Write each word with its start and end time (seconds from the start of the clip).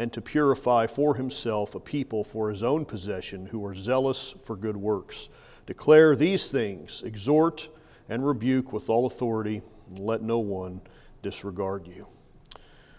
and 0.00 0.14
to 0.14 0.22
purify 0.22 0.86
for 0.86 1.14
himself 1.14 1.74
a 1.74 1.78
people 1.78 2.24
for 2.24 2.48
his 2.48 2.62
own 2.62 2.86
possession 2.86 3.44
who 3.44 3.62
are 3.66 3.74
zealous 3.74 4.34
for 4.42 4.56
good 4.56 4.74
works. 4.74 5.28
Declare 5.66 6.16
these 6.16 6.48
things, 6.48 7.02
exhort 7.04 7.68
and 8.08 8.26
rebuke 8.26 8.72
with 8.72 8.88
all 8.88 9.04
authority, 9.04 9.60
and 9.90 9.98
let 9.98 10.22
no 10.22 10.38
one 10.38 10.80
disregard 11.22 11.86
you. 11.86 12.06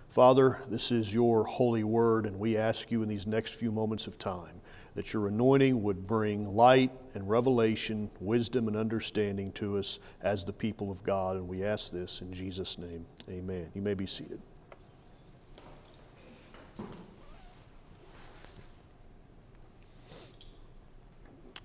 Father, 0.09 0.59
this 0.69 0.91
is 0.91 1.11
your 1.11 1.43
holy 1.43 1.83
word, 1.83 2.27
and 2.27 2.37
we 2.37 2.55
ask 2.55 2.91
you 2.91 3.01
in 3.01 3.09
these 3.09 3.25
next 3.25 3.55
few 3.55 3.71
moments 3.71 4.05
of 4.05 4.19
time 4.19 4.61
that 4.93 5.11
your 5.11 5.27
anointing 5.27 5.81
would 5.81 6.05
bring 6.05 6.53
light 6.53 6.91
and 7.15 7.27
revelation, 7.27 8.11
wisdom 8.19 8.67
and 8.67 8.77
understanding 8.77 9.51
to 9.53 9.79
us 9.79 9.97
as 10.21 10.45
the 10.45 10.53
people 10.53 10.91
of 10.91 11.01
God. 11.01 11.35
And 11.35 11.47
we 11.47 11.63
ask 11.63 11.91
this 11.91 12.21
in 12.21 12.31
Jesus' 12.31 12.77
name. 12.77 13.07
Amen. 13.27 13.71
You 13.73 13.81
may 13.81 13.95
be 13.95 14.05
seated. 14.05 14.39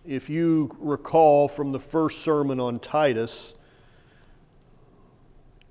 If 0.07 0.31
you 0.31 0.75
recall 0.79 1.49
from 1.49 1.73
the 1.73 1.81
first 1.81 2.21
sermon 2.21 2.61
on 2.61 2.79
Titus, 2.79 3.55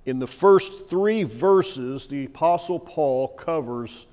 in 0.06 0.20
the 0.20 0.28
first 0.28 0.90
three 0.90 1.24
verses, 1.24 2.08
the 2.08 2.26
Apostle 2.26 2.80
Paul 2.80 3.30
covers 3.30 4.06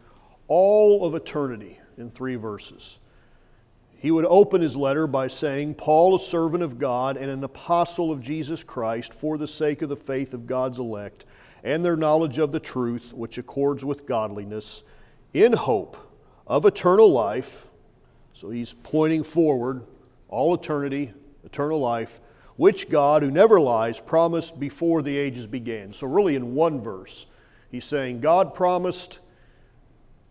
all 0.48 1.04
of 1.04 1.14
eternity 1.14 1.78
in 1.98 2.08
three 2.08 2.36
verses. 2.36 2.98
He 3.98 4.10
would 4.10 4.24
open 4.24 4.60
his 4.60 4.74
letter 4.74 5.06
by 5.06 5.28
saying, 5.28 5.74
Paul, 5.74 6.16
a 6.16 6.20
servant 6.20 6.62
of 6.62 6.78
God 6.78 7.16
and 7.16 7.30
an 7.30 7.44
apostle 7.44 8.10
of 8.10 8.20
Jesus 8.20 8.64
Christ, 8.64 9.14
for 9.14 9.38
the 9.38 9.46
sake 9.46 9.82
of 9.82 9.88
the 9.88 9.96
faith 9.96 10.34
of 10.34 10.46
God's 10.46 10.78
elect 10.78 11.24
and 11.62 11.84
their 11.84 11.96
knowledge 11.96 12.38
of 12.38 12.50
the 12.50 12.58
truth, 12.58 13.12
which 13.12 13.38
accords 13.38 13.84
with 13.84 14.06
godliness, 14.06 14.82
in 15.34 15.52
hope 15.52 15.96
of 16.46 16.64
eternal 16.64 17.12
life. 17.12 17.66
So 18.34 18.50
he's 18.50 18.72
pointing 18.72 19.22
forward 19.22 19.84
all 20.32 20.54
eternity, 20.54 21.12
eternal 21.44 21.78
life, 21.78 22.20
which 22.56 22.88
God, 22.88 23.22
who 23.22 23.30
never 23.30 23.60
lies, 23.60 24.00
promised 24.00 24.58
before 24.58 25.02
the 25.02 25.16
ages 25.16 25.46
began. 25.46 25.92
So, 25.92 26.06
really, 26.06 26.36
in 26.36 26.54
one 26.54 26.80
verse, 26.80 27.26
he's 27.70 27.84
saying, 27.84 28.20
God 28.20 28.54
promised 28.54 29.20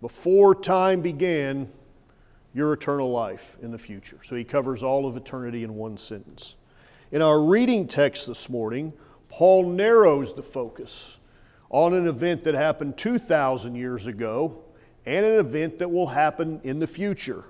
before 0.01 0.56
time 0.56 1.01
began 1.01 1.69
your 2.53 2.73
eternal 2.73 3.12
life 3.12 3.57
in 3.62 3.72
the 3.72 3.78
future. 3.78 4.17
So, 4.23 4.35
he 4.35 4.44
covers 4.44 4.81
all 4.81 5.06
of 5.07 5.16
eternity 5.16 5.63
in 5.63 5.75
one 5.75 5.97
sentence. 5.97 6.57
In 7.12 7.22
our 7.22 7.39
reading 7.41 7.88
text 7.88 8.28
this 8.28 8.50
morning, 8.50 8.94
Paul 9.29 9.69
narrows 9.69 10.33
the 10.33 10.44
focus 10.44 11.19
on 11.69 11.94
an 11.94 12.07
event 12.07 12.44
that 12.44 12.56
happened 12.56 12.97
2,000 12.97 13.75
years 13.75 14.07
ago 14.07 14.63
and 15.06 15.25
an 15.25 15.35
event 15.35 15.79
that 15.79 15.89
will 15.89 16.07
happen 16.07 16.59
in 16.63 16.79
the 16.79 16.88
future. 16.88 17.45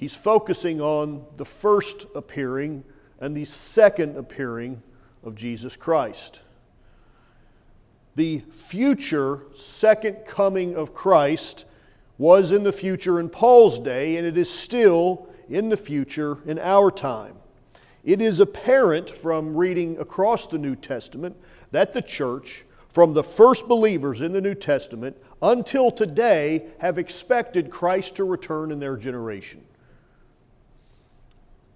He's 0.00 0.16
focusing 0.16 0.80
on 0.80 1.26
the 1.36 1.44
first 1.44 2.06
appearing 2.14 2.84
and 3.20 3.36
the 3.36 3.44
second 3.44 4.16
appearing 4.16 4.82
of 5.22 5.34
Jesus 5.34 5.76
Christ. 5.76 6.40
The 8.16 8.38
future 8.54 9.42
second 9.52 10.24
coming 10.24 10.74
of 10.74 10.94
Christ 10.94 11.66
was 12.16 12.50
in 12.50 12.62
the 12.62 12.72
future 12.72 13.20
in 13.20 13.28
Paul's 13.28 13.78
day, 13.78 14.16
and 14.16 14.26
it 14.26 14.38
is 14.38 14.48
still 14.48 15.28
in 15.50 15.68
the 15.68 15.76
future 15.76 16.38
in 16.46 16.58
our 16.58 16.90
time. 16.90 17.36
It 18.02 18.22
is 18.22 18.40
apparent 18.40 19.10
from 19.10 19.54
reading 19.54 19.98
across 19.98 20.46
the 20.46 20.56
New 20.56 20.76
Testament 20.76 21.36
that 21.72 21.92
the 21.92 22.00
church, 22.00 22.64
from 22.88 23.12
the 23.12 23.22
first 23.22 23.68
believers 23.68 24.22
in 24.22 24.32
the 24.32 24.40
New 24.40 24.54
Testament 24.54 25.14
until 25.42 25.90
today, 25.90 26.68
have 26.78 26.96
expected 26.96 27.68
Christ 27.68 28.16
to 28.16 28.24
return 28.24 28.72
in 28.72 28.80
their 28.80 28.96
generation. 28.96 29.62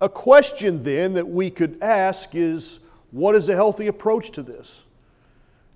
A 0.05 0.09
question 0.11 0.83
then 0.83 1.15
that 1.15 1.27
we 1.27 1.49
could 1.49 1.83
ask 1.83 2.35
is 2.35 2.81
what 3.11 3.35
is 3.35 3.49
a 3.49 3.55
healthy 3.55 3.87
approach 3.87 4.33
to 4.33 4.43
this? 4.43 4.85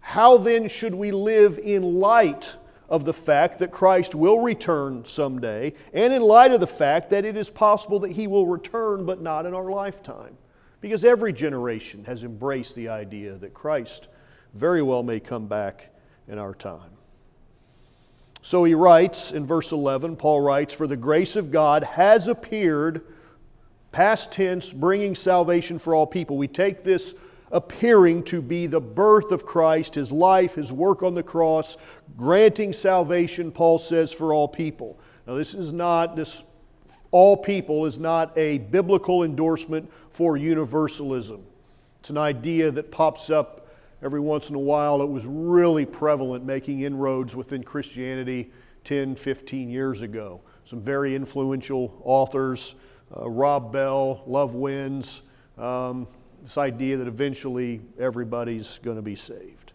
How 0.00 0.36
then 0.36 0.68
should 0.68 0.94
we 0.94 1.12
live 1.12 1.58
in 1.58 1.98
light 1.98 2.54
of 2.90 3.06
the 3.06 3.14
fact 3.14 3.58
that 3.60 3.70
Christ 3.70 4.14
will 4.14 4.40
return 4.40 5.02
someday, 5.06 5.72
and 5.94 6.12
in 6.12 6.20
light 6.20 6.52
of 6.52 6.60
the 6.60 6.66
fact 6.66 7.08
that 7.08 7.24
it 7.24 7.38
is 7.38 7.48
possible 7.48 8.00
that 8.00 8.12
He 8.12 8.26
will 8.26 8.46
return 8.46 9.06
but 9.06 9.22
not 9.22 9.46
in 9.46 9.54
our 9.54 9.70
lifetime? 9.70 10.36
Because 10.82 11.06
every 11.06 11.32
generation 11.32 12.04
has 12.04 12.22
embraced 12.22 12.74
the 12.74 12.90
idea 12.90 13.32
that 13.36 13.54
Christ 13.54 14.08
very 14.52 14.82
well 14.82 15.02
may 15.02 15.20
come 15.20 15.46
back 15.46 15.88
in 16.28 16.38
our 16.38 16.54
time. 16.54 16.90
So 18.42 18.64
he 18.64 18.74
writes 18.74 19.32
in 19.32 19.46
verse 19.46 19.72
11, 19.72 20.16
Paul 20.16 20.42
writes, 20.42 20.74
For 20.74 20.86
the 20.86 20.98
grace 20.98 21.34
of 21.34 21.50
God 21.50 21.82
has 21.82 22.28
appeared 22.28 23.02
past 23.98 24.30
tense, 24.30 24.72
bringing 24.72 25.12
salvation 25.12 25.76
for 25.76 25.92
all 25.92 26.06
people. 26.06 26.38
We 26.38 26.46
take 26.46 26.84
this 26.84 27.16
appearing 27.50 28.22
to 28.22 28.40
be 28.40 28.68
the 28.68 28.80
birth 28.80 29.32
of 29.32 29.44
Christ, 29.44 29.96
his 29.96 30.12
life, 30.12 30.54
his 30.54 30.70
work 30.70 31.02
on 31.02 31.16
the 31.16 31.22
cross, 31.24 31.76
granting 32.16 32.72
salvation, 32.72 33.50
Paul 33.50 33.76
says, 33.76 34.12
for 34.12 34.32
all 34.32 34.46
people. 34.46 35.00
Now, 35.26 35.34
this 35.34 35.52
is 35.52 35.72
not, 35.72 36.14
this 36.14 36.44
all 37.10 37.36
people 37.36 37.86
is 37.86 37.98
not 37.98 38.38
a 38.38 38.58
biblical 38.58 39.24
endorsement 39.24 39.90
for 40.10 40.36
universalism. 40.36 41.44
It's 41.98 42.10
an 42.10 42.18
idea 42.18 42.70
that 42.70 42.92
pops 42.92 43.30
up 43.30 43.66
every 44.00 44.20
once 44.20 44.48
in 44.48 44.54
a 44.54 44.60
while. 44.60 45.02
It 45.02 45.10
was 45.10 45.26
really 45.26 45.84
prevalent, 45.84 46.44
making 46.44 46.82
inroads 46.82 47.34
within 47.34 47.64
Christianity 47.64 48.52
10, 48.84 49.16
15 49.16 49.68
years 49.68 50.02
ago. 50.02 50.40
Some 50.66 50.80
very 50.80 51.16
influential 51.16 52.00
authors 52.04 52.76
uh, 53.16 53.28
Rob 53.28 53.72
Bell, 53.72 54.22
Love 54.26 54.54
Wins, 54.54 55.22
um, 55.56 56.06
this 56.42 56.58
idea 56.58 56.96
that 56.96 57.08
eventually 57.08 57.80
everybody's 57.98 58.78
going 58.82 58.96
to 58.96 59.02
be 59.02 59.16
saved. 59.16 59.72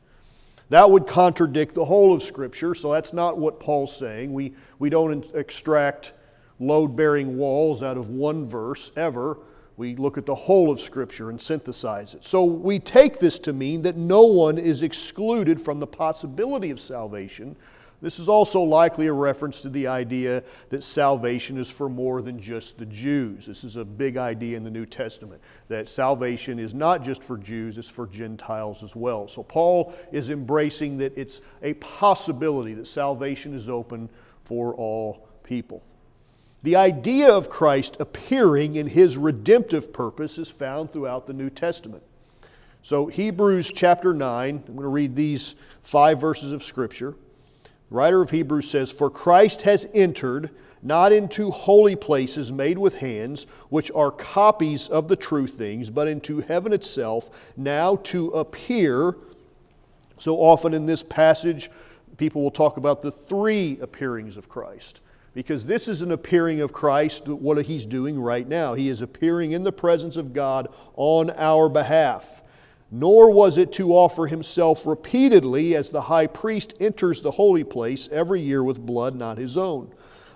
That 0.70 0.90
would 0.90 1.06
contradict 1.06 1.76
the 1.76 1.86
whole 1.86 2.14
of 2.14 2.24
Scripture, 2.24 2.74
so 2.74 2.92
that's 2.92 3.14
not 3.14 3.38
what 3.38 3.60
Paul's 3.60 3.96
saying. 3.96 4.34
We, 4.34 4.54
we 4.80 4.90
don't 4.90 5.26
extract 5.36 6.14
load 6.60 6.96
bearing 6.96 7.38
walls 7.38 7.84
out 7.84 7.98
of 7.98 8.10
one 8.10 8.48
verse 8.48 8.92
ever. 8.96 9.38
We 9.76 9.96
look 9.96 10.18
at 10.18 10.26
the 10.26 10.36
whole 10.36 10.72
of 10.72 10.80
Scripture 10.80 11.30
and 11.30 11.40
synthesize 11.40 12.14
it. 12.14 12.26
So 12.26 12.44
we 12.44 12.80
take 12.80 13.20
this 13.20 13.40
to 13.40 13.54
mean 13.54 13.82
that 13.84 13.98
no 13.98 14.24
one 14.24 14.58
is 14.58 14.84
excluded 14.84 15.60
from 15.60 15.80
the 15.80 15.88
possibility 15.88 16.72
of 16.72 16.80
salvation 16.80 17.56
this 18.04 18.20
is 18.20 18.28
also 18.28 18.60
likely 18.60 19.08
a 19.08 19.14
reference 19.14 19.62
to 19.62 19.70
the 19.70 19.88
idea 19.88 20.44
that 20.68 20.84
salvation 20.84 21.58
is 21.58 21.70
for 21.70 21.88
more 21.88 22.22
than 22.22 22.38
just 22.38 22.78
the 22.78 22.86
Jews. 22.86 23.46
This 23.46 23.64
is 23.64 23.78
a 23.78 23.86
big 23.86 24.18
idea 24.18 24.58
in 24.58 24.64
the 24.66 24.70
New 24.70 24.86
Testament 24.86 25.42
that 25.70 25.88
salvation 25.88 26.60
is 26.60 26.74
not 26.74 27.02
just 27.02 27.24
for 27.24 27.38
Jews, 27.38 27.78
it's 27.78 27.88
for 27.88 28.06
Gentiles 28.08 28.84
as 28.84 28.94
well. 28.94 29.30
So 29.30 29.42
Paul 29.42 29.94
is 30.12 30.32
embracing 30.32 30.98
that 30.98 31.18
it's 31.18 31.40
a 31.62 31.76
possibility 31.76 32.74
that 32.74 32.90
salvation 32.90 33.54
is 33.54 33.70
open 33.70 34.10
for 34.44 34.76
all 34.76 35.30
people. 35.44 35.82
The 36.64 36.76
idea 36.76 37.32
of 37.32 37.50
Christ 37.50 37.96
appearing 38.02 38.76
in 38.76 38.86
his 38.86 39.16
redemptive 39.16 39.94
purpose 39.94 40.38
is 40.38 40.50
found 40.50 40.92
throughout 40.92 41.26
the 41.26 41.34
New 41.34 41.50
Testament. 41.50 42.04
So, 42.82 43.06
Hebrews 43.06 43.72
chapter 43.74 44.14
9, 44.14 44.56
I'm 44.68 44.74
going 44.74 44.82
to 44.82 44.90
read 44.90 45.16
these 45.16 45.56
five 45.84 46.20
verses 46.20 46.52
of 46.52 46.62
Scripture 46.62 47.16
writer 47.94 48.22
of 48.22 48.32
Hebrews 48.32 48.70
says, 48.70 48.92
For 48.92 49.10
Christ 49.10 49.62
has 49.62 49.88
entered 49.94 50.50
not 50.82 51.14
into 51.14 51.50
holy 51.50 51.96
places 51.96 52.52
made 52.52 52.78
with 52.78 52.96
hands, 52.96 53.46
which 53.70 53.90
are 53.92 54.12
copies 54.12 54.90
of 54.90 55.08
the 55.08 55.16
true 55.16 55.48
things, 55.48 55.90
but 55.90 56.08
into 56.08 56.42
heaven 56.42 56.74
itself, 56.74 57.54
now 57.56 57.96
to 57.98 58.32
appear. 58.32 59.16
So 60.18 60.36
often 60.38 60.74
in 60.74 60.86
this 60.86 61.04
passage, 61.04 61.72
people 62.18 62.42
will 62.42 62.52
talk 62.52 62.76
about 62.78 63.02
the 63.02 63.12
three 63.12 63.80
appearings 63.82 64.36
of 64.36 64.50
Christ. 64.50 65.00
Because 65.34 65.66
this 65.66 65.88
is 65.88 66.02
an 66.02 66.12
appearing 66.12 66.62
of 66.62 66.74
Christ, 66.74 67.28
what 67.28 67.64
he's 67.66 67.86
doing 67.86 68.20
right 68.20 68.48
now. 68.48 68.74
He 68.74 68.90
is 68.90 69.02
appearing 69.02 69.54
in 69.54 69.64
the 69.64 69.72
presence 69.72 70.18
of 70.18 70.34
God 70.34 70.68
on 70.96 71.32
our 71.32 71.70
behalf 71.70 72.43
nor 72.94 73.32
was 73.32 73.58
it 73.58 73.72
to 73.72 73.92
offer 73.92 74.28
himself 74.28 74.86
repeatedly 74.86 75.76
as 75.76 75.90
the 75.90 76.02
high 76.02 76.28
priest 76.28 76.76
enters 76.80 77.22
the 77.22 77.32
holy 77.32 77.64
place 77.64 78.08
every 78.12 78.40
year 78.40 78.64
with 78.64 78.86
blood 78.86 79.16
not 79.16 79.36
his 79.36 79.58
own. 79.58 79.92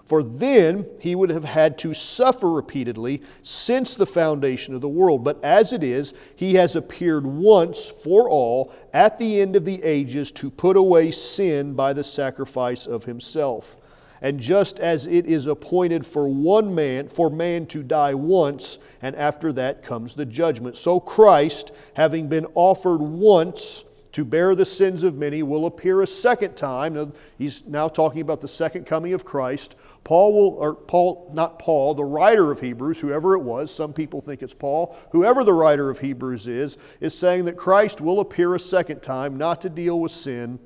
For 0.06 0.24
then 0.24 0.88
he 1.00 1.14
would 1.14 1.30
have 1.30 1.44
had 1.44 1.78
to 1.80 1.94
suffer 1.94 2.50
repeatedly 2.50 3.22
since 3.44 3.94
the 3.94 4.06
foundation 4.08 4.74
of 4.74 4.82
the 4.82 4.90
world. 4.90 5.24
But 5.24 5.44
as 5.44 5.72
it 5.72 5.84
is, 5.84 6.14
he 6.36 6.56
has 6.56 6.76
appeared 6.76 7.28
once 7.28 7.90
for 7.90 8.28
all 8.28 8.74
at 8.94 9.20
the 9.20 9.40
end 9.40 9.56
of 9.56 9.66
the 9.66 9.84
ages 9.84 10.32
to 10.32 10.50
put 10.50 10.78
away 10.78 11.12
sin 11.12 11.74
by 11.74 11.94
the 11.94 12.06
sacrifice 12.06 12.88
of 12.88 13.04
himself. 13.04 13.78
And 14.22 14.40
just 14.40 14.80
as 14.80 15.06
it 15.06 15.26
is 15.26 15.46
appointed 15.46 16.06
for 16.06 16.28
one 16.28 16.74
man, 16.74 17.08
for 17.08 17.30
man 17.30 17.66
to 17.68 17.84
die 17.84 18.14
once, 18.14 18.80
and 19.02 19.16
after 19.16 19.54
that 19.54 19.84
comes 19.84 20.14
the 20.14 20.26
judgment. 20.26 20.78
So 20.78 21.00
Christ, 21.00 21.72
having 21.94 22.28
been 22.28 22.46
offered 22.56 23.02
once 23.02 23.86
to 24.14 24.26
bear 24.26 24.56
the 24.56 24.66
sins 24.66 25.04
of 25.04 25.16
many, 25.16 25.44
will 25.44 25.68
appear 25.68 26.02
a 26.02 26.08
second 26.08 26.56
time. 26.56 26.96
Now, 26.96 27.12
he's 27.38 27.64
now 27.68 27.88
talking 27.88 28.22
about 28.22 28.42
the 28.42 28.48
second 28.48 28.86
coming 28.86 29.14
of 29.14 29.24
Christ. 29.24 29.76
Paul 30.04 30.34
will, 30.34 30.58
or 30.58 30.74
Paul, 30.74 31.30
not 31.34 31.60
Paul, 31.60 31.94
the 31.94 32.04
writer 32.04 32.52
of 32.52 32.60
Hebrews, 32.60 33.00
whoever 33.00 33.36
it 33.36 33.42
was, 33.42 33.72
some 33.72 33.94
people 33.94 34.22
think 34.22 34.42
it's 34.42 34.54
Paul, 34.54 34.98
whoever 35.12 35.44
the 35.44 35.54
writer 35.54 35.90
of 35.90 36.00
Hebrews 36.00 36.48
is, 36.48 36.78
is 37.00 37.16
saying 37.16 37.46
that 37.46 37.58
Christ 37.58 38.02
will 38.02 38.22
appear 38.22 38.56
a 38.56 38.60
second 38.60 39.04
time, 39.04 39.38
not 39.38 39.62
to 39.62 39.70
deal 39.70 40.00
with 40.00 40.12
sin 40.12 40.58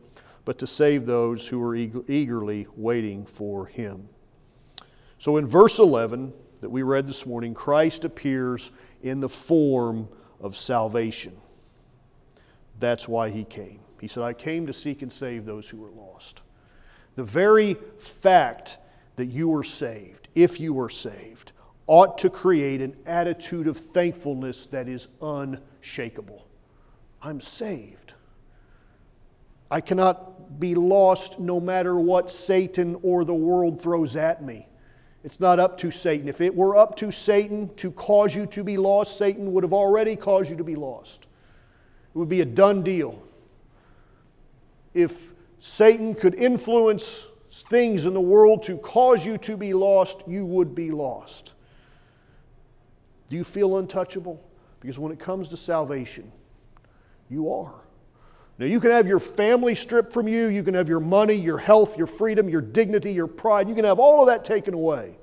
but 0.45 0.57
to 0.59 0.67
save 0.67 1.05
those 1.05 1.47
who 1.47 1.63
are 1.63 1.75
eagerly 1.75 2.67
waiting 2.75 3.25
for 3.25 3.65
him. 3.67 4.09
So 5.17 5.37
in 5.37 5.47
verse 5.47 5.79
11 5.79 6.33
that 6.61 6.69
we 6.69 6.81
read 6.83 7.07
this 7.07 7.25
morning, 7.25 7.53
Christ 7.53 8.05
appears 8.05 8.71
in 9.03 9.19
the 9.19 9.29
form 9.29 10.07
of 10.39 10.55
salvation. 10.55 11.35
That's 12.79 13.07
why 13.07 13.29
he 13.29 13.43
came. 13.43 13.79
He 13.99 14.07
said, 14.07 14.23
I 14.23 14.33
came 14.33 14.65
to 14.65 14.73
seek 14.73 15.03
and 15.03 15.13
save 15.13 15.45
those 15.45 15.69
who 15.69 15.77
were 15.77 15.91
lost. 15.91 16.41
The 17.15 17.23
very 17.23 17.75
fact 17.99 18.79
that 19.15 19.27
you 19.27 19.49
were 19.49 19.63
saved, 19.63 20.27
if 20.33 20.59
you 20.59 20.73
were 20.73 20.89
saved, 20.89 21.51
ought 21.85 22.17
to 22.19 22.29
create 22.29 22.81
an 22.81 22.95
attitude 23.05 23.67
of 23.67 23.77
thankfulness 23.77 24.65
that 24.67 24.87
is 24.87 25.07
unshakable. 25.21 26.47
I'm 27.21 27.41
saved. 27.41 28.13
I 29.69 29.81
cannot 29.81 30.30
be 30.59 30.75
lost 30.75 31.39
no 31.39 31.59
matter 31.59 31.97
what 31.97 32.29
Satan 32.29 32.97
or 33.03 33.23
the 33.25 33.33
world 33.33 33.81
throws 33.81 34.15
at 34.15 34.43
me. 34.43 34.67
It's 35.23 35.39
not 35.39 35.59
up 35.59 35.77
to 35.79 35.91
Satan. 35.91 36.27
If 36.27 36.41
it 36.41 36.53
were 36.53 36.75
up 36.75 36.95
to 36.97 37.11
Satan 37.11 37.73
to 37.75 37.91
cause 37.91 38.35
you 38.35 38.47
to 38.47 38.63
be 38.63 38.77
lost, 38.77 39.17
Satan 39.17 39.53
would 39.53 39.63
have 39.63 39.73
already 39.73 40.15
caused 40.15 40.49
you 40.49 40.55
to 40.55 40.63
be 40.63 40.75
lost. 40.75 41.27
It 42.13 42.17
would 42.17 42.29
be 42.29 42.41
a 42.41 42.45
done 42.45 42.81
deal. 42.81 43.21
If 44.93 45.29
Satan 45.59 46.15
could 46.15 46.35
influence 46.35 47.27
things 47.51 48.05
in 48.05 48.13
the 48.13 48.21
world 48.21 48.63
to 48.63 48.77
cause 48.77 49.25
you 49.25 49.37
to 49.39 49.55
be 49.55 49.73
lost, 49.73 50.23
you 50.27 50.45
would 50.45 50.73
be 50.73 50.89
lost. 50.89 51.53
Do 53.27 53.35
you 53.35 53.43
feel 53.43 53.77
untouchable? 53.77 54.43
Because 54.79 54.97
when 54.97 55.11
it 55.11 55.19
comes 55.19 55.47
to 55.49 55.57
salvation, 55.57 56.31
you 57.29 57.53
are. 57.53 57.75
Now, 58.57 58.65
you 58.65 58.79
can 58.79 58.91
have 58.91 59.07
your 59.07 59.19
family 59.19 59.73
stripped 59.73 60.13
from 60.13 60.27
you, 60.27 60.47
you 60.47 60.61
can 60.61 60.73
have 60.73 60.87
your 60.87 60.99
money, 60.99 61.33
your 61.33 61.57
health, 61.57 61.97
your 61.97 62.07
freedom, 62.07 62.47
your 62.47 62.61
dignity, 62.61 63.11
your 63.11 63.27
pride, 63.27 63.67
you 63.67 63.75
can 63.75 63.85
have 63.85 63.99
all 63.99 64.21
of 64.21 64.27
that 64.27 64.45
taken 64.45 64.73
away. 64.73 65.17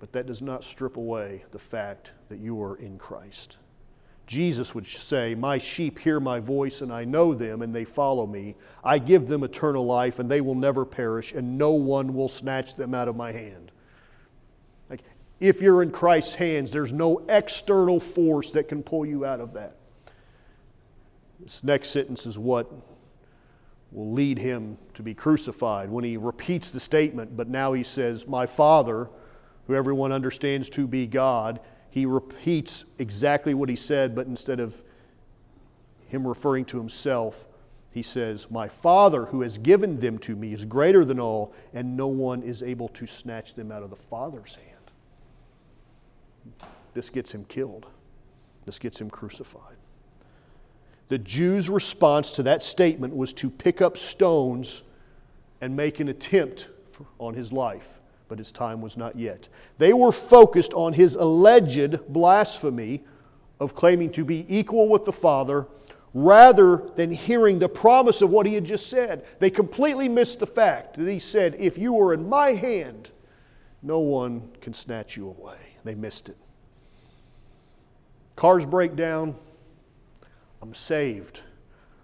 But 0.00 0.12
that 0.12 0.26
does 0.26 0.42
not 0.42 0.64
strip 0.64 0.96
away 0.96 1.44
the 1.52 1.58
fact 1.58 2.12
that 2.30 2.40
you 2.40 2.60
are 2.62 2.76
in 2.76 2.98
Christ. 2.98 3.58
Jesus 4.30 4.76
would 4.76 4.86
say, 4.86 5.34
My 5.34 5.58
sheep 5.58 5.98
hear 5.98 6.20
my 6.20 6.38
voice, 6.38 6.82
and 6.82 6.92
I 6.92 7.04
know 7.04 7.34
them, 7.34 7.62
and 7.62 7.74
they 7.74 7.84
follow 7.84 8.28
me. 8.28 8.54
I 8.84 8.98
give 8.98 9.26
them 9.26 9.42
eternal 9.42 9.84
life, 9.84 10.20
and 10.20 10.30
they 10.30 10.40
will 10.40 10.54
never 10.54 10.84
perish, 10.84 11.32
and 11.32 11.58
no 11.58 11.72
one 11.72 12.14
will 12.14 12.28
snatch 12.28 12.76
them 12.76 12.94
out 12.94 13.08
of 13.08 13.16
my 13.16 13.32
hand. 13.32 13.72
Like, 14.88 15.02
if 15.40 15.60
you're 15.60 15.82
in 15.82 15.90
Christ's 15.90 16.36
hands, 16.36 16.70
there's 16.70 16.92
no 16.92 17.26
external 17.28 17.98
force 17.98 18.52
that 18.52 18.68
can 18.68 18.84
pull 18.84 19.04
you 19.04 19.24
out 19.24 19.40
of 19.40 19.52
that. 19.54 19.79
This 21.42 21.64
next 21.64 21.90
sentence 21.90 22.26
is 22.26 22.38
what 22.38 22.70
will 23.92 24.12
lead 24.12 24.38
him 24.38 24.78
to 24.94 25.02
be 25.02 25.14
crucified. 25.14 25.90
When 25.90 26.04
he 26.04 26.16
repeats 26.16 26.70
the 26.70 26.80
statement, 26.80 27.36
but 27.36 27.48
now 27.48 27.72
he 27.72 27.82
says, 27.82 28.26
My 28.26 28.46
Father, 28.46 29.08
who 29.66 29.74
everyone 29.74 30.12
understands 30.12 30.70
to 30.70 30.86
be 30.86 31.06
God, 31.06 31.60
he 31.90 32.06
repeats 32.06 32.84
exactly 32.98 33.54
what 33.54 33.68
he 33.68 33.76
said, 33.76 34.14
but 34.14 34.26
instead 34.26 34.60
of 34.60 34.82
him 36.06 36.26
referring 36.26 36.64
to 36.66 36.78
himself, 36.78 37.46
he 37.92 38.02
says, 38.02 38.48
My 38.50 38.68
Father 38.68 39.24
who 39.24 39.40
has 39.40 39.58
given 39.58 39.98
them 39.98 40.18
to 40.20 40.36
me 40.36 40.52
is 40.52 40.64
greater 40.64 41.04
than 41.04 41.18
all, 41.18 41.52
and 41.74 41.96
no 41.96 42.06
one 42.06 42.42
is 42.42 42.62
able 42.62 42.88
to 42.90 43.06
snatch 43.06 43.54
them 43.54 43.72
out 43.72 43.82
of 43.82 43.90
the 43.90 43.96
Father's 43.96 44.54
hand. 44.54 44.66
This 46.94 47.10
gets 47.10 47.34
him 47.34 47.44
killed, 47.46 47.86
this 48.66 48.78
gets 48.78 49.00
him 49.00 49.10
crucified. 49.10 49.76
The 51.10 51.18
Jews' 51.18 51.68
response 51.68 52.30
to 52.32 52.44
that 52.44 52.62
statement 52.62 53.14
was 53.14 53.32
to 53.34 53.50
pick 53.50 53.82
up 53.82 53.98
stones 53.98 54.84
and 55.60 55.76
make 55.76 55.98
an 55.98 56.06
attempt 56.08 56.68
on 57.18 57.34
his 57.34 57.52
life, 57.52 57.98
but 58.28 58.38
his 58.38 58.52
time 58.52 58.80
was 58.80 58.96
not 58.96 59.16
yet. 59.16 59.48
They 59.76 59.92
were 59.92 60.12
focused 60.12 60.72
on 60.72 60.92
his 60.92 61.16
alleged 61.16 62.06
blasphemy 62.12 63.02
of 63.58 63.74
claiming 63.74 64.12
to 64.12 64.24
be 64.24 64.46
equal 64.48 64.88
with 64.88 65.04
the 65.04 65.12
Father 65.12 65.66
rather 66.14 66.88
than 66.94 67.10
hearing 67.10 67.58
the 67.58 67.68
promise 67.68 68.22
of 68.22 68.30
what 68.30 68.46
he 68.46 68.54
had 68.54 68.64
just 68.64 68.86
said. 68.86 69.24
They 69.40 69.50
completely 69.50 70.08
missed 70.08 70.38
the 70.38 70.46
fact 70.46 70.94
that 70.94 71.10
he 71.10 71.18
said, 71.18 71.56
If 71.58 71.76
you 71.76 71.92
were 71.92 72.14
in 72.14 72.28
my 72.28 72.52
hand, 72.52 73.10
no 73.82 73.98
one 73.98 74.48
can 74.60 74.74
snatch 74.74 75.16
you 75.16 75.26
away. 75.26 75.58
They 75.82 75.96
missed 75.96 76.28
it. 76.28 76.36
Cars 78.36 78.64
break 78.64 78.94
down, 78.94 79.34
I'm 80.62 80.74
saved. 80.74 81.40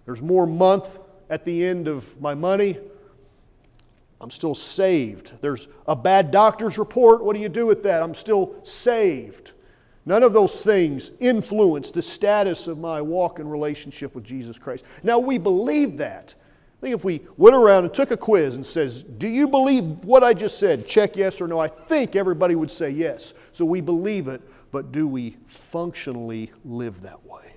There's 0.04 0.22
more 0.22 0.46
month 0.46 1.00
at 1.28 1.44
the 1.44 1.64
end 1.64 1.88
of 1.88 2.20
my 2.20 2.34
money. 2.34 2.78
I'm 4.20 4.30
still 4.30 4.54
saved. 4.54 5.34
There's 5.40 5.68
a 5.86 5.94
bad 5.94 6.30
doctor's 6.30 6.78
report. 6.78 7.22
What 7.22 7.34
do 7.34 7.42
you 7.42 7.48
do 7.48 7.66
with 7.66 7.82
that? 7.82 8.02
I'm 8.02 8.14
still 8.14 8.54
saved. 8.64 9.52
None 10.06 10.22
of 10.22 10.32
those 10.32 10.62
things 10.62 11.10
influence 11.18 11.90
the 11.90 12.00
status 12.00 12.68
of 12.68 12.78
my 12.78 13.02
walk 13.02 13.40
and 13.40 13.50
relationship 13.50 14.14
with 14.14 14.24
Jesus 14.24 14.58
Christ. 14.58 14.84
Now, 15.02 15.18
we 15.18 15.36
believe 15.36 15.98
that. 15.98 16.34
I 16.38 16.80
think 16.80 16.94
if 16.94 17.04
we 17.04 17.22
went 17.36 17.56
around 17.56 17.84
and 17.84 17.92
took 17.92 18.12
a 18.12 18.16
quiz 18.16 18.54
and 18.54 18.64
says, 18.64 19.02
"Do 19.02 19.26
you 19.26 19.48
believe 19.48 20.04
what 20.04 20.22
I 20.22 20.32
just 20.32 20.58
said?" 20.58 20.86
Check 20.86 21.16
yes 21.16 21.40
or 21.40 21.48
no. 21.48 21.58
I 21.58 21.68
think 21.68 22.14
everybody 22.14 22.54
would 22.54 22.70
say 22.70 22.90
yes. 22.90 23.34
So 23.52 23.64
we 23.64 23.80
believe 23.80 24.28
it, 24.28 24.40
but 24.70 24.92
do 24.92 25.08
we 25.08 25.36
functionally 25.46 26.52
live 26.64 27.02
that 27.02 27.24
way? 27.26 27.55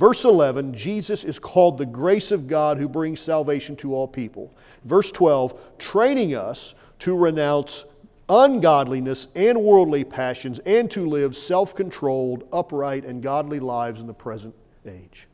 Verse 0.00 0.24
11, 0.24 0.72
Jesus 0.72 1.24
is 1.24 1.38
called 1.38 1.76
the 1.76 1.84
grace 1.84 2.30
of 2.30 2.48
God 2.48 2.78
who 2.78 2.88
brings 2.88 3.20
salvation 3.20 3.76
to 3.76 3.94
all 3.94 4.08
people. 4.08 4.50
Verse 4.86 5.12
12, 5.12 5.76
training 5.76 6.34
us 6.34 6.74
to 7.00 7.14
renounce 7.14 7.84
ungodliness 8.30 9.28
and 9.34 9.60
worldly 9.60 10.02
passions 10.02 10.58
and 10.60 10.90
to 10.90 11.06
live 11.06 11.36
self 11.36 11.74
controlled, 11.74 12.48
upright, 12.50 13.04
and 13.04 13.22
godly 13.22 13.60
lives 13.60 14.00
in 14.00 14.06
the 14.06 14.14
present 14.14 14.54
age. 14.86 15.28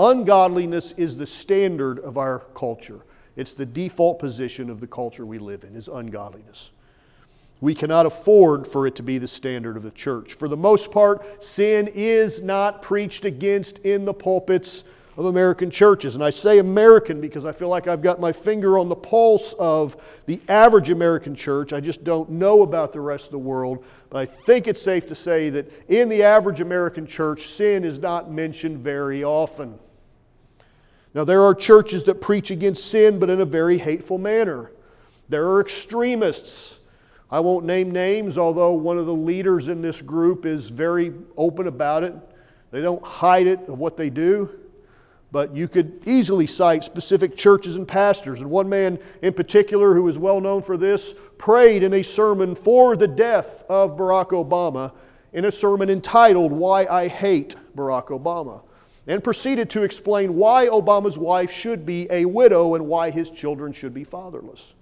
Ungodliness 0.00 0.90
is 0.96 1.14
the 1.14 1.24
standard 1.24 2.00
of 2.00 2.18
our 2.18 2.40
culture. 2.56 3.02
It's 3.36 3.54
the 3.54 3.66
default 3.66 4.18
position 4.18 4.68
of 4.68 4.80
the 4.80 4.88
culture 4.88 5.24
we 5.24 5.38
live 5.38 5.62
in, 5.62 5.76
is 5.76 5.86
ungodliness. 5.86 6.72
We 7.60 7.74
cannot 7.74 8.04
afford 8.04 8.66
for 8.66 8.86
it 8.86 8.96
to 8.96 9.02
be 9.02 9.18
the 9.18 9.28
standard 9.28 9.76
of 9.76 9.82
the 9.82 9.90
church. 9.90 10.34
For 10.34 10.46
the 10.46 10.56
most 10.56 10.90
part, 10.90 11.42
sin 11.42 11.88
is 11.94 12.42
not 12.42 12.82
preached 12.82 13.24
against 13.24 13.78
in 13.78 14.04
the 14.04 14.12
pulpits 14.12 14.84
of 15.16 15.24
American 15.24 15.70
churches. 15.70 16.14
And 16.14 16.22
I 16.22 16.28
say 16.28 16.58
American 16.58 17.20
because 17.20 17.46
I 17.46 17.52
feel 17.52 17.68
like 17.68 17.88
I've 17.88 18.02
got 18.02 18.20
my 18.20 18.32
finger 18.32 18.78
on 18.78 18.90
the 18.90 18.96
pulse 18.96 19.54
of 19.54 19.96
the 20.26 20.38
average 20.48 20.90
American 20.90 21.34
church. 21.34 21.72
I 21.72 21.80
just 21.80 22.04
don't 22.04 22.28
know 22.28 22.62
about 22.62 22.92
the 22.92 23.00
rest 23.00 23.26
of 23.26 23.32
the 23.32 23.38
world. 23.38 23.84
But 24.10 24.18
I 24.18 24.26
think 24.26 24.68
it's 24.68 24.82
safe 24.82 25.06
to 25.06 25.14
say 25.14 25.48
that 25.50 25.72
in 25.88 26.10
the 26.10 26.22
average 26.22 26.60
American 26.60 27.06
church, 27.06 27.48
sin 27.48 27.84
is 27.84 27.98
not 27.98 28.30
mentioned 28.30 28.78
very 28.78 29.24
often. 29.24 29.78
Now, 31.14 31.24
there 31.24 31.42
are 31.42 31.54
churches 31.54 32.04
that 32.04 32.20
preach 32.20 32.50
against 32.50 32.90
sin, 32.90 33.18
but 33.18 33.30
in 33.30 33.40
a 33.40 33.46
very 33.46 33.78
hateful 33.78 34.18
manner. 34.18 34.70
There 35.30 35.48
are 35.48 35.62
extremists. 35.62 36.75
I 37.30 37.40
won't 37.40 37.64
name 37.64 37.90
names, 37.90 38.38
although 38.38 38.72
one 38.72 38.98
of 38.98 39.06
the 39.06 39.14
leaders 39.14 39.68
in 39.68 39.82
this 39.82 40.00
group 40.00 40.46
is 40.46 40.70
very 40.70 41.12
open 41.36 41.66
about 41.66 42.04
it. 42.04 42.14
They 42.70 42.80
don't 42.80 43.04
hide 43.04 43.48
it 43.48 43.60
of 43.68 43.78
what 43.80 43.96
they 43.96 44.10
do, 44.10 44.48
but 45.32 45.56
you 45.56 45.66
could 45.66 46.02
easily 46.06 46.46
cite 46.46 46.84
specific 46.84 47.36
churches 47.36 47.74
and 47.74 47.86
pastors. 47.86 48.40
And 48.40 48.50
one 48.50 48.68
man 48.68 48.98
in 49.22 49.32
particular, 49.32 49.92
who 49.94 50.06
is 50.06 50.18
well 50.18 50.40
known 50.40 50.62
for 50.62 50.76
this, 50.76 51.14
prayed 51.36 51.82
in 51.82 51.94
a 51.94 52.02
sermon 52.02 52.54
for 52.54 52.96
the 52.96 53.08
death 53.08 53.64
of 53.68 53.96
Barack 53.96 54.28
Obama 54.28 54.92
in 55.32 55.46
a 55.46 55.52
sermon 55.52 55.90
entitled 55.90 56.52
Why 56.52 56.86
I 56.86 57.08
Hate 57.08 57.56
Barack 57.76 58.06
Obama 58.06 58.62
and 59.08 59.22
proceeded 59.22 59.68
to 59.70 59.82
explain 59.82 60.36
why 60.36 60.66
Obama's 60.66 61.18
wife 61.18 61.50
should 61.50 61.84
be 61.84 62.06
a 62.10 62.24
widow 62.24 62.76
and 62.76 62.86
why 62.86 63.10
his 63.10 63.30
children 63.30 63.72
should 63.72 63.94
be 63.94 64.04
fatherless. 64.04 64.75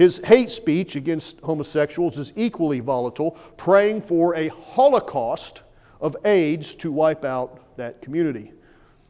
His 0.00 0.16
hate 0.24 0.48
speech 0.48 0.96
against 0.96 1.40
homosexuals 1.40 2.16
is 2.16 2.32
equally 2.34 2.80
volatile, 2.80 3.32
praying 3.58 4.00
for 4.00 4.34
a 4.34 4.48
holocaust 4.48 5.62
of 6.00 6.16
AIDS 6.24 6.74
to 6.76 6.90
wipe 6.90 7.22
out 7.22 7.76
that 7.76 8.00
community. 8.00 8.50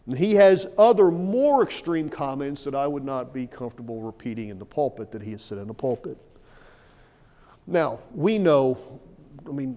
And 0.08 0.18
he 0.18 0.34
has 0.34 0.66
other 0.76 1.12
more 1.12 1.62
extreme 1.62 2.08
comments 2.08 2.64
that 2.64 2.74
I 2.74 2.88
would 2.88 3.04
not 3.04 3.32
be 3.32 3.46
comfortable 3.46 4.00
repeating 4.00 4.48
in 4.48 4.58
the 4.58 4.64
pulpit 4.64 5.12
that 5.12 5.22
he 5.22 5.30
has 5.30 5.42
said 5.42 5.58
in 5.58 5.68
the 5.68 5.74
pulpit. 5.74 6.18
Now, 7.68 8.00
we 8.12 8.36
know, 8.36 8.76
I 9.46 9.52
mean, 9.52 9.76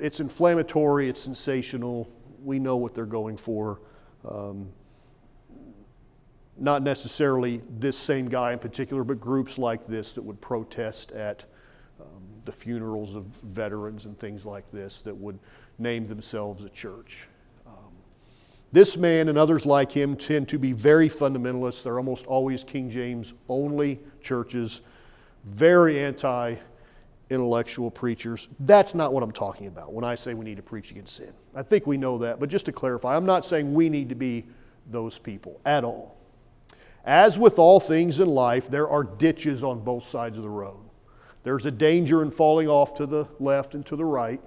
it's 0.00 0.18
inflammatory, 0.18 1.08
it's 1.08 1.22
sensational, 1.22 2.10
we 2.42 2.58
know 2.58 2.76
what 2.76 2.92
they're 2.92 3.06
going 3.06 3.36
for. 3.36 3.82
Um, 4.28 4.68
not 6.60 6.82
necessarily 6.82 7.62
this 7.78 7.96
same 7.96 8.28
guy 8.28 8.52
in 8.52 8.58
particular, 8.58 9.04
but 9.04 9.20
groups 9.20 9.58
like 9.58 9.86
this 9.86 10.12
that 10.14 10.22
would 10.22 10.40
protest 10.40 11.12
at 11.12 11.44
um, 12.00 12.06
the 12.44 12.52
funerals 12.52 13.14
of 13.14 13.24
veterans 13.24 14.04
and 14.04 14.18
things 14.18 14.44
like 14.44 14.70
this 14.70 15.00
that 15.02 15.16
would 15.16 15.38
name 15.78 16.06
themselves 16.06 16.64
a 16.64 16.68
church. 16.68 17.28
Um, 17.66 17.92
this 18.72 18.96
man 18.96 19.28
and 19.28 19.38
others 19.38 19.64
like 19.64 19.92
him 19.92 20.16
tend 20.16 20.48
to 20.48 20.58
be 20.58 20.72
very 20.72 21.08
fundamentalists. 21.08 21.82
They're 21.82 21.98
almost 21.98 22.26
always 22.26 22.64
King 22.64 22.90
James 22.90 23.34
only 23.48 24.00
churches, 24.20 24.82
very 25.44 26.00
anti 26.00 26.56
intellectual 27.30 27.90
preachers. 27.90 28.48
That's 28.60 28.94
not 28.94 29.12
what 29.12 29.22
I'm 29.22 29.32
talking 29.32 29.66
about 29.66 29.92
when 29.92 30.04
I 30.04 30.14
say 30.14 30.34
we 30.34 30.44
need 30.44 30.56
to 30.56 30.62
preach 30.62 30.90
against 30.90 31.16
sin. 31.16 31.32
I 31.54 31.62
think 31.62 31.86
we 31.86 31.96
know 31.96 32.18
that, 32.18 32.40
but 32.40 32.48
just 32.48 32.66
to 32.66 32.72
clarify, 32.72 33.16
I'm 33.16 33.26
not 33.26 33.44
saying 33.44 33.72
we 33.74 33.88
need 33.88 34.08
to 34.08 34.14
be 34.14 34.46
those 34.90 35.18
people 35.18 35.60
at 35.66 35.84
all. 35.84 36.17
As 37.08 37.38
with 37.38 37.58
all 37.58 37.80
things 37.80 38.20
in 38.20 38.28
life, 38.28 38.68
there 38.68 38.86
are 38.86 39.02
ditches 39.02 39.64
on 39.64 39.80
both 39.80 40.04
sides 40.04 40.36
of 40.36 40.42
the 40.42 40.50
road. 40.50 40.78
There's 41.42 41.64
a 41.64 41.70
danger 41.70 42.22
in 42.22 42.30
falling 42.30 42.68
off 42.68 42.94
to 42.96 43.06
the 43.06 43.26
left 43.40 43.74
and 43.74 43.84
to 43.86 43.96
the 43.96 44.04
right. 44.04 44.42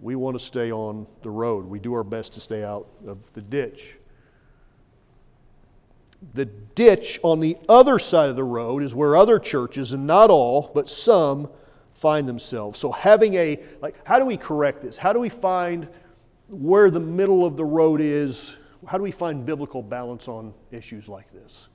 We 0.00 0.16
want 0.16 0.38
to 0.38 0.42
stay 0.42 0.72
on 0.72 1.06
the 1.20 1.28
road. 1.28 1.66
We 1.66 1.80
do 1.80 1.92
our 1.92 2.02
best 2.02 2.32
to 2.32 2.40
stay 2.40 2.64
out 2.64 2.88
of 3.06 3.30
the 3.34 3.42
ditch. 3.42 3.98
The 6.32 6.46
ditch 6.46 7.20
on 7.22 7.40
the 7.40 7.58
other 7.68 7.98
side 7.98 8.30
of 8.30 8.36
the 8.36 8.44
road 8.44 8.82
is 8.82 8.94
where 8.94 9.16
other 9.16 9.38
churches, 9.38 9.92
and 9.92 10.06
not 10.06 10.30
all, 10.30 10.70
but 10.74 10.88
some, 10.88 11.50
find 11.92 12.26
themselves. 12.26 12.80
So, 12.80 12.90
having 12.90 13.34
a, 13.34 13.62
like, 13.82 13.96
how 14.06 14.18
do 14.18 14.24
we 14.24 14.38
correct 14.38 14.80
this? 14.80 14.96
How 14.96 15.12
do 15.12 15.20
we 15.20 15.28
find 15.28 15.88
where 16.48 16.88
the 16.90 17.00
middle 17.00 17.44
of 17.44 17.58
the 17.58 17.66
road 17.66 18.00
is? 18.00 18.56
How 18.86 18.98
do 18.98 19.02
we 19.02 19.10
find 19.10 19.44
biblical 19.44 19.82
balance 19.82 20.28
on 20.28 20.54
issues 20.70 21.08
like 21.08 21.32
this? 21.32 21.68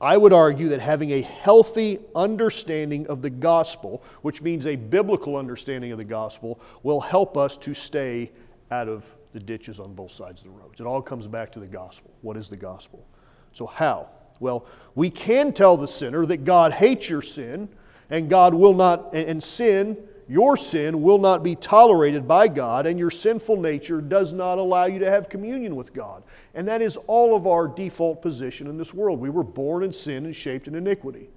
I 0.00 0.16
would 0.16 0.32
argue 0.32 0.68
that 0.68 0.80
having 0.80 1.10
a 1.10 1.22
healthy 1.22 1.98
understanding 2.14 3.08
of 3.08 3.20
the 3.20 3.30
gospel, 3.30 4.02
which 4.22 4.40
means 4.40 4.66
a 4.66 4.76
biblical 4.76 5.36
understanding 5.36 5.90
of 5.90 5.98
the 5.98 6.04
gospel, 6.04 6.60
will 6.84 7.00
help 7.00 7.36
us 7.36 7.56
to 7.58 7.74
stay 7.74 8.30
out 8.70 8.88
of 8.88 9.12
the 9.32 9.40
ditches 9.40 9.80
on 9.80 9.94
both 9.94 10.12
sides 10.12 10.40
of 10.40 10.46
the 10.46 10.52
roads. 10.52 10.80
It 10.80 10.86
all 10.86 11.02
comes 11.02 11.26
back 11.26 11.50
to 11.52 11.60
the 11.60 11.66
gospel. 11.66 12.12
What 12.22 12.36
is 12.36 12.48
the 12.48 12.56
gospel? 12.56 13.04
So, 13.52 13.66
how? 13.66 14.08
Well, 14.38 14.66
we 14.94 15.10
can 15.10 15.52
tell 15.52 15.76
the 15.76 15.88
sinner 15.88 16.24
that 16.26 16.44
God 16.44 16.72
hates 16.72 17.10
your 17.10 17.22
sin, 17.22 17.68
and 18.08 18.30
God 18.30 18.54
will 18.54 18.74
not, 18.74 19.12
and 19.12 19.42
sin, 19.42 19.96
your 20.28 20.56
sin, 20.56 21.02
will 21.02 21.18
not 21.18 21.42
be 21.42 21.56
tolerated 21.56 22.28
by 22.28 22.48
God, 22.48 22.86
and 22.86 22.98
your 22.98 23.10
sinful 23.10 23.56
nature 23.56 24.00
does 24.00 24.32
not 24.32 24.58
allow 24.58 24.84
you 24.84 24.98
to 24.98 25.10
have 25.10 25.28
communion 25.28 25.74
with 25.74 25.94
God. 25.94 26.22
And 26.54 26.68
that 26.68 26.82
is 26.82 26.96
all 27.06 27.34
of 27.34 27.46
our 27.46 27.66
default 27.66 28.20
position 28.20 28.66
in 28.66 28.76
this 28.76 28.92
world. 28.92 29.20
We 29.20 29.30
were 29.30 29.44
born 29.44 29.82
in 29.82 29.92
sin 29.92 30.26
and 30.26 30.36
shaped 30.36 30.68
in 30.68 30.74
iniquity. 30.74 31.30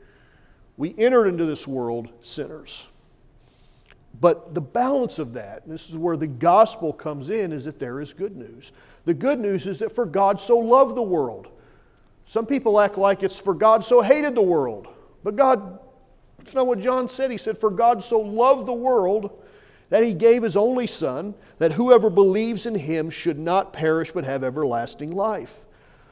We 0.75 0.93
entered 0.97 1.27
into 1.27 1.45
this 1.45 1.67
world 1.67 2.09
sinners. 2.21 2.87
But 4.19 4.53
the 4.53 4.61
balance 4.61 5.19
of 5.19 5.33
that, 5.33 5.63
and 5.63 5.73
this 5.73 5.89
is 5.89 5.97
where 5.97 6.17
the 6.17 6.27
gospel 6.27 6.91
comes 6.91 7.29
in, 7.29 7.53
is 7.53 7.63
that 7.65 7.79
there 7.79 8.01
is 8.01 8.13
good 8.13 8.35
news. 8.35 8.73
The 9.05 9.13
good 9.13 9.39
news 9.39 9.67
is 9.67 9.79
that 9.79 9.91
for 9.91 10.05
God 10.05 10.39
so 10.39 10.57
loved 10.57 10.95
the 10.95 11.01
world. 11.01 11.47
Some 12.25 12.45
people 12.45 12.79
act 12.79 12.97
like 12.97 13.23
it's 13.23 13.39
for 13.39 13.53
God 13.53 13.83
so 13.83 14.01
hated 14.01 14.35
the 14.35 14.41
world. 14.41 14.87
But 15.23 15.35
God, 15.35 15.79
it's 16.41 16.55
not 16.55 16.67
what 16.67 16.79
John 16.79 17.07
said. 17.07 17.31
He 17.31 17.37
said, 17.37 17.57
For 17.57 17.69
God 17.69 18.03
so 18.03 18.19
loved 18.19 18.65
the 18.65 18.73
world 18.73 19.43
that 19.89 20.03
he 20.03 20.13
gave 20.13 20.43
his 20.43 20.55
only 20.55 20.87
Son, 20.87 21.33
that 21.57 21.73
whoever 21.73 22.09
believes 22.09 22.65
in 22.65 22.75
him 22.75 23.09
should 23.09 23.37
not 23.37 23.73
perish 23.73 24.11
but 24.11 24.23
have 24.23 24.43
everlasting 24.43 25.11
life. 25.11 25.61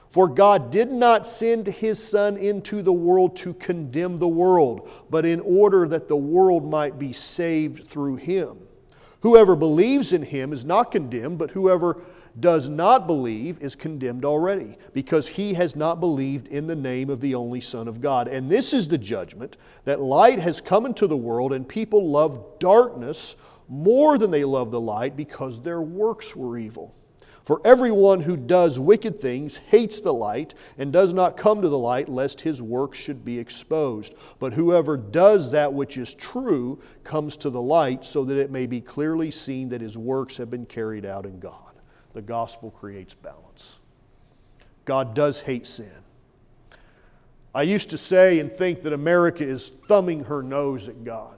For 0.10 0.28
God 0.28 0.72
did 0.72 0.92
not 0.92 1.28
send 1.28 1.68
his 1.68 2.02
Son 2.02 2.36
into 2.38 2.82
the 2.82 2.94
world 2.94 3.36
to 3.38 3.54
condemn 3.54 4.18
the 4.18 4.28
world, 4.28 4.90
but 5.10 5.26
in 5.26 5.40
order 5.42 5.88
that 5.88 6.08
the 6.08 6.18
world 6.18 6.70
might 6.70 6.98
be 6.98 7.14
saved 7.14 7.88
through 7.88 8.16
him. 8.16 8.58
Whoever 9.22 9.56
believes 9.56 10.14
in 10.14 10.24
him 10.24 10.52
is 10.52 10.66
not 10.66 10.92
condemned, 10.92 11.38
but 11.38 11.52
whoever 11.52 12.02
does 12.40 12.70
not 12.70 13.08
believe 13.08 13.62
is 13.62 13.76
condemned 13.76 14.26
already, 14.26 14.78
because 14.94 15.28
he 15.28 15.54
has 15.54 15.76
not 15.76 16.00
believed 16.00 16.48
in 16.50 16.68
the 16.68 16.76
name 16.76 17.10
of 17.10 17.22
the 17.22 17.36
only 17.36 17.62
Son 17.62 17.88
of 17.88 18.02
God. 18.02 18.28
And 18.28 18.50
this 18.50 18.74
is 18.74 18.88
the 18.88 18.98
judgment 18.98 19.58
that 19.86 20.02
light 20.02 20.40
has 20.40 20.62
come 20.62 20.86
into 20.86 21.08
the 21.08 21.18
world, 21.18 21.54
and 21.54 21.68
people 21.68 22.10
love 22.10 22.60
darkness 22.60 23.36
more 23.68 24.18
than 24.18 24.32
they 24.32 24.44
love 24.44 24.72
the 24.72 24.82
light 24.82 25.16
because 25.16 25.62
their 25.62 25.82
works 25.82 26.36
were 26.36 26.58
evil. 26.58 26.96
For 27.44 27.62
everyone 27.66 28.22
who 28.22 28.38
does 28.38 28.80
wicked 28.80 29.20
things 29.20 29.58
hates 29.58 30.02
the 30.02 30.14
light 30.14 30.54
and 30.78 30.94
does 30.94 31.14
not 31.14 31.36
come 31.36 31.64
to 31.64 31.70
the 31.70 31.80
light, 31.80 32.08
lest 32.08 32.42
his 32.42 32.62
work 32.62 32.94
should 32.94 33.26
be 33.26 33.40
exposed. 33.40 34.14
But 34.38 34.54
whoever 34.54 34.96
does 34.98 35.50
that 35.50 35.74
which 35.74 35.98
is 35.98 36.14
true 36.14 36.80
comes 37.04 37.36
to 37.38 37.50
the 37.50 37.62
light, 37.62 38.06
so 38.06 38.24
that 38.26 38.38
it 38.38 38.52
may 38.52 38.68
be 38.68 38.82
clearly 38.82 39.32
seen 39.32 39.70
that 39.70 39.82
his 39.82 39.98
works 39.98 40.38
have 40.38 40.52
been 40.52 40.68
carried 40.68 41.06
out 41.06 41.26
in 41.26 41.40
God. 41.40 41.69
The 42.14 42.22
gospel 42.22 42.72
creates 42.72 43.14
balance. 43.14 43.78
God 44.86 45.14
does 45.14 45.42
hate 45.42 45.68
sin. 45.68 46.04
I 47.54 47.64
used 47.64 47.90
to 47.92 47.98
say 47.98 48.40
and 48.40 48.52
think 48.52 48.82
that 48.84 48.94
America 48.94 49.44
is 49.44 49.70
thumbing 49.70 50.26
her 50.26 50.42
nose 50.42 50.88
at 50.88 51.04
God. 51.04 51.38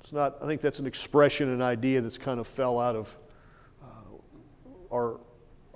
It's 0.00 0.12
not, 0.12 0.36
I 0.42 0.46
think 0.46 0.60
that's 0.60 0.78
an 0.78 0.86
expression, 0.86 1.48
an 1.48 1.62
idea 1.62 2.00
that's 2.00 2.18
kind 2.18 2.38
of 2.38 2.46
fell 2.46 2.78
out 2.78 2.94
of 2.94 3.16
uh, 3.82 4.94
our 4.94 5.20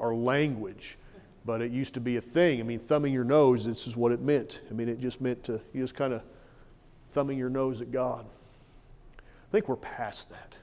our 0.01 0.15
language, 0.15 0.99
but 1.45 1.61
it 1.61 1.71
used 1.71 1.95
to 1.95 2.01
be 2.01 2.17
a 2.17 2.21
thing. 2.21 2.59
I 2.59 2.63
mean, 2.63 2.79
thumbing 2.79 3.13
your 3.13 3.25
nose, 3.25 3.65
this 3.65 3.87
is 3.87 3.97
what 3.97 4.13
it 4.13 4.21
meant. 4.21 4.63
I 4.71 4.73
mean, 4.73 4.89
it 4.89 4.99
just 4.99 5.21
meant 5.21 5.45
to, 5.45 5.61
you 5.73 5.83
just 5.83 5.95
kind 5.95 6.13
of 6.13 6.23
thumbing 7.11 7.39
your 7.39 7.51
nose 7.51 7.81
at 7.81 7.93
God. 7.93 8.25
I 9.19 9.53
think 9.53 9.69
we're 9.69 9.77
past 9.77 10.31
that. 10.31 10.55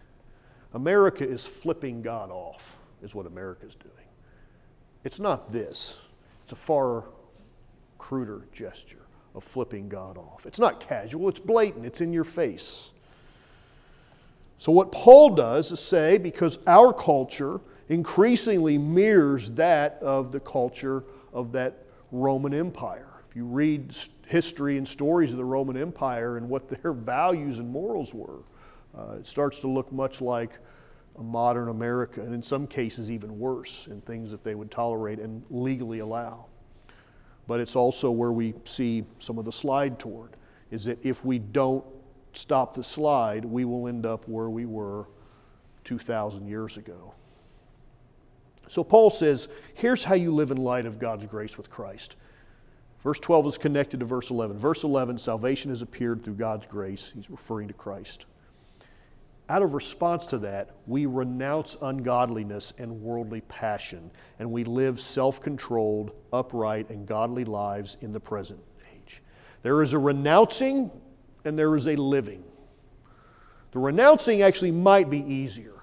America 0.74 1.28
is 1.28 1.46
flipping 1.46 2.02
God 2.02 2.32
off, 2.32 2.76
is 3.02 3.16
what 3.16 3.26
America's 3.26 3.76
doing. 3.76 3.94
It's 5.04 5.20
not 5.20 5.52
this, 5.52 6.00
it's 6.44 6.54
a 6.54 6.56
far 6.56 7.06
cruder 7.98 8.48
gesture 8.52 9.06
of 9.36 9.44
flipping 9.44 9.88
God 9.88 10.18
off. 10.18 10.46
It's 10.46 10.60
not 10.60 10.80
casual, 10.80 11.30
it's 11.30 11.40
blatant, 11.40 11.86
it's 11.86 12.02
in 12.02 12.12
your 12.12 12.24
face. 12.24 12.92
So, 14.60 14.72
what 14.72 14.92
Paul 14.92 15.36
does 15.36 15.72
is 15.72 15.80
say, 15.80 16.18
because 16.18 16.58
our 16.66 16.92
culture 16.92 17.62
increasingly 17.90 18.78
mirrors 18.78 19.52
that 19.52 20.00
of 20.02 20.32
the 20.32 20.40
culture 20.40 21.04
of 21.32 21.52
that 21.52 21.86
Roman 22.12 22.54
Empire. 22.54 23.08
If 23.30 23.36
you 23.36 23.46
read 23.46 23.96
history 24.26 24.78
and 24.78 24.88
stories 24.88 25.32
of 25.32 25.38
the 25.38 25.46
Roman 25.46 25.78
Empire 25.78 26.38
and 26.38 26.50
what 26.50 26.68
their 26.70 26.94
values 26.94 27.60
and 27.60 27.70
morals 27.70 28.14
were, 28.14 28.40
uh, 28.98 29.18
it 29.20 29.28
starts 29.28 29.60
to 29.60 29.68
look 29.68 29.92
much 29.92 30.22
like 30.22 30.52
modern 31.18 31.70
America, 31.70 32.22
and 32.22 32.34
in 32.34 32.42
some 32.42 32.68
cases, 32.68 33.10
even 33.12 33.40
worse 33.40 33.88
in 33.88 34.02
things 34.02 34.32
that 34.32 34.44
they 34.44 34.56
would 34.56 34.70
tolerate 34.70 35.20
and 35.20 35.44
legally 35.50 36.00
allow. 36.00 36.46
But 37.48 37.60
it's 37.60 37.76
also 37.76 38.12
where 38.12 38.32
we 38.32 38.54
see 38.66 39.06
some 39.20 39.38
of 39.38 39.46
the 39.46 39.52
slide 39.52 40.00
toward, 40.00 40.36
is 40.70 40.86
that 40.86 41.04
if 41.06 41.24
we 41.26 41.40
don't 41.40 41.84
stop 42.34 42.74
the 42.74 42.84
slide, 42.84 43.46
we 43.46 43.66
will 43.66 43.88
end 43.88 44.06
up 44.06 44.28
where 44.28 44.50
we 44.50 44.66
were 44.66 45.08
2,000 45.86 46.48
years 46.48 46.78
ago. 46.78 47.14
So 48.68 48.84
Paul 48.84 49.10
says, 49.10 49.48
here's 49.74 50.04
how 50.04 50.16
you 50.16 50.34
live 50.34 50.52
in 50.52 50.58
light 50.58 50.86
of 50.86 51.00
God's 51.00 51.26
grace 51.26 51.58
with 51.58 51.70
Christ. 51.70 52.18
Verse 53.02 53.20
12 53.20 53.48
is 53.48 53.58
connected 53.58 54.02
to 54.02 54.06
verse 54.06 54.30
11. 54.30 54.58
Verse 54.58 54.84
11, 54.84 55.18
salvation 55.18 55.70
has 55.70 55.82
appeared 55.82 56.24
through 56.24 56.34
God's 56.34 56.68
grace. 56.68 57.14
He's 57.16 57.30
referring 57.30 57.70
to 57.70 57.74
Christ. 57.74 58.26
Out 59.50 59.62
of 59.62 59.74
response 59.74 60.28
to 60.28 60.38
that, 60.40 60.72
we 60.88 61.06
renounce 61.06 61.78
ungodliness 61.82 62.74
and 62.78 63.02
worldly 63.02 63.42
passion, 63.42 64.12
and 64.40 64.52
we 64.52 64.66
live 64.66 65.00
self 65.00 65.42
controlled, 65.42 66.12
upright, 66.34 66.90
and 66.90 67.08
godly 67.08 67.46
lives 67.46 67.98
in 68.02 68.12
the 68.12 68.20
present 68.20 68.60
age. 68.94 69.24
There 69.64 69.82
is 69.82 69.94
a 69.94 70.00
renouncing 70.00 70.92
and 71.46 71.58
there 71.58 71.78
is 71.78 71.88
a 71.88 71.96
living. 71.96 72.44
The 73.72 73.80
renouncing 73.80 74.42
actually 74.42 74.72
might 74.72 75.10
be 75.10 75.20
easier. 75.20 75.74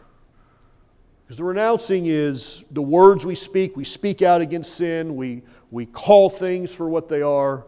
Because 1.25 1.39
the 1.39 1.45
renouncing 1.45 2.05
is 2.05 2.67
the 2.73 2.83
words 2.83 3.25
we 3.25 3.35
speak. 3.35 3.77
We 3.77 3.85
speak 3.85 4.21
out 4.21 4.43
against 4.43 4.75
sin. 4.75 5.17
We, 5.17 5.43
we 5.71 5.87
call 5.87 6.29
things 6.29 6.75
for 6.75 6.89
what 6.91 7.09
they 7.09 7.23
are. 7.23 7.65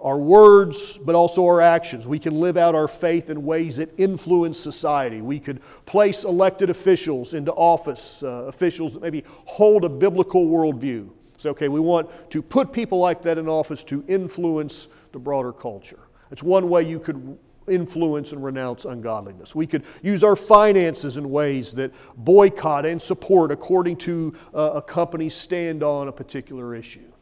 Our 0.00 0.18
words, 0.18 0.98
but 0.98 1.14
also 1.14 1.44
our 1.44 1.60
actions. 1.60 2.06
We 2.06 2.18
can 2.18 2.34
live 2.34 2.56
out 2.56 2.74
our 2.74 2.88
faith 2.88 3.30
in 3.30 3.44
ways 3.44 3.76
that 3.76 3.90
influence 3.98 4.58
society. 4.58 5.20
We 5.20 5.40
could 5.40 5.60
place 5.86 6.24
elected 6.24 6.70
officials 6.70 7.34
into 7.34 7.52
office, 7.52 8.22
uh, 8.22 8.44
officials 8.46 8.92
that 8.92 9.02
maybe 9.02 9.24
hold 9.26 9.84
a 9.84 9.88
biblical 9.88 10.46
worldview. 10.46 11.10
Say, 11.38 11.50
okay, 11.50 11.68
we 11.68 11.80
want 11.80 12.10
to 12.30 12.42
put 12.42 12.72
people 12.72 12.98
like 12.98 13.22
that 13.22 13.38
in 13.38 13.48
office 13.48 13.84
to 13.84 14.04
influence 14.08 14.88
the 15.12 15.18
broader 15.18 15.52
culture. 15.52 16.00
It's 16.30 16.42
one 16.42 16.68
way 16.68 16.82
you 16.82 17.00
could 17.00 17.38
influence 17.68 18.32
and 18.32 18.42
renounce 18.42 18.84
ungodliness. 18.84 19.54
We 19.54 19.66
could 19.66 19.84
use 20.02 20.24
our 20.24 20.36
finances 20.36 21.16
in 21.16 21.30
ways 21.30 21.72
that 21.72 21.92
boycott 22.16 22.86
and 22.86 23.00
support 23.00 23.52
according 23.52 23.96
to 23.98 24.34
uh, 24.54 24.72
a 24.74 24.82
company's 24.82 25.34
stand 25.34 25.82
on 25.82 26.08
a 26.08 26.12
particular 26.12 26.74
issue. 26.74 27.12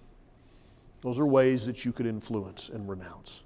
Those 1.06 1.20
are 1.20 1.26
ways 1.26 1.64
that 1.66 1.84
you 1.84 1.92
could 1.92 2.04
influence 2.04 2.68
and 2.68 2.88
renounce. 2.88 3.44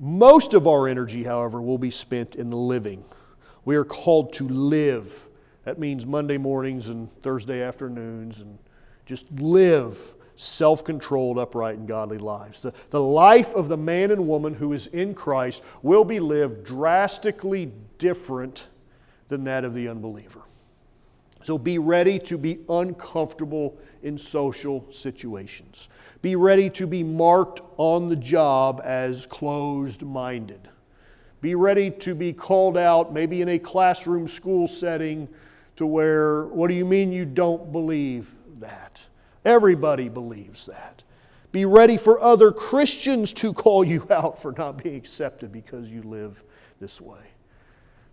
Most 0.00 0.54
of 0.54 0.66
our 0.66 0.88
energy, 0.88 1.22
however, 1.22 1.62
will 1.62 1.78
be 1.78 1.92
spent 1.92 2.34
in 2.34 2.50
living. 2.50 3.04
We 3.64 3.76
are 3.76 3.84
called 3.84 4.32
to 4.32 4.48
live. 4.48 5.28
That 5.62 5.78
means 5.78 6.04
Monday 6.04 6.36
mornings 6.36 6.88
and 6.88 7.08
Thursday 7.22 7.62
afternoons 7.62 8.40
and 8.40 8.58
just 9.06 9.30
live 9.38 10.00
self 10.34 10.84
controlled, 10.84 11.38
upright, 11.38 11.78
and 11.78 11.86
godly 11.86 12.18
lives. 12.18 12.58
The, 12.58 12.72
the 12.90 13.00
life 13.00 13.54
of 13.54 13.68
the 13.68 13.76
man 13.76 14.10
and 14.10 14.26
woman 14.26 14.52
who 14.52 14.72
is 14.72 14.88
in 14.88 15.14
Christ 15.14 15.62
will 15.82 16.04
be 16.04 16.18
lived 16.18 16.64
drastically 16.64 17.70
different 17.98 18.66
than 19.28 19.44
that 19.44 19.64
of 19.64 19.74
the 19.74 19.86
unbeliever. 19.86 20.42
So 21.42 21.56
be 21.56 21.78
ready 21.78 22.18
to 22.20 22.36
be 22.36 22.58
uncomfortable 22.68 23.78
in 24.02 24.18
social 24.18 24.84
situations. 24.90 25.88
Be 26.20 26.36
ready 26.36 26.68
to 26.70 26.86
be 26.86 27.02
marked 27.02 27.60
on 27.76 28.06
the 28.06 28.16
job 28.16 28.80
as 28.84 29.26
closed 29.26 30.02
minded. 30.02 30.68
Be 31.40 31.54
ready 31.54 31.90
to 31.90 32.14
be 32.14 32.32
called 32.32 32.76
out, 32.76 33.12
maybe 33.12 33.42
in 33.42 33.48
a 33.50 33.58
classroom 33.58 34.26
school 34.26 34.66
setting, 34.66 35.28
to 35.76 35.86
where, 35.86 36.46
what 36.46 36.68
do 36.68 36.74
you 36.74 36.84
mean 36.84 37.12
you 37.12 37.24
don't 37.24 37.70
believe 37.70 38.34
that? 38.58 39.06
Everybody 39.44 40.08
believes 40.08 40.66
that. 40.66 41.04
Be 41.52 41.64
ready 41.64 41.96
for 41.96 42.20
other 42.20 42.50
Christians 42.50 43.32
to 43.34 43.52
call 43.52 43.84
you 43.84 44.06
out 44.10 44.40
for 44.40 44.52
not 44.52 44.82
being 44.82 44.96
accepted 44.96 45.52
because 45.52 45.88
you 45.88 46.02
live 46.02 46.42
this 46.80 47.00
way. 47.00 47.20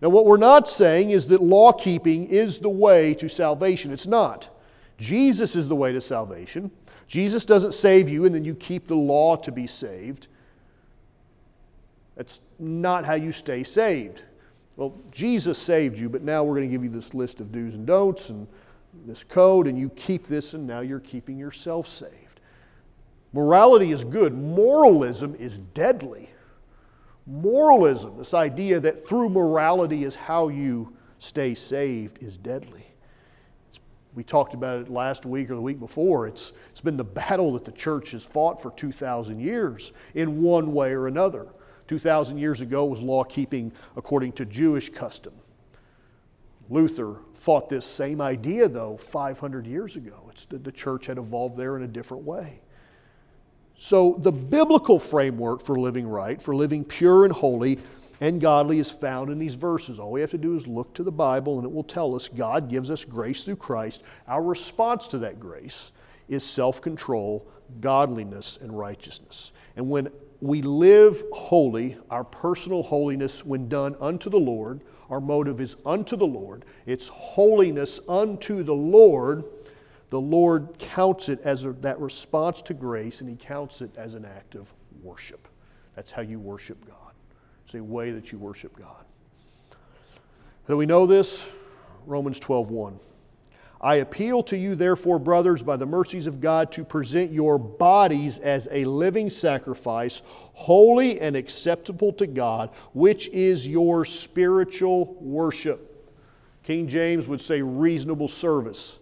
Now, 0.00 0.10
what 0.10 0.26
we're 0.26 0.36
not 0.36 0.68
saying 0.68 1.10
is 1.10 1.26
that 1.28 1.42
law 1.42 1.72
keeping 1.72 2.24
is 2.24 2.58
the 2.58 2.68
way 2.68 3.14
to 3.14 3.28
salvation. 3.28 3.92
It's 3.92 4.06
not. 4.06 4.50
Jesus 4.98 5.56
is 5.56 5.68
the 5.68 5.76
way 5.76 5.92
to 5.92 6.00
salvation. 6.00 6.70
Jesus 7.06 7.44
doesn't 7.44 7.72
save 7.72 8.08
you 8.08 8.24
and 8.24 8.34
then 8.34 8.44
you 8.44 8.54
keep 8.54 8.86
the 8.86 8.94
law 8.94 9.36
to 9.36 9.52
be 9.52 9.66
saved. 9.66 10.28
That's 12.16 12.40
not 12.58 13.04
how 13.04 13.14
you 13.14 13.32
stay 13.32 13.62
saved. 13.62 14.22
Well, 14.76 14.98
Jesus 15.10 15.58
saved 15.58 15.98
you, 15.98 16.08
but 16.08 16.22
now 16.22 16.44
we're 16.44 16.54
going 16.54 16.68
to 16.68 16.72
give 16.72 16.84
you 16.84 16.90
this 16.90 17.14
list 17.14 17.40
of 17.40 17.52
do's 17.52 17.74
and 17.74 17.86
don'ts 17.86 18.30
and 18.30 18.46
this 19.06 19.24
code 19.24 19.66
and 19.66 19.78
you 19.78 19.90
keep 19.90 20.26
this, 20.26 20.54
and 20.54 20.66
now 20.66 20.80
you're 20.80 21.00
keeping 21.00 21.38
yourself 21.38 21.86
saved. 21.86 22.40
Morality 23.32 23.92
is 23.92 24.04
good, 24.04 24.34
moralism 24.34 25.34
is 25.34 25.58
deadly. 25.58 26.30
Moralism, 27.26 28.16
this 28.16 28.34
idea 28.34 28.78
that 28.78 29.06
through 29.06 29.28
morality 29.28 30.04
is 30.04 30.14
how 30.14 30.48
you 30.48 30.94
stay 31.18 31.54
saved, 31.54 32.22
is 32.22 32.38
deadly. 32.38 32.86
It's, 33.68 33.80
we 34.14 34.22
talked 34.22 34.54
about 34.54 34.82
it 34.82 34.88
last 34.88 35.26
week 35.26 35.50
or 35.50 35.56
the 35.56 35.60
week 35.60 35.80
before. 35.80 36.28
It's, 36.28 36.52
it's 36.70 36.80
been 36.80 36.96
the 36.96 37.04
battle 37.04 37.52
that 37.54 37.64
the 37.64 37.72
church 37.72 38.12
has 38.12 38.24
fought 38.24 38.62
for 38.62 38.70
2,000 38.72 39.40
years 39.40 39.92
in 40.14 40.40
one 40.40 40.72
way 40.72 40.92
or 40.92 41.08
another. 41.08 41.48
2,000 41.88 42.38
years 42.38 42.60
ago 42.60 42.84
was 42.84 43.00
law 43.00 43.24
keeping 43.24 43.72
according 43.96 44.32
to 44.32 44.44
Jewish 44.44 44.90
custom. 44.90 45.32
Luther 46.68 47.18
fought 47.34 47.68
this 47.68 47.86
same 47.86 48.20
idea, 48.20 48.68
though, 48.68 48.96
500 48.96 49.66
years 49.66 49.96
ago. 49.96 50.28
It's 50.30 50.44
the, 50.44 50.58
the 50.58 50.72
church 50.72 51.06
had 51.06 51.18
evolved 51.18 51.56
there 51.56 51.76
in 51.76 51.82
a 51.82 51.88
different 51.88 52.24
way. 52.24 52.60
So, 53.78 54.16
the 54.20 54.32
biblical 54.32 54.98
framework 54.98 55.62
for 55.62 55.78
living 55.78 56.08
right, 56.08 56.40
for 56.40 56.54
living 56.54 56.84
pure 56.84 57.24
and 57.24 57.32
holy 57.32 57.78
and 58.20 58.40
godly, 58.40 58.78
is 58.78 58.90
found 58.90 59.30
in 59.30 59.38
these 59.38 59.54
verses. 59.54 59.98
All 59.98 60.12
we 60.12 60.22
have 60.22 60.30
to 60.30 60.38
do 60.38 60.56
is 60.56 60.66
look 60.66 60.94
to 60.94 61.02
the 61.02 61.12
Bible, 61.12 61.58
and 61.58 61.66
it 61.66 61.72
will 61.72 61.84
tell 61.84 62.14
us 62.14 62.28
God 62.28 62.70
gives 62.70 62.90
us 62.90 63.04
grace 63.04 63.42
through 63.42 63.56
Christ. 63.56 64.02
Our 64.28 64.42
response 64.42 65.06
to 65.08 65.18
that 65.18 65.38
grace 65.38 65.92
is 66.28 66.44
self 66.44 66.80
control, 66.80 67.46
godliness, 67.80 68.58
and 68.62 68.76
righteousness. 68.76 69.52
And 69.76 69.90
when 69.90 70.08
we 70.40 70.62
live 70.62 71.22
holy, 71.32 71.96
our 72.10 72.24
personal 72.24 72.82
holiness, 72.82 73.44
when 73.44 73.68
done 73.68 73.96
unto 74.00 74.30
the 74.30 74.40
Lord, 74.40 74.80
our 75.10 75.20
motive 75.20 75.60
is 75.60 75.76
unto 75.84 76.16
the 76.16 76.26
Lord. 76.26 76.64
It's 76.86 77.08
holiness 77.08 78.00
unto 78.08 78.62
the 78.62 78.74
Lord. 78.74 79.44
The 80.10 80.20
Lord 80.20 80.78
counts 80.78 81.28
it 81.28 81.40
as 81.42 81.64
a, 81.64 81.72
that 81.72 82.00
response 82.00 82.62
to 82.62 82.74
grace, 82.74 83.20
and 83.20 83.28
He 83.28 83.36
counts 83.36 83.80
it 83.80 83.90
as 83.96 84.14
an 84.14 84.24
act 84.24 84.54
of 84.54 84.72
worship. 85.02 85.48
That's 85.94 86.10
how 86.10 86.22
you 86.22 86.38
worship 86.38 86.86
God. 86.86 87.12
It's 87.64 87.74
a 87.74 87.82
way 87.82 88.12
that 88.12 88.30
you 88.30 88.38
worship 88.38 88.76
God. 88.76 89.04
How 89.70 90.74
do 90.74 90.76
we 90.76 90.86
know 90.86 91.06
this? 91.06 91.48
Romans 92.06 92.38
12 92.38 92.70
1. 92.70 93.00
I 93.80 93.96
appeal 93.96 94.42
to 94.44 94.56
you, 94.56 94.74
therefore, 94.74 95.18
brothers, 95.18 95.62
by 95.62 95.76
the 95.76 95.86
mercies 95.86 96.26
of 96.26 96.40
God, 96.40 96.72
to 96.72 96.84
present 96.84 97.30
your 97.30 97.58
bodies 97.58 98.38
as 98.38 98.68
a 98.70 98.84
living 98.84 99.28
sacrifice, 99.28 100.22
holy 100.54 101.20
and 101.20 101.36
acceptable 101.36 102.12
to 102.14 102.26
God, 102.26 102.70
which 102.94 103.28
is 103.28 103.68
your 103.68 104.04
spiritual 104.04 105.14
worship. 105.20 105.92
King 106.62 106.88
James 106.88 107.28
would 107.28 107.40
say 107.40 107.60
reasonable 107.60 108.28
service. 108.28 108.98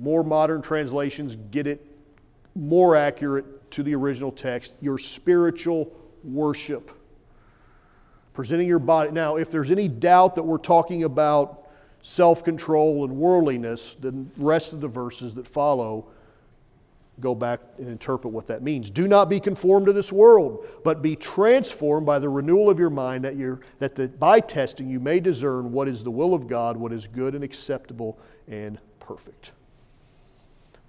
More 0.00 0.24
modern 0.24 0.62
translations 0.62 1.36
get 1.50 1.66
it 1.66 1.86
more 2.54 2.96
accurate 2.96 3.70
to 3.72 3.82
the 3.82 3.94
original 3.94 4.32
text 4.32 4.72
your 4.80 4.98
spiritual 4.98 5.92
worship. 6.24 6.90
Presenting 8.32 8.66
your 8.66 8.78
body. 8.78 9.10
Now, 9.10 9.36
if 9.36 9.50
there's 9.50 9.70
any 9.70 9.88
doubt 9.88 10.34
that 10.36 10.42
we're 10.42 10.58
talking 10.58 11.04
about 11.04 11.68
self 12.00 12.42
control 12.42 13.04
and 13.04 13.14
worldliness, 13.14 13.94
the 13.94 14.24
rest 14.38 14.72
of 14.72 14.80
the 14.80 14.88
verses 14.88 15.34
that 15.34 15.46
follow 15.46 16.06
go 17.20 17.34
back 17.34 17.60
and 17.76 17.86
interpret 17.88 18.32
what 18.32 18.46
that 18.46 18.62
means. 18.62 18.88
Do 18.88 19.06
not 19.06 19.28
be 19.28 19.38
conformed 19.38 19.84
to 19.86 19.92
this 19.92 20.10
world, 20.10 20.66
but 20.82 21.02
be 21.02 21.14
transformed 21.14 22.06
by 22.06 22.18
the 22.18 22.30
renewal 22.30 22.70
of 22.70 22.78
your 22.78 22.88
mind, 22.88 23.24
that, 23.26 23.36
you're, 23.36 23.60
that 23.78 23.94
the, 23.94 24.08
by 24.08 24.40
testing 24.40 24.88
you 24.88 24.98
may 25.00 25.20
discern 25.20 25.70
what 25.70 25.86
is 25.86 26.02
the 26.02 26.10
will 26.10 26.32
of 26.32 26.48
God, 26.48 26.78
what 26.78 26.94
is 26.94 27.06
good 27.06 27.34
and 27.34 27.44
acceptable 27.44 28.18
and 28.48 28.78
perfect. 29.00 29.52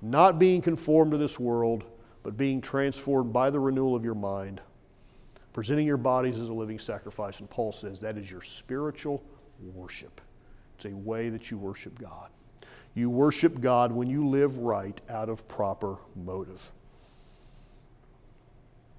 Not 0.01 0.39
being 0.39 0.61
conformed 0.61 1.11
to 1.11 1.17
this 1.17 1.39
world, 1.39 1.83
but 2.23 2.37
being 2.37 2.61
transformed 2.61 3.31
by 3.31 3.49
the 3.49 3.59
renewal 3.59 3.95
of 3.95 4.03
your 4.03 4.15
mind, 4.15 4.61
presenting 5.53 5.85
your 5.85 5.97
bodies 5.97 6.39
as 6.39 6.49
a 6.49 6.53
living 6.53 6.79
sacrifice. 6.79 7.39
And 7.39 7.49
Paul 7.49 7.71
says 7.71 7.99
that 7.99 8.17
is 8.17 8.29
your 8.29 8.41
spiritual 8.41 9.23
worship. 9.59 10.21
It's 10.75 10.85
a 10.85 10.95
way 10.95 11.29
that 11.29 11.51
you 11.51 11.57
worship 11.57 11.99
God. 11.99 12.29
You 12.95 13.09
worship 13.09 13.61
God 13.61 13.91
when 13.91 14.09
you 14.09 14.27
live 14.27 14.57
right 14.57 14.99
out 15.09 15.29
of 15.29 15.47
proper 15.47 15.97
motive. 16.15 16.71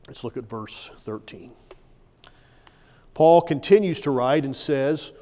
Let's 0.09 0.25
look 0.25 0.37
at 0.37 0.49
verse 0.49 0.91
13. 1.01 1.53
Paul 3.15 3.43
continues 3.43 4.01
to 4.03 4.11
write 4.11 4.45
and 4.45 4.57
says, 4.57 5.13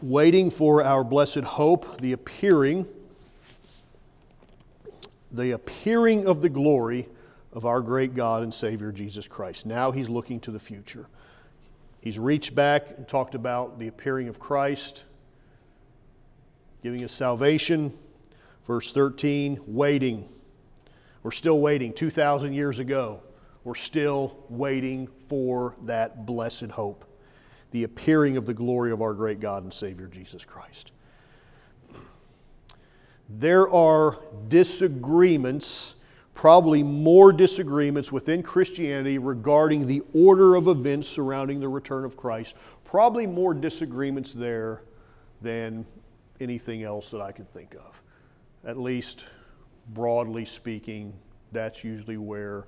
waiting 0.00 0.50
for 0.50 0.82
our 0.82 1.04
blessed 1.04 1.40
hope, 1.40 2.00
the 2.00 2.12
appearing, 2.12 2.86
the 5.32 5.52
appearing 5.52 6.26
of 6.26 6.42
the 6.42 6.48
glory 6.48 7.08
of 7.52 7.64
our 7.64 7.80
great 7.80 8.14
God 8.14 8.42
and 8.42 8.52
Savior 8.52 8.92
Jesus 8.92 9.26
Christ. 9.26 9.66
Now 9.66 9.90
he's 9.90 10.08
looking 10.08 10.40
to 10.40 10.50
the 10.50 10.60
future. 10.60 11.06
He's 12.00 12.18
reached 12.18 12.54
back 12.54 12.88
and 12.96 13.06
talked 13.06 13.34
about 13.34 13.78
the 13.78 13.88
appearing 13.88 14.28
of 14.28 14.38
Christ. 14.38 15.04
giving 16.82 17.02
us 17.04 17.12
salvation. 17.12 17.92
Verse 18.66 18.92
13, 18.92 19.60
waiting. 19.66 20.28
We're 21.22 21.30
still 21.30 21.60
waiting. 21.60 21.92
2,000 21.92 22.52
years 22.52 22.78
ago, 22.78 23.22
we're 23.64 23.74
still 23.74 24.44
waiting 24.48 25.08
for 25.28 25.74
that 25.82 26.26
blessed 26.26 26.70
hope 26.70 27.04
the 27.70 27.84
appearing 27.84 28.36
of 28.38 28.46
the 28.46 28.54
glory 28.54 28.92
of 28.92 29.02
our 29.02 29.12
great 29.12 29.40
God 29.40 29.62
and 29.62 29.72
Savior 29.72 30.06
Jesus 30.06 30.44
Christ. 30.44 30.92
There 33.28 33.68
are 33.70 34.18
disagreements, 34.48 35.96
probably 36.34 36.82
more 36.82 37.30
disagreements 37.32 38.10
within 38.10 38.42
Christianity 38.42 39.18
regarding 39.18 39.86
the 39.86 40.02
order 40.14 40.54
of 40.54 40.68
events 40.68 41.08
surrounding 41.08 41.60
the 41.60 41.68
return 41.68 42.04
of 42.04 42.16
Christ. 42.16 42.56
Probably 42.84 43.26
more 43.26 43.52
disagreements 43.52 44.32
there 44.32 44.82
than 45.42 45.84
anything 46.40 46.84
else 46.84 47.10
that 47.10 47.20
I 47.20 47.32
can 47.32 47.44
think 47.44 47.74
of. 47.74 48.00
At 48.64 48.78
least 48.78 49.26
broadly 49.90 50.44
speaking, 50.44 51.12
that's 51.52 51.84
usually 51.84 52.16
where, 52.16 52.66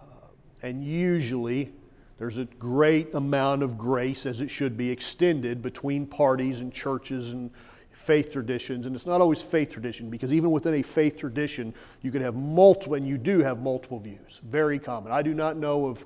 uh, 0.00 0.26
and 0.62 0.84
usually 0.84 1.72
there's 2.18 2.38
a 2.38 2.44
great 2.44 3.14
amount 3.14 3.62
of 3.62 3.78
grace, 3.78 4.26
as 4.26 4.40
it 4.40 4.50
should 4.50 4.76
be, 4.76 4.90
extended 4.90 5.62
between 5.62 6.04
parties 6.04 6.60
and 6.60 6.72
churches 6.72 7.30
and 7.30 7.50
faith 8.00 8.32
traditions. 8.32 8.86
And 8.86 8.96
it's 8.96 9.06
not 9.06 9.20
always 9.20 9.42
faith 9.42 9.70
tradition, 9.70 10.08
because 10.08 10.32
even 10.32 10.50
within 10.50 10.74
a 10.74 10.82
faith 10.82 11.18
tradition, 11.18 11.74
you 12.00 12.10
can 12.10 12.22
have 12.22 12.34
multiple, 12.34 12.94
and 12.94 13.06
you 13.06 13.18
do 13.18 13.40
have 13.40 13.60
multiple 13.60 13.98
views. 13.98 14.40
Very 14.42 14.78
common. 14.78 15.12
I 15.12 15.22
do 15.22 15.34
not 15.34 15.56
know 15.58 15.86
of, 15.86 16.04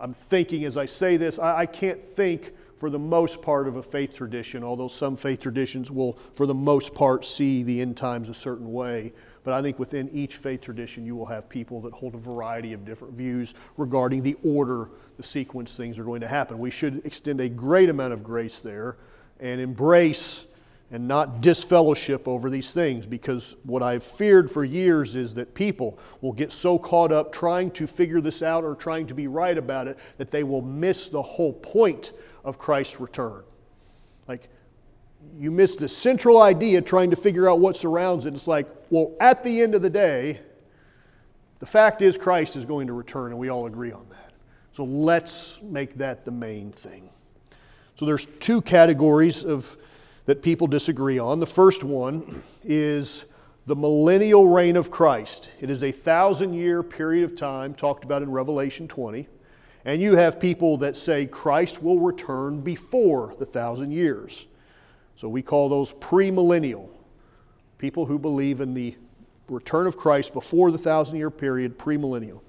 I'm 0.00 0.14
thinking 0.14 0.64
as 0.64 0.78
I 0.78 0.86
say 0.86 1.18
this, 1.18 1.38
I, 1.38 1.58
I 1.58 1.66
can't 1.66 2.02
think 2.02 2.54
for 2.78 2.88
the 2.88 2.98
most 2.98 3.42
part 3.42 3.68
of 3.68 3.76
a 3.76 3.82
faith 3.82 4.14
tradition, 4.14 4.64
although 4.64 4.88
some 4.88 5.14
faith 5.14 5.40
traditions 5.40 5.90
will, 5.90 6.18
for 6.34 6.46
the 6.46 6.54
most 6.54 6.94
part, 6.94 7.26
see 7.26 7.62
the 7.62 7.78
end 7.82 7.98
times 7.98 8.30
a 8.30 8.34
certain 8.34 8.72
way. 8.72 9.12
But 9.44 9.52
I 9.52 9.60
think 9.60 9.78
within 9.78 10.08
each 10.08 10.36
faith 10.36 10.62
tradition, 10.62 11.04
you 11.04 11.14
will 11.14 11.26
have 11.26 11.50
people 11.50 11.82
that 11.82 11.92
hold 11.92 12.14
a 12.14 12.18
variety 12.18 12.72
of 12.72 12.86
different 12.86 13.12
views 13.12 13.54
regarding 13.76 14.22
the 14.22 14.36
order, 14.42 14.88
the 15.18 15.22
sequence 15.22 15.76
things 15.76 15.98
are 15.98 16.04
going 16.04 16.22
to 16.22 16.28
happen. 16.28 16.58
We 16.58 16.70
should 16.70 17.04
extend 17.04 17.42
a 17.42 17.48
great 17.50 17.90
amount 17.90 18.14
of 18.14 18.24
grace 18.24 18.60
there 18.60 18.96
and 19.40 19.60
embrace 19.60 20.46
and 20.92 21.06
not 21.06 21.40
disfellowship 21.40 22.26
over 22.26 22.50
these 22.50 22.72
things 22.72 23.06
because 23.06 23.54
what 23.62 23.82
I've 23.82 24.02
feared 24.02 24.50
for 24.50 24.64
years 24.64 25.14
is 25.14 25.32
that 25.34 25.54
people 25.54 25.98
will 26.20 26.32
get 26.32 26.50
so 26.50 26.78
caught 26.78 27.12
up 27.12 27.32
trying 27.32 27.70
to 27.72 27.86
figure 27.86 28.20
this 28.20 28.42
out 28.42 28.64
or 28.64 28.74
trying 28.74 29.06
to 29.06 29.14
be 29.14 29.28
right 29.28 29.56
about 29.56 29.86
it 29.86 29.98
that 30.18 30.30
they 30.30 30.42
will 30.42 30.62
miss 30.62 31.08
the 31.08 31.22
whole 31.22 31.52
point 31.52 32.12
of 32.44 32.58
Christ's 32.58 32.98
return. 32.98 33.44
Like, 34.26 34.48
you 35.38 35.50
miss 35.50 35.76
the 35.76 35.88
central 35.88 36.42
idea 36.42 36.80
trying 36.80 37.10
to 37.10 37.16
figure 37.16 37.48
out 37.48 37.60
what 37.60 37.76
surrounds 37.76 38.26
it. 38.26 38.34
It's 38.34 38.48
like, 38.48 38.66
well, 38.90 39.12
at 39.20 39.44
the 39.44 39.60
end 39.60 39.74
of 39.74 39.82
the 39.82 39.90
day, 39.90 40.40
the 41.60 41.66
fact 41.66 42.02
is 42.02 42.16
Christ 42.16 42.56
is 42.56 42.64
going 42.64 42.86
to 42.86 42.94
return, 42.94 43.30
and 43.30 43.38
we 43.38 43.48
all 43.48 43.66
agree 43.66 43.92
on 43.92 44.06
that. 44.10 44.32
So 44.72 44.84
let's 44.84 45.60
make 45.62 45.98
that 45.98 46.24
the 46.24 46.30
main 46.30 46.72
thing. 46.72 47.10
So 48.00 48.06
there's 48.06 48.24
two 48.38 48.62
categories 48.62 49.44
of 49.44 49.76
that 50.24 50.40
people 50.40 50.66
disagree 50.66 51.18
on. 51.18 51.38
The 51.38 51.44
first 51.44 51.84
one 51.84 52.42
is 52.64 53.26
the 53.66 53.76
millennial 53.76 54.48
reign 54.48 54.76
of 54.76 54.90
Christ. 54.90 55.50
It 55.60 55.68
is 55.68 55.82
a 55.82 55.92
thousand 55.92 56.54
year 56.54 56.82
period 56.82 57.24
of 57.24 57.36
time 57.36 57.74
talked 57.74 58.02
about 58.02 58.22
in 58.22 58.30
Revelation 58.30 58.88
20. 58.88 59.28
And 59.84 60.00
you 60.00 60.16
have 60.16 60.40
people 60.40 60.78
that 60.78 60.96
say 60.96 61.26
Christ 61.26 61.82
will 61.82 61.98
return 61.98 62.62
before 62.62 63.34
the 63.38 63.44
thousand 63.44 63.90
years. 63.90 64.46
So 65.16 65.28
we 65.28 65.42
call 65.42 65.68
those 65.68 65.92
premillennial. 65.92 66.88
People 67.76 68.06
who 68.06 68.18
believe 68.18 68.62
in 68.62 68.72
the 68.72 68.96
return 69.50 69.86
of 69.86 69.98
Christ 69.98 70.32
before 70.32 70.70
the 70.70 70.78
thousand 70.78 71.18
year 71.18 71.30
period, 71.30 71.78
premillennial. 71.78 72.40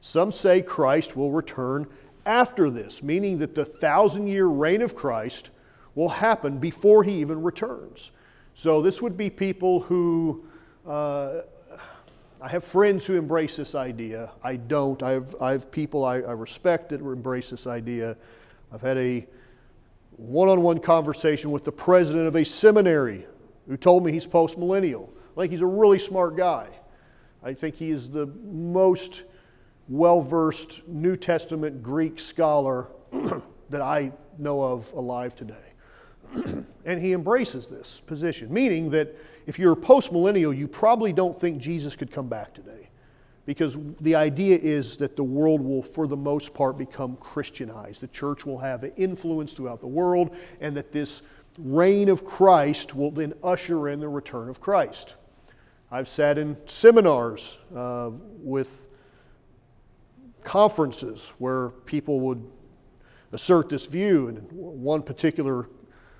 Some 0.00 0.30
say 0.30 0.62
Christ 0.62 1.16
will 1.16 1.32
return 1.32 1.88
after 2.26 2.70
this, 2.70 3.02
meaning 3.02 3.38
that 3.38 3.54
the 3.54 3.64
thousand 3.64 4.26
year 4.26 4.46
reign 4.46 4.82
of 4.82 4.94
Christ 4.94 5.50
will 5.94 6.08
happen 6.08 6.58
before 6.58 7.04
he 7.04 7.12
even 7.20 7.42
returns. 7.42 8.10
So 8.54 8.82
this 8.82 9.02
would 9.02 9.16
be 9.16 9.30
people 9.30 9.80
who 9.80 10.44
uh, 10.86 11.42
I 12.44 12.48
have 12.48 12.62
friends 12.62 13.06
who 13.06 13.16
embrace 13.16 13.56
this 13.56 13.74
idea. 13.74 14.30
I 14.42 14.56
don't. 14.56 15.02
I 15.02 15.12
have, 15.12 15.34
I 15.40 15.52
have 15.52 15.70
people 15.70 16.04
I, 16.04 16.16
I 16.16 16.32
respect 16.32 16.90
that 16.90 17.00
embrace 17.00 17.48
this 17.48 17.66
idea. 17.66 18.18
I've 18.70 18.82
had 18.82 18.98
a 18.98 19.26
one 20.18 20.50
on 20.50 20.62
one 20.62 20.78
conversation 20.78 21.50
with 21.50 21.64
the 21.64 21.72
president 21.72 22.26
of 22.26 22.36
a 22.36 22.44
seminary 22.44 23.26
who 23.66 23.78
told 23.78 24.04
me 24.04 24.12
he's 24.12 24.26
post 24.26 24.58
millennial. 24.58 25.10
I 25.36 25.40
think 25.40 25.52
he's 25.52 25.62
a 25.62 25.66
really 25.66 25.98
smart 25.98 26.36
guy. 26.36 26.68
I 27.42 27.54
think 27.54 27.76
he 27.76 27.90
is 27.90 28.10
the 28.10 28.26
most 28.26 29.22
well 29.88 30.20
versed 30.20 30.86
New 30.88 31.16
Testament 31.16 31.82
Greek 31.82 32.18
scholar 32.18 32.88
that 33.70 33.82
I 33.82 34.12
know 34.38 34.62
of 34.62 34.90
alive 34.92 35.34
today. 35.34 35.54
and 36.84 37.00
he 37.00 37.12
embraces 37.12 37.66
this 37.66 38.00
position, 38.06 38.52
meaning 38.52 38.90
that 38.90 39.14
if 39.46 39.58
you're 39.58 39.76
postmillennial, 39.76 40.56
you 40.56 40.66
probably 40.66 41.12
don't 41.12 41.38
think 41.38 41.58
Jesus 41.58 41.96
could 41.96 42.10
come 42.10 42.28
back 42.28 42.54
today. 42.54 42.88
Because 43.46 43.76
the 44.00 44.14
idea 44.14 44.58
is 44.60 44.96
that 44.96 45.16
the 45.16 45.24
world 45.24 45.60
will, 45.60 45.82
for 45.82 46.06
the 46.06 46.16
most 46.16 46.54
part, 46.54 46.78
become 46.78 47.16
Christianized. 47.16 48.00
The 48.00 48.08
church 48.08 48.46
will 48.46 48.58
have 48.58 48.84
an 48.84 48.92
influence 48.96 49.52
throughout 49.52 49.80
the 49.80 49.86
world, 49.86 50.34
and 50.62 50.74
that 50.78 50.92
this 50.92 51.22
reign 51.58 52.08
of 52.08 52.24
Christ 52.24 52.94
will 52.94 53.10
then 53.10 53.34
usher 53.42 53.88
in 53.88 54.00
the 54.00 54.08
return 54.08 54.48
of 54.48 54.62
Christ. 54.62 55.16
I've 55.90 56.08
sat 56.08 56.38
in 56.38 56.56
seminars 56.64 57.58
uh, 57.76 58.10
with 58.38 58.88
conferences 60.44 61.34
where 61.38 61.70
people 61.70 62.20
would 62.20 62.44
assert 63.32 63.68
this 63.68 63.86
view. 63.86 64.28
And 64.28 64.46
one 64.52 65.02
particular 65.02 65.68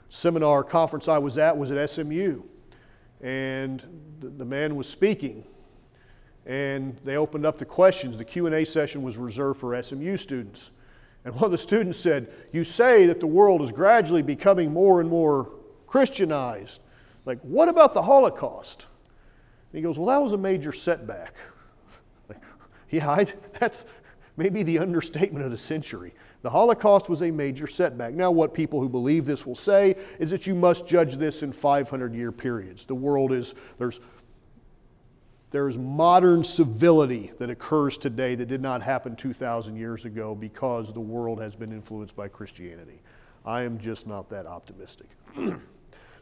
seminar 0.08 0.64
conference 0.64 1.08
I 1.08 1.18
was 1.18 1.38
at 1.38 1.56
was 1.56 1.70
at 1.70 1.90
SMU 1.90 2.42
and 3.24 3.82
the, 4.20 4.44
man 4.44 4.76
was 4.76 4.86
speaking. 4.86 5.44
And 6.44 6.96
they 7.04 7.16
opened 7.16 7.46
up 7.46 7.56
the 7.56 7.64
questions. 7.64 8.18
The 8.18 8.24
q&a 8.24 8.64
session 8.66 9.02
was 9.02 9.16
reserved 9.16 9.58
for 9.58 9.80
smu 9.82 10.18
students. 10.18 10.70
And 11.24 11.34
one 11.34 11.44
of 11.44 11.50
the 11.50 11.58
students 11.58 11.98
said 11.98 12.30
you 12.52 12.64
say 12.64 13.06
that 13.06 13.20
the 13.20 13.26
world 13.26 13.62
is 13.62 13.72
gradually 13.72 14.20
becoming 14.20 14.72
more 14.72 15.00
and 15.00 15.08
more 15.08 15.50
christianized. 15.86 16.80
Like 17.24 17.40
what 17.40 17.70
about 17.70 17.94
the 17.94 18.02
holocaust? 18.02 18.86
And 19.72 19.78
he 19.78 19.82
goes 19.82 19.98
well 19.98 20.08
that 20.08 20.22
was 20.22 20.32
a 20.32 20.38
major 20.38 20.72
setback. 20.72 21.34
Like, 22.28 22.40
yeah 22.90 23.10
I, 23.10 23.26
that's 23.58 23.86
maybe 24.36 24.62
the 24.62 24.78
understatement 24.78 25.44
of 25.44 25.50
the 25.50 25.58
century 25.58 26.14
the 26.44 26.50
Holocaust 26.50 27.08
was 27.08 27.22
a 27.22 27.30
major 27.30 27.66
setback. 27.66 28.12
Now, 28.12 28.30
what 28.30 28.52
people 28.52 28.78
who 28.78 28.86
believe 28.86 29.24
this 29.24 29.46
will 29.46 29.54
say 29.54 29.96
is 30.18 30.30
that 30.30 30.46
you 30.46 30.54
must 30.54 30.86
judge 30.86 31.16
this 31.16 31.42
in 31.42 31.52
500 31.52 32.14
year 32.14 32.30
periods. 32.30 32.84
The 32.84 32.94
world 32.94 33.32
is, 33.32 33.54
there's, 33.78 33.98
there's 35.50 35.78
modern 35.78 36.44
civility 36.44 37.32
that 37.38 37.48
occurs 37.48 37.96
today 37.96 38.34
that 38.34 38.44
did 38.44 38.60
not 38.60 38.82
happen 38.82 39.16
2,000 39.16 39.74
years 39.74 40.04
ago 40.04 40.34
because 40.34 40.92
the 40.92 41.00
world 41.00 41.40
has 41.40 41.56
been 41.56 41.72
influenced 41.72 42.14
by 42.14 42.28
Christianity. 42.28 43.00
I 43.46 43.62
am 43.62 43.78
just 43.78 44.06
not 44.06 44.28
that 44.28 44.44
optimistic. 44.44 45.08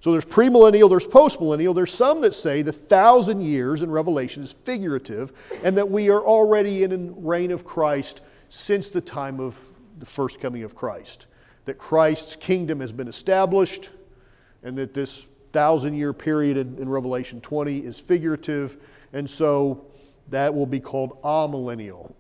so 0.03 0.11
there's 0.11 0.25
premillennial, 0.25 0.91
there's 0.91 1.07
postmillennial. 1.07 1.77
There's 1.77 1.95
some 1.95 2.21
that 2.23 2.35
say 2.35 2.61
the 2.62 2.73
thousand 2.73 3.41
years 3.41 3.83
in 3.83 3.91
Revelation 3.91 4.43
is 4.43 4.51
figurative 4.51 5.33
and 5.62 5.79
that 5.79 5.88
we 5.88 6.11
are 6.11 6.21
already 6.21 6.83
in 6.83 6.93
a 6.93 7.21
reign 7.21 7.53
of 7.53 7.65
Christ 7.65 8.21
since 8.49 8.88
the 8.88 9.01
time 9.01 9.38
of 9.38 9.57
the 10.01 10.07
first 10.07 10.41
coming 10.41 10.65
of 10.65 10.75
Christ. 10.75 11.29
That 11.67 11.79
Christ's 11.79 12.35
kingdom 12.35 12.81
has 12.81 12.91
been 12.91 13.07
established, 13.07 13.91
and 14.65 14.77
that 14.77 14.93
this 14.93 15.29
thousand 15.53 15.95
year 15.95 16.12
period 16.12 16.57
in, 16.57 16.77
in 16.79 16.88
Revelation 16.88 17.41
20 17.41 17.79
is 17.79 18.01
figurative, 18.01 18.79
and 19.12 19.31
so 19.31 19.87
that 20.31 20.53
will 20.53 20.67
be 20.67 20.81
called 20.81 21.23
amillennial. 21.23 22.12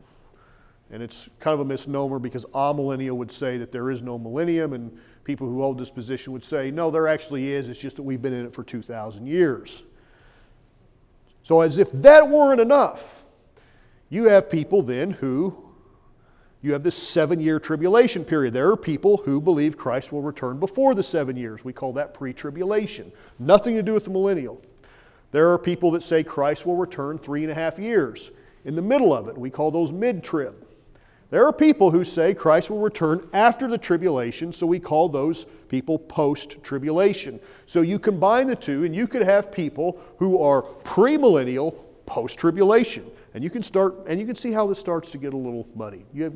And 0.92 1.02
it's 1.02 1.28
kind 1.40 1.52
of 1.52 1.58
a 1.58 1.64
misnomer 1.64 2.20
because 2.20 2.44
amillennial 2.54 3.16
would 3.16 3.32
say 3.32 3.58
that 3.58 3.72
there 3.72 3.90
is 3.90 4.02
no 4.02 4.20
millennium, 4.20 4.72
and 4.72 4.96
people 5.24 5.48
who 5.48 5.60
hold 5.60 5.78
this 5.78 5.90
position 5.90 6.32
would 6.32 6.44
say, 6.44 6.70
no, 6.70 6.90
there 6.90 7.08
actually 7.08 7.52
is, 7.52 7.68
it's 7.68 7.78
just 7.78 7.96
that 7.96 8.02
we've 8.02 8.22
been 8.22 8.32
in 8.32 8.46
it 8.46 8.54
for 8.54 8.64
2,000 8.64 9.26
years. 9.26 9.82
So, 11.42 11.60
as 11.60 11.78
if 11.78 11.90
that 11.92 12.28
weren't 12.28 12.60
enough, 12.60 13.24
you 14.08 14.24
have 14.24 14.50
people 14.50 14.82
then 14.82 15.10
who 15.10 15.62
you 16.62 16.72
have 16.72 16.84
this 16.84 16.96
seven 16.96 17.40
year 17.40 17.58
tribulation 17.58 18.24
period. 18.24 18.54
There 18.54 18.70
are 18.70 18.76
people 18.76 19.16
who 19.16 19.40
believe 19.40 19.76
Christ 19.76 20.12
will 20.12 20.22
return 20.22 20.60
before 20.60 20.94
the 20.94 21.02
seven 21.02 21.36
years. 21.36 21.64
We 21.64 21.72
call 21.72 21.92
that 21.94 22.14
pre 22.14 22.32
tribulation. 22.32 23.12
Nothing 23.40 23.74
to 23.74 23.82
do 23.82 23.94
with 23.94 24.04
the 24.04 24.10
millennial. 24.10 24.62
There 25.32 25.50
are 25.50 25.58
people 25.58 25.90
that 25.92 26.02
say 26.02 26.22
Christ 26.22 26.64
will 26.64 26.76
return 26.76 27.18
three 27.18 27.42
and 27.42 27.50
a 27.50 27.54
half 27.54 27.78
years 27.78 28.30
in 28.64 28.76
the 28.76 28.82
middle 28.82 29.12
of 29.12 29.26
it. 29.28 29.36
We 29.36 29.50
call 29.50 29.72
those 29.72 29.92
mid 29.92 30.22
trib. 30.22 30.54
There 31.32 31.46
are 31.46 31.52
people 31.52 31.90
who 31.90 32.04
say 32.04 32.34
Christ 32.34 32.68
will 32.68 32.80
return 32.80 33.26
after 33.32 33.66
the 33.66 33.78
tribulation, 33.78 34.52
so 34.52 34.66
we 34.66 34.78
call 34.78 35.08
those 35.08 35.46
people 35.70 35.98
post 35.98 36.62
tribulation. 36.62 37.40
So 37.64 37.80
you 37.80 37.98
combine 37.98 38.46
the 38.46 38.54
two, 38.54 38.84
and 38.84 38.94
you 38.94 39.06
could 39.08 39.22
have 39.22 39.50
people 39.50 39.98
who 40.18 40.42
are 40.42 40.60
premillennial, 40.84 41.74
post 42.04 42.38
tribulation. 42.38 43.10
And 43.32 43.42
you 43.42 43.48
can 43.48 43.62
start, 43.62 43.94
and 44.06 44.20
you 44.20 44.26
can 44.26 44.36
see 44.36 44.52
how 44.52 44.66
this 44.66 44.78
starts 44.78 45.10
to 45.12 45.16
get 45.16 45.32
a 45.32 45.36
little 45.38 45.66
muddy. 45.74 46.04
You 46.12 46.24
have, 46.24 46.34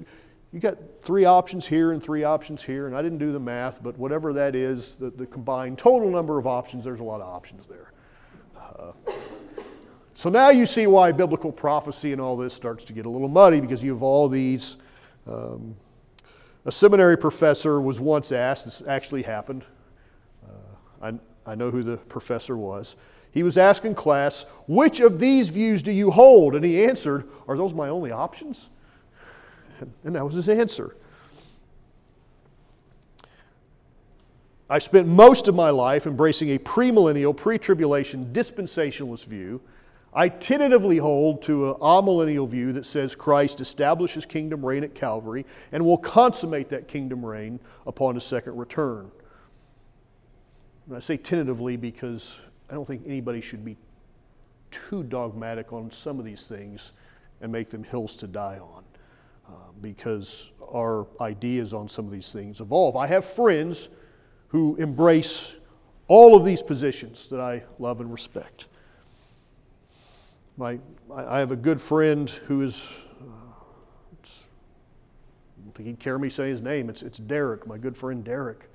you 0.51 0.61
got 0.61 0.79
three 1.03 1.27
options 1.27 1.67
here 1.67 1.93
and 1.93 2.03
three 2.03 2.25
options 2.25 2.63
here, 2.63 2.87
and 2.87 2.97
I 2.97 3.03
didn't 3.03 3.19
do 3.19 3.33
the 3.33 3.39
math, 3.39 3.83
but 3.83 3.99
whatever 3.99 4.33
that 4.33 4.55
is, 4.55 4.97
the, 4.97 5.11
the 5.11 5.27
combined 5.27 5.77
total 5.77 6.11
number 6.11 6.39
of 6.39 6.47
options, 6.47 6.85
there's 6.85 7.01
a 7.01 7.05
lot 7.05 7.21
of 7.21 7.29
options 7.29 7.67
there. 7.67 7.93
Uh, 8.59 8.93
so 10.15 10.31
now 10.31 10.49
you 10.49 10.65
see 10.65 10.87
why 10.87 11.13
biblical 11.13 11.53
prophecy 11.53 12.13
and 12.13 12.21
all 12.23 12.35
this 12.35 12.55
starts 12.55 12.83
to 12.85 12.95
get 12.95 13.05
a 13.05 13.11
little 13.11 13.29
muddy 13.29 13.61
because 13.61 13.85
you 13.85 13.93
have 13.93 14.03
all 14.03 14.27
these. 14.31 14.79
Um, 15.27 15.77
a 16.65 16.73
seminary 16.73 17.17
professor 17.17 17.81
was 17.81 18.01
once 18.01 18.33
asked, 18.33 18.65
this 18.65 18.83
actually 18.87 19.23
happened. 19.23 19.65
Uh, 20.45 21.11
I, 21.47 21.53
I 21.53 21.55
know 21.55 21.71
who 21.71 21.83
the 21.83 21.97
professor 21.97 22.57
was. 22.57 22.97
He 23.31 23.43
was 23.43 23.59
asking 23.59 23.95
class, 23.95 24.47
which 24.67 25.01
of 25.01 25.21
these 25.21 25.51
views 25.51 25.83
do 25.83 25.93
you 25.93 26.11
hold? 26.11 26.55
And 26.55 26.65
he 26.65 26.83
answered, 26.83 27.29
Are 27.47 27.57
those 27.57 27.75
my 27.75 27.89
only 27.89 28.11
options? 28.11 28.71
And 30.05 30.17
that 30.17 30.25
was 30.25 30.33
his 30.33 30.49
answer. 30.49 30.97
I 34.71 34.79
spent 34.79 35.07
most 35.07 35.49
of 35.49 35.55
my 35.55 35.69
life 35.69 36.07
embracing 36.07 36.49
a 36.51 36.59
premillennial, 36.59 37.37
pre 37.37 37.59
tribulation, 37.59 38.31
dispensationalist 38.33 39.27
view. 39.27 39.61
I 40.17 40.31
tentatively 40.31 40.97
hold 40.97 41.43
to 41.43 41.69
an 41.69 41.75
amillennial 41.75 42.49
view 42.49 42.73
that 42.73 42.87
says 42.87 43.15
Christ 43.15 43.61
establishes 43.61 44.25
kingdom 44.25 44.65
reign 44.65 44.83
at 44.83 44.95
Calvary 44.95 45.45
and 45.73 45.85
will 45.85 45.99
consummate 45.99 46.71
that 46.71 46.89
kingdom 46.89 47.25
reign 47.25 47.61
upon 47.87 48.15
his 48.15 48.25
second 48.25 48.57
return. 48.57 49.11
And 50.87 50.97
I 50.97 51.01
say 51.01 51.19
tentatively 51.19 51.77
because 51.77 52.41
I 52.71 52.75
don't 52.75 52.87
think 52.87 53.03
anybody 53.07 53.43
should 53.43 53.63
be 53.63 53.77
too 54.71 55.03
dogmatic 55.03 55.75
on 55.75 55.91
some 55.91 56.19
of 56.19 56.25
these 56.25 56.49
things 56.49 56.95
and 57.43 57.53
make 57.53 57.69
them 57.69 57.85
hills 57.85 58.17
to 58.17 58.27
die 58.27 58.59
on 58.59 58.85
uh, 59.47 59.53
because 59.83 60.51
our 60.73 61.07
ideas 61.21 61.75
on 61.75 61.91
some 61.91 62.07
of 62.07 62.11
these 62.11 62.33
things 62.33 62.63
evolve. 62.63 62.97
I 62.97 63.07
have 63.07 63.27
friends 63.27 63.91
who 64.49 64.77
embrace 64.77 65.59
all 66.09 66.35
of 66.35 66.47
these 66.47 66.63
positions 66.63 67.29
that 67.29 67.41
I 67.41 67.65
love 67.79 68.01
and 68.01 68.11
respect. 68.11 68.69
My, 70.59 70.79
I 71.15 71.39
have 71.39 71.53
a 71.53 71.57
good 71.57 71.81
friend 71.81 72.31
who 72.31 72.63
is, 72.63 73.05
uh, 73.21 73.27
I 73.27 74.29
don't 75.63 75.75
think 75.75 75.87
he'd 75.87 75.99
care 75.99 76.19
me 76.19 76.31
say 76.31 76.49
his 76.49 76.63
name. 76.63 76.89
It's, 76.89 77.03
it's 77.03 77.19
Derek, 77.19 77.67
my 77.67 77.77
good 77.77 77.97
friend 77.97 78.25
Derek. 78.25 78.71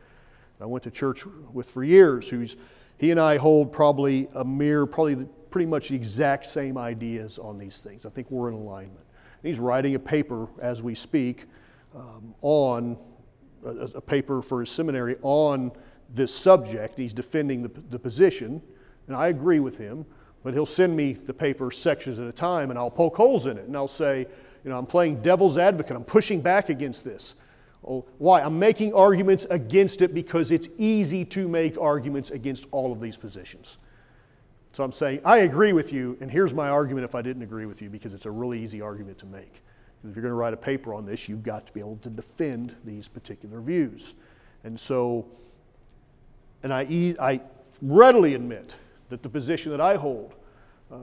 I 0.60 0.66
went 0.66 0.84
to 0.84 0.92
church 0.92 1.26
with 1.52 1.70
for 1.70 1.84
years. 1.84 2.30
Who's 2.30 2.56
he 2.98 3.10
and 3.10 3.20
I 3.20 3.38
hold 3.38 3.74
probably 3.74 4.28
a 4.36 4.46
mere, 4.46 4.86
probably 4.86 5.16
the, 5.16 5.26
pretty 5.50 5.66
much 5.66 5.90
the 5.90 5.96
exact 5.96 6.46
same 6.46 6.78
ideas 6.78 7.40
on 7.40 7.58
these 7.58 7.80
things. 7.80 8.06
I 8.06 8.10
think 8.10 8.30
we're 8.30 8.50
in 8.50 8.54
alignment. 8.54 9.04
And 9.42 9.50
he's 9.50 9.58
writing 9.58 9.96
a 9.96 10.00
paper 10.00 10.48
as 10.62 10.84
we 10.84 10.94
speak 10.94 11.46
um, 11.96 12.36
on 12.42 12.96
a, 13.66 13.70
a, 13.96 14.02
paper 14.02 14.44
for 14.44 14.60
his 14.60 14.70
seminary 14.70 15.16
on 15.24 15.72
this 16.14 16.34
subject. 16.34 16.96
He's 16.96 17.12
defending 17.12 17.64
the, 17.64 17.72
the 17.90 17.98
position, 17.98 18.62
and 19.08 19.16
I 19.16 19.30
agree 19.30 19.60
with 19.60 19.80
him. 19.80 20.06
But 20.44 20.54
he'll 20.54 20.66
send 20.66 20.96
me 20.96 21.14
the 21.14 21.34
paper 21.34 21.70
sections 21.72 22.20
at 22.20 22.28
a 22.28 22.32
time, 22.32 22.70
and 22.70 22.80
I'll 22.80 22.90
poke 22.90 23.16
holes 23.16 23.46
in 23.46 23.58
it, 23.58 23.68
and 23.68 23.76
I'll 23.76 23.88
say, 23.88 24.28
you 24.64 24.70
know, 24.70 24.78
I'm 24.78 24.86
playing 24.86 25.22
devil's 25.22 25.58
advocate. 25.58 25.96
I'm 25.96 26.04
pushing 26.04 26.42
back 26.42 26.70
against 26.70 27.04
this. 27.04 27.36
Well, 27.82 28.06
why? 28.20 28.42
I'm 28.42 28.60
making 28.60 28.94
arguments 28.94 29.46
against 29.50 30.02
it 30.02 30.14
because 30.14 30.52
it's 30.52 30.70
easy 30.78 31.26
to 31.26 31.48
make 31.48 31.80
arguments 31.80 32.32
against 32.32 32.68
all 32.72 32.92
of 32.92 33.00
these 33.00 33.18
positions. 33.18 33.78
So 34.74 34.84
I'm 34.84 34.92
saying, 34.92 35.22
I 35.26 35.40
agree 35.40 35.74
with 35.74 35.92
you, 35.92 36.18
and 36.22 36.32
here's 36.32 36.54
my 36.54 36.70
argument 36.70 37.06
if 37.06 37.16
I 37.16 37.22
didn't 37.22 37.42
agree 37.42 37.66
with 37.66 37.82
you, 37.82 37.90
because 37.90 38.14
it's 38.14 38.26
a 38.26 38.32
really 38.32 38.62
easy 38.62 38.82
argument 38.82 39.18
to 39.20 39.26
make. 39.26 39.62
If 40.04 40.16
you're 40.16 40.24
going 40.24 40.32
to 40.32 40.36
write 40.36 40.54
a 40.54 40.58
paper 40.58 40.94
on 40.94 41.06
this, 41.06 41.28
you've 41.28 41.44
got 41.44 41.68
to 41.68 41.74
be 41.74 41.80
able 41.80 41.98
to 41.98 42.10
defend 42.10 42.76
these 42.84 43.08
particular 43.08 43.62
views. 43.62 44.16
And 44.64 44.80
so, 44.80 45.28
and 46.64 46.74
I, 46.74 47.16
I 47.20 47.42
readily 47.82 48.34
admit 48.34 48.76
that 49.12 49.22
the 49.22 49.30
position 49.30 49.72
that 49.72 49.82
I 49.82 49.96
hold, 49.96 50.34
uh, 50.92 50.96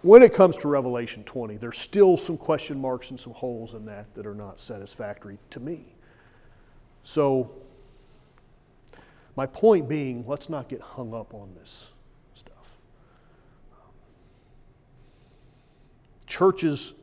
when 0.00 0.22
it 0.22 0.32
comes 0.32 0.56
to 0.58 0.68
Revelation 0.68 1.22
20, 1.24 1.58
there's 1.58 1.78
still 1.78 2.16
some 2.16 2.36
question 2.36 2.80
marks 2.80 3.10
and 3.10 3.20
some 3.20 3.34
holes 3.34 3.74
in 3.74 3.84
that 3.84 4.12
that 4.14 4.26
are 4.26 4.34
not 4.34 4.58
satisfactory 4.58 5.38
to 5.50 5.60
me. 5.60 5.84
So, 7.04 7.52
my 9.36 9.46
point 9.46 9.86
being, 9.86 10.24
let's 10.26 10.48
not 10.48 10.68
get 10.68 10.80
hung 10.80 11.14
up 11.14 11.34
on 11.34 11.54
this 11.54 11.92
stuff. 12.34 12.76
Churches 16.26 16.94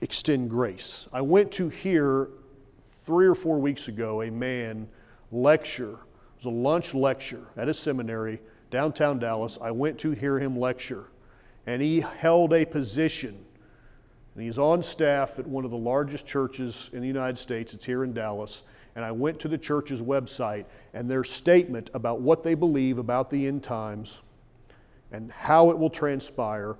extend 0.00 0.50
grace. 0.50 1.06
I 1.12 1.20
went 1.20 1.52
to 1.52 1.68
hear 1.68 2.30
three 2.82 3.26
or 3.26 3.36
four 3.36 3.60
weeks 3.60 3.86
ago 3.86 4.22
a 4.22 4.30
man 4.30 4.88
lecture. 5.30 5.92
It 5.92 6.38
was 6.38 6.46
a 6.46 6.50
lunch 6.50 6.94
lecture 6.94 7.46
at 7.56 7.68
a 7.68 7.74
seminary 7.74 8.40
downtown 8.70 9.18
Dallas. 9.18 9.58
I 9.60 9.70
went 9.70 9.98
to 10.00 10.12
hear 10.12 10.38
him 10.38 10.58
lecture, 10.58 11.04
and 11.66 11.80
he 11.80 12.00
held 12.00 12.52
a 12.52 12.64
position. 12.64 13.44
And 14.34 14.42
he's 14.42 14.58
on 14.58 14.82
staff 14.82 15.38
at 15.38 15.46
one 15.46 15.64
of 15.64 15.70
the 15.70 15.76
largest 15.76 16.26
churches 16.26 16.90
in 16.92 17.00
the 17.00 17.06
United 17.06 17.38
States. 17.38 17.72
It's 17.72 17.84
here 17.84 18.04
in 18.04 18.12
Dallas 18.12 18.64
and 18.96 19.04
I 19.04 19.10
went 19.10 19.40
to 19.40 19.48
the 19.48 19.58
church's 19.58 20.00
website, 20.00 20.66
and 20.92 21.10
their 21.10 21.24
statement 21.24 21.90
about 21.94 22.20
what 22.20 22.42
they 22.42 22.54
believe 22.54 22.98
about 22.98 23.28
the 23.28 23.46
end 23.46 23.62
times 23.62 24.22
and 25.12 25.30
how 25.32 25.70
it 25.70 25.78
will 25.78 25.90
transpire 25.90 26.76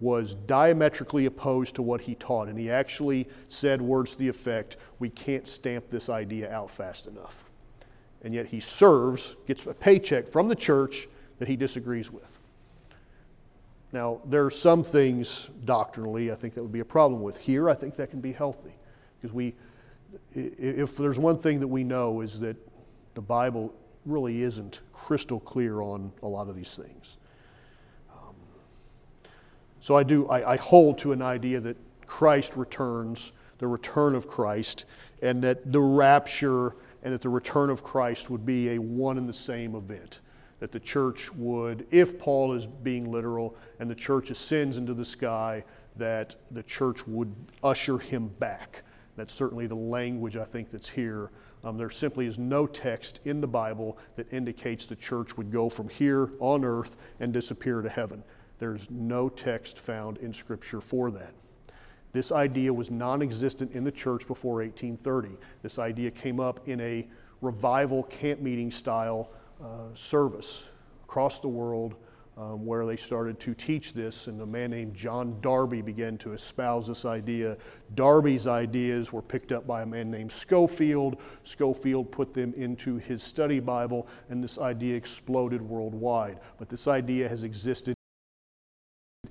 was 0.00 0.34
diametrically 0.34 1.26
opposed 1.26 1.74
to 1.74 1.82
what 1.82 2.00
he 2.00 2.14
taught. 2.14 2.48
And 2.48 2.58
he 2.58 2.70
actually 2.70 3.28
said 3.48 3.82
words 3.82 4.12
to 4.12 4.18
the 4.18 4.28
effect, 4.28 4.76
We 4.98 5.10
can't 5.10 5.46
stamp 5.46 5.88
this 5.88 6.08
idea 6.08 6.50
out 6.52 6.70
fast 6.70 7.06
enough. 7.06 7.44
And 8.22 8.32
yet 8.32 8.46
he 8.46 8.60
serves, 8.60 9.36
gets 9.46 9.66
a 9.66 9.74
paycheck 9.74 10.28
from 10.28 10.48
the 10.48 10.56
church 10.56 11.08
that 11.38 11.48
he 11.48 11.56
disagrees 11.56 12.10
with. 12.10 12.38
Now, 13.92 14.20
there 14.26 14.44
are 14.44 14.50
some 14.50 14.84
things 14.84 15.50
doctrinally 15.64 16.30
I 16.30 16.34
think 16.34 16.54
that 16.54 16.62
would 16.62 16.72
be 16.72 16.80
a 16.80 16.84
problem 16.84 17.22
with. 17.22 17.38
Here, 17.38 17.70
I 17.70 17.74
think 17.74 17.96
that 17.96 18.10
can 18.10 18.20
be 18.20 18.32
healthy 18.32 18.74
because 19.20 19.32
we, 19.32 19.54
if 20.34 20.96
there's 20.96 21.18
one 21.18 21.38
thing 21.38 21.60
that 21.60 21.68
we 21.68 21.84
know 21.84 22.20
is 22.20 22.38
that 22.40 22.56
the 23.14 23.22
Bible 23.22 23.74
really 24.04 24.42
isn't 24.42 24.80
crystal 24.92 25.40
clear 25.40 25.80
on 25.80 26.12
a 26.22 26.28
lot 26.28 26.48
of 26.48 26.56
these 26.56 26.76
things. 26.76 27.16
Um, 28.12 28.34
so 29.80 29.96
I 29.96 30.02
do, 30.02 30.28
I, 30.28 30.52
I 30.52 30.56
hold 30.56 30.98
to 30.98 31.12
an 31.12 31.22
idea 31.22 31.60
that 31.60 31.76
Christ 32.06 32.56
returns, 32.56 33.32
the 33.58 33.66
return 33.66 34.14
of 34.14 34.28
Christ, 34.28 34.84
and 35.22 35.42
that 35.42 35.72
the 35.72 35.80
rapture 35.80 36.74
and 37.02 37.12
that 37.12 37.22
the 37.22 37.28
return 37.28 37.70
of 37.70 37.82
Christ 37.82 38.28
would 38.28 38.44
be 38.44 38.70
a 38.70 38.78
one 38.78 39.18
and 39.18 39.28
the 39.28 39.32
same 39.32 39.74
event. 39.74 40.20
That 40.60 40.72
the 40.72 40.80
church 40.80 41.32
would, 41.34 41.86
if 41.90 42.18
Paul 42.18 42.52
is 42.52 42.66
being 42.66 43.12
literal 43.12 43.56
and 43.78 43.88
the 43.90 43.94
church 43.94 44.30
ascends 44.30 44.76
into 44.76 44.94
the 44.94 45.04
sky, 45.04 45.64
that 45.96 46.34
the 46.50 46.62
church 46.62 47.06
would 47.06 47.34
usher 47.62 47.98
him 47.98 48.28
back. 48.38 48.82
That's 49.16 49.34
certainly 49.34 49.66
the 49.66 49.74
language 49.74 50.36
I 50.36 50.44
think 50.44 50.70
that's 50.70 50.88
here. 50.88 51.30
Um, 51.64 51.76
there 51.76 51.90
simply 51.90 52.26
is 52.26 52.38
no 52.38 52.66
text 52.66 53.20
in 53.24 53.40
the 53.40 53.48
Bible 53.48 53.98
that 54.16 54.32
indicates 54.32 54.86
the 54.86 54.96
church 54.96 55.36
would 55.36 55.50
go 55.50 55.68
from 55.68 55.88
here 55.88 56.30
on 56.38 56.64
earth 56.64 56.96
and 57.18 57.32
disappear 57.32 57.82
to 57.82 57.88
heaven. 57.88 58.22
There's 58.58 58.88
no 58.90 59.28
text 59.28 59.78
found 59.78 60.18
in 60.18 60.32
Scripture 60.32 60.80
for 60.80 61.10
that. 61.10 61.32
This 62.12 62.32
idea 62.32 62.72
was 62.72 62.90
non 62.90 63.22
existent 63.22 63.72
in 63.72 63.84
the 63.84 63.92
church 63.92 64.26
before 64.26 64.56
1830. 64.56 65.36
This 65.62 65.78
idea 65.78 66.10
came 66.10 66.40
up 66.40 66.66
in 66.68 66.80
a 66.80 67.06
revival 67.40 68.04
camp 68.04 68.40
meeting 68.40 68.70
style 68.70 69.30
service 69.94 70.64
across 71.04 71.38
the 71.40 71.48
world 71.48 71.96
um, 72.38 72.64
where 72.64 72.86
they 72.86 72.96
started 72.96 73.40
to 73.40 73.52
teach 73.52 73.92
this, 73.92 74.28
and 74.28 74.40
a 74.40 74.46
man 74.46 74.70
named 74.70 74.94
John 74.94 75.36
Darby 75.40 75.82
began 75.82 76.16
to 76.18 76.34
espouse 76.34 76.86
this 76.86 77.04
idea. 77.04 77.56
Darby's 77.96 78.46
ideas 78.46 79.12
were 79.12 79.22
picked 79.22 79.50
up 79.50 79.66
by 79.66 79.82
a 79.82 79.86
man 79.86 80.08
named 80.08 80.30
Scofield. 80.30 81.20
Scofield 81.42 82.12
put 82.12 82.32
them 82.32 82.54
into 82.54 82.96
his 82.96 83.24
study 83.24 83.58
Bible, 83.58 84.06
and 84.30 84.42
this 84.42 84.56
idea 84.58 84.94
exploded 84.94 85.60
worldwide. 85.60 86.38
But 86.58 86.68
this 86.68 86.86
idea 86.86 87.28
has 87.28 87.42
existed 87.42 87.94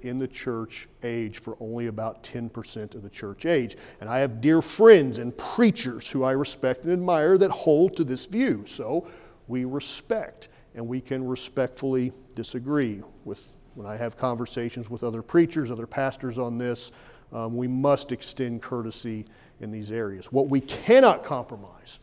in 0.01 0.19
the 0.19 0.27
church 0.27 0.89
age 1.03 1.39
for 1.39 1.55
only 1.61 1.87
about 1.87 2.23
10% 2.23 2.93
of 2.93 3.03
the 3.03 3.09
church 3.09 3.45
age. 3.45 3.77
And 4.01 4.09
I 4.09 4.19
have 4.19 4.41
dear 4.41 4.61
friends 4.61 5.17
and 5.17 5.35
preachers 5.37 6.11
who 6.11 6.23
I 6.23 6.31
respect 6.31 6.83
and 6.83 6.91
admire 6.91 7.37
that 7.37 7.51
hold 7.51 7.95
to 7.95 8.03
this 8.03 8.25
view. 8.25 8.65
So 8.67 9.07
we 9.47 9.65
respect 9.65 10.49
and 10.75 10.87
we 10.87 11.01
can 11.01 11.25
respectfully 11.27 12.13
disagree 12.35 13.01
with 13.25 13.45
when 13.75 13.87
I 13.87 13.95
have 13.95 14.17
conversations 14.17 14.89
with 14.89 15.03
other 15.03 15.21
preachers, 15.21 15.69
other 15.69 15.87
pastors 15.87 16.39
on 16.39 16.57
this. 16.57 16.91
um, 17.33 17.55
we 17.55 17.67
must 17.67 18.11
extend 18.11 18.61
courtesy 18.61 19.25
in 19.59 19.71
these 19.71 19.91
areas. 19.91 20.31
What 20.31 20.49
we 20.49 20.61
cannot 20.61 21.23
compromise, 21.23 21.99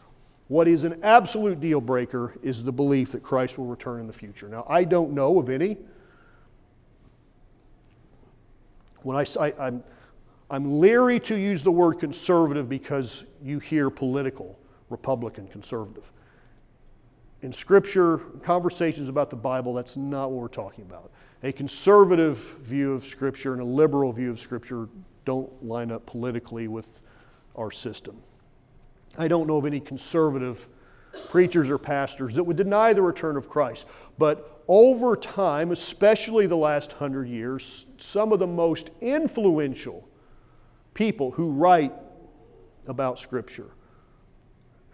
what 0.49 0.69
is 0.69 0.85
an 0.85 1.01
absolute 1.03 1.61
deal 1.61 1.81
breaker, 1.81 2.35
is 2.43 2.63
the 2.63 2.73
belief 2.73 3.13
that 3.13 3.23
Christ 3.23 3.59
will 3.59 3.67
return 3.67 4.01
in 4.01 4.07
the 4.07 4.13
future. 4.13 4.49
Now, 4.49 4.67
I 4.69 4.85
don't 4.85 5.13
know 5.13 5.39
of 5.39 5.49
any. 5.49 5.79
When 9.03 9.17
I, 9.17 9.25
I 9.41 9.53
I'm, 9.59 9.83
I'm 10.51 10.81
leery 10.81 11.21
to 11.21 11.37
use 11.37 11.63
the 11.63 11.73
word 11.73 11.95
conservative 11.95 12.69
because 12.69 13.25
you 13.43 13.59
hear 13.59 13.89
political, 13.89 14.59
Republican, 14.91 15.47
conservative. 15.49 16.11
In 17.45 17.53
Scripture, 17.53 18.17
conversations 18.43 19.11
about 19.11 19.29
the 19.29 19.37
Bible, 19.37 19.75
that's 19.75 19.99
not 19.99 20.31
what 20.31 20.41
we're 20.41 20.49
talking 20.49 20.83
about. 20.83 21.11
A 21.43 21.53
conservative 21.53 22.39
view 22.63 22.95
of 22.95 23.05
Scripture 23.05 23.53
and 23.53 23.61
a 23.61 23.67
liberal 23.67 24.15
view 24.15 24.31
of 24.31 24.41
Scripture 24.41 24.89
don't 25.27 25.63
line 25.63 25.91
up 25.91 26.07
politically 26.07 26.69
with 26.69 27.03
our 27.55 27.71
system. 27.71 28.17
I 29.19 29.29
don't 29.29 29.47
know 29.47 29.59
of 29.59 29.67
any 29.67 29.79
conservative 29.79 30.67
preachers 31.29 31.69
or 31.69 31.77
pastors 31.77 32.35
that 32.35 32.45
would 32.45 32.57
deny 32.57 32.95
the 32.95 33.03
return 33.03 33.37
of 33.37 33.51
Christ. 33.51 33.85
But 34.17 34.63
over 34.67 35.15
time, 35.15 35.71
especially 35.71 36.47
the 36.47 36.57
last 36.57 36.95
hundred 36.95 37.29
years, 37.29 37.85
some 37.99 38.33
of 38.33 38.39
the 38.39 38.47
most 38.47 38.91
influential 39.03 40.09
people 40.95 41.31
who 41.31 41.51
write 41.51 41.93
about 42.87 43.19
Scripture 43.19 43.69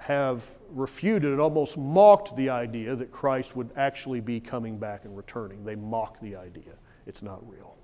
have 0.00 0.50
refuted 0.70 1.30
and 1.30 1.40
almost 1.40 1.76
mocked 1.76 2.34
the 2.34 2.48
idea 2.48 2.96
that 2.96 3.12
Christ 3.12 3.54
would 3.54 3.70
actually 3.76 4.20
be 4.20 4.40
coming 4.40 4.78
back 4.78 5.04
and 5.04 5.14
returning. 5.14 5.64
They 5.64 5.76
mock 5.76 6.18
the 6.20 6.36
idea. 6.36 6.72
It's 7.06 7.22
not 7.22 7.46
real. 7.48 7.76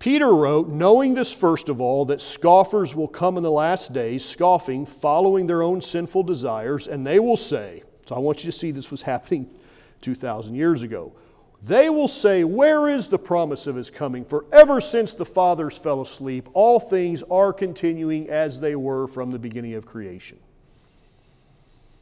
Peter 0.00 0.34
wrote, 0.34 0.68
knowing 0.68 1.14
this 1.14 1.32
first 1.32 1.68
of 1.68 1.80
all, 1.80 2.04
that 2.06 2.20
scoffers 2.20 2.94
will 2.94 3.08
come 3.08 3.36
in 3.36 3.42
the 3.42 3.50
last 3.50 3.92
days, 3.92 4.24
scoffing, 4.24 4.86
following 4.86 5.46
their 5.46 5.62
own 5.62 5.80
sinful 5.80 6.24
desires, 6.24 6.88
and 6.88 7.06
they 7.06 7.18
will 7.18 7.36
say, 7.36 7.82
so 8.06 8.14
I 8.14 8.18
want 8.18 8.44
you 8.44 8.50
to 8.50 8.56
see 8.56 8.70
this 8.70 8.90
was 8.90 9.02
happening 9.02 9.48
2,000 10.00 10.54
years 10.54 10.82
ago. 10.82 11.12
They 11.62 11.90
will 11.90 12.08
say, 12.08 12.44
Where 12.44 12.88
is 12.88 13.08
the 13.08 13.18
promise 13.18 13.66
of 13.66 13.76
his 13.76 13.90
coming? 13.90 14.24
For 14.24 14.44
ever 14.52 14.80
since 14.80 15.14
the 15.14 15.24
fathers 15.24 15.76
fell 15.76 16.00
asleep, 16.02 16.48
all 16.52 16.78
things 16.78 17.22
are 17.24 17.52
continuing 17.52 18.30
as 18.30 18.60
they 18.60 18.76
were 18.76 19.08
from 19.08 19.30
the 19.30 19.38
beginning 19.38 19.74
of 19.74 19.84
creation. 19.84 20.38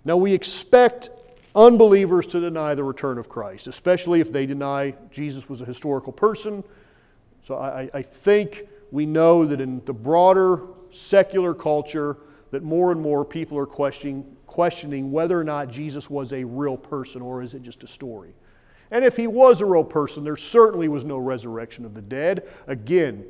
Now, 0.04 0.16
we 0.16 0.32
expect 0.32 1.10
unbelievers 1.54 2.26
to 2.26 2.40
deny 2.40 2.74
the 2.74 2.84
return 2.84 3.18
of 3.18 3.28
Christ, 3.28 3.66
especially 3.66 4.20
if 4.20 4.30
they 4.30 4.46
deny 4.46 4.94
Jesus 5.10 5.48
was 5.48 5.62
a 5.62 5.64
historical 5.64 6.12
person 6.12 6.62
so 7.46 7.54
I, 7.54 7.88
I 7.94 8.02
think 8.02 8.64
we 8.90 9.06
know 9.06 9.44
that 9.44 9.60
in 9.60 9.80
the 9.84 9.92
broader 9.92 10.62
secular 10.90 11.54
culture, 11.54 12.16
that 12.50 12.64
more 12.64 12.90
and 12.90 13.00
more 13.00 13.24
people 13.24 13.56
are 13.56 13.66
questioning, 13.66 14.36
questioning 14.46 15.12
whether 15.12 15.38
or 15.38 15.44
not 15.44 15.68
Jesus 15.68 16.10
was 16.10 16.32
a 16.32 16.42
real 16.42 16.76
person 16.76 17.22
or 17.22 17.42
is 17.42 17.54
it 17.54 17.62
just 17.62 17.84
a 17.84 17.86
story. 17.86 18.34
And 18.90 19.04
if 19.04 19.16
he 19.16 19.26
was 19.26 19.60
a 19.60 19.66
real 19.66 19.84
person, 19.84 20.24
there 20.24 20.36
certainly 20.36 20.88
was 20.88 21.04
no 21.04 21.18
resurrection 21.18 21.84
of 21.84 21.94
the 21.94 22.02
dead. 22.02 22.48
Again, 22.66 23.24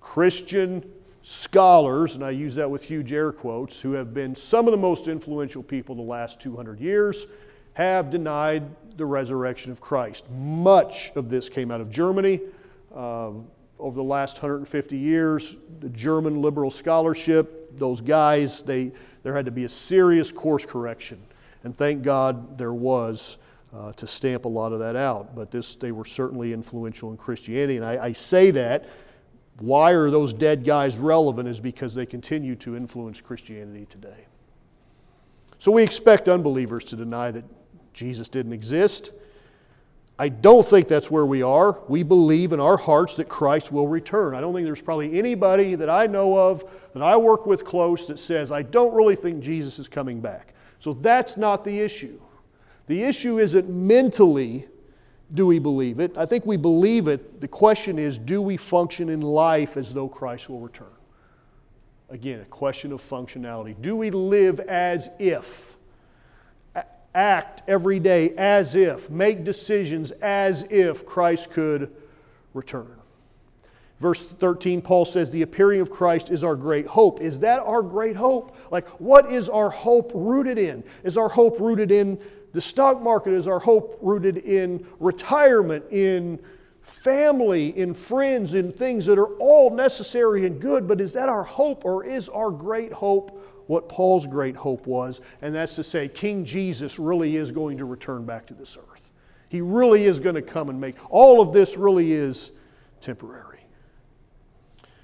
Christian 0.00 0.84
scholars, 1.22 2.14
and 2.14 2.24
I 2.24 2.30
use 2.30 2.54
that 2.56 2.70
with 2.70 2.84
huge 2.84 3.12
air 3.12 3.32
quotes, 3.32 3.80
who 3.80 3.92
have 3.92 4.12
been 4.12 4.34
some 4.34 4.66
of 4.66 4.72
the 4.72 4.78
most 4.78 5.08
influential 5.08 5.62
people 5.62 5.94
the 5.94 6.02
last 6.02 6.40
200 6.40 6.80
years, 6.80 7.26
have 7.72 8.10
denied 8.10 8.62
the 8.96 9.04
resurrection 9.06 9.72
of 9.72 9.80
Christ. 9.80 10.30
Much 10.30 11.12
of 11.16 11.28
this 11.28 11.48
came 11.48 11.70
out 11.70 11.80
of 11.80 11.90
Germany. 11.90 12.40
Um, 12.94 13.46
over 13.78 13.96
the 13.96 14.04
last 14.04 14.36
150 14.36 14.96
years, 14.96 15.56
the 15.80 15.88
German 15.88 16.40
liberal 16.40 16.70
scholarship, 16.70 17.76
those 17.76 18.00
guys, 18.00 18.62
they, 18.62 18.92
there 19.22 19.34
had 19.34 19.44
to 19.44 19.50
be 19.50 19.64
a 19.64 19.68
serious 19.68 20.30
course 20.30 20.64
correction. 20.64 21.20
And 21.64 21.76
thank 21.76 22.02
God 22.02 22.56
there 22.56 22.72
was 22.72 23.38
uh, 23.74 23.92
to 23.92 24.06
stamp 24.06 24.44
a 24.44 24.48
lot 24.48 24.72
of 24.72 24.78
that 24.78 24.96
out. 24.96 25.34
But 25.34 25.50
this, 25.50 25.74
they 25.74 25.92
were 25.92 26.04
certainly 26.04 26.52
influential 26.52 27.10
in 27.10 27.16
Christianity. 27.16 27.76
And 27.76 27.84
I, 27.84 28.06
I 28.06 28.12
say 28.12 28.50
that. 28.52 28.86
Why 29.58 29.92
are 29.92 30.10
those 30.10 30.34
dead 30.34 30.64
guys 30.64 30.98
relevant? 30.98 31.48
Is 31.48 31.60
because 31.60 31.94
they 31.94 32.06
continue 32.06 32.56
to 32.56 32.76
influence 32.76 33.20
Christianity 33.20 33.86
today. 33.86 34.26
So 35.58 35.70
we 35.70 35.82
expect 35.82 36.28
unbelievers 36.28 36.84
to 36.86 36.96
deny 36.96 37.30
that 37.30 37.44
Jesus 37.92 38.28
didn't 38.28 38.52
exist 38.52 39.12
I 40.18 40.28
don't 40.28 40.64
think 40.64 40.86
that's 40.86 41.10
where 41.10 41.26
we 41.26 41.42
are. 41.42 41.80
We 41.88 42.04
believe 42.04 42.52
in 42.52 42.60
our 42.60 42.76
hearts 42.76 43.16
that 43.16 43.28
Christ 43.28 43.72
will 43.72 43.88
return. 43.88 44.34
I 44.34 44.40
don't 44.40 44.54
think 44.54 44.64
there's 44.64 44.80
probably 44.80 45.18
anybody 45.18 45.74
that 45.74 45.90
I 45.90 46.06
know 46.06 46.38
of 46.38 46.64
that 46.92 47.02
I 47.02 47.16
work 47.16 47.46
with 47.46 47.64
close 47.64 48.06
that 48.06 48.20
says, 48.20 48.52
I 48.52 48.62
don't 48.62 48.94
really 48.94 49.16
think 49.16 49.42
Jesus 49.42 49.80
is 49.80 49.88
coming 49.88 50.20
back. 50.20 50.54
So 50.78 50.92
that's 50.92 51.36
not 51.36 51.64
the 51.64 51.80
issue. 51.80 52.20
The 52.86 53.02
issue 53.02 53.38
isn't 53.38 53.68
mentally 53.68 54.66
do 55.32 55.46
we 55.46 55.58
believe 55.58 56.00
it. 56.00 56.16
I 56.16 56.26
think 56.26 56.44
we 56.46 56.56
believe 56.56 57.08
it. 57.08 57.40
The 57.40 57.48
question 57.48 57.98
is, 57.98 58.18
do 58.18 58.42
we 58.42 58.56
function 58.56 59.08
in 59.08 59.20
life 59.20 59.76
as 59.76 59.92
though 59.92 60.08
Christ 60.08 60.48
will 60.48 60.60
return? 60.60 60.86
Again, 62.10 62.40
a 62.40 62.44
question 62.44 62.92
of 62.92 63.02
functionality. 63.02 63.74
Do 63.80 63.96
we 63.96 64.10
live 64.10 64.60
as 64.60 65.10
if? 65.18 65.74
act 67.14 67.62
every 67.68 68.00
day 68.00 68.34
as 68.36 68.74
if, 68.74 69.08
make 69.08 69.44
decisions 69.44 70.10
as 70.10 70.64
if 70.70 71.06
Christ 71.06 71.50
could 71.50 71.94
return. 72.52 72.90
Verse 74.00 74.24
13, 74.24 74.82
Paul 74.82 75.04
says, 75.04 75.30
The 75.30 75.42
appearing 75.42 75.80
of 75.80 75.90
Christ 75.90 76.30
is 76.30 76.42
our 76.42 76.56
great 76.56 76.86
hope. 76.86 77.20
Is 77.20 77.40
that 77.40 77.60
our 77.60 77.82
great 77.82 78.16
hope? 78.16 78.56
Like, 78.70 78.86
what 79.00 79.30
is 79.30 79.48
our 79.48 79.70
hope 79.70 80.10
rooted 80.14 80.58
in? 80.58 80.82
Is 81.04 81.16
our 81.16 81.28
hope 81.28 81.60
rooted 81.60 81.92
in 81.92 82.20
the 82.54 82.60
stock 82.60 83.02
market? 83.02 83.34
Is 83.34 83.46
our 83.46 83.58
hope 83.58 83.98
rooted 84.00 84.38
in 84.38 84.86
retirement, 85.00 85.84
in 85.90 86.38
family, 86.80 87.76
in 87.76 87.92
friends, 87.92 88.54
in 88.54 88.72
things 88.72 89.04
that 89.06 89.18
are 89.18 89.34
all 89.36 89.70
necessary 89.70 90.46
and 90.46 90.58
good? 90.58 90.88
But 90.88 91.00
is 91.00 91.12
that 91.12 91.28
our 91.28 91.44
hope, 91.44 91.84
or 91.84 92.04
is 92.04 92.30
our 92.30 92.50
great 92.50 92.92
hope 92.92 93.42
what 93.66 93.88
Paul's 93.88 94.26
great 94.26 94.56
hope 94.56 94.86
was, 94.86 95.20
and 95.42 95.54
that's 95.54 95.74
to 95.76 95.84
say, 95.84 96.08
King 96.08 96.44
Jesus 96.44 96.98
really 96.98 97.36
is 97.36 97.50
going 97.50 97.78
to 97.78 97.84
return 97.84 98.24
back 98.24 98.46
to 98.46 98.54
this 98.54 98.76
earth. 98.76 99.10
He 99.48 99.60
really 99.60 100.04
is 100.04 100.20
going 100.20 100.34
to 100.34 100.42
come 100.42 100.68
and 100.68 100.80
make 100.80 100.96
all 101.10 101.40
of 101.40 101.52
this 101.52 101.76
really 101.76 102.12
is 102.12 102.52
temporary. 103.00 103.60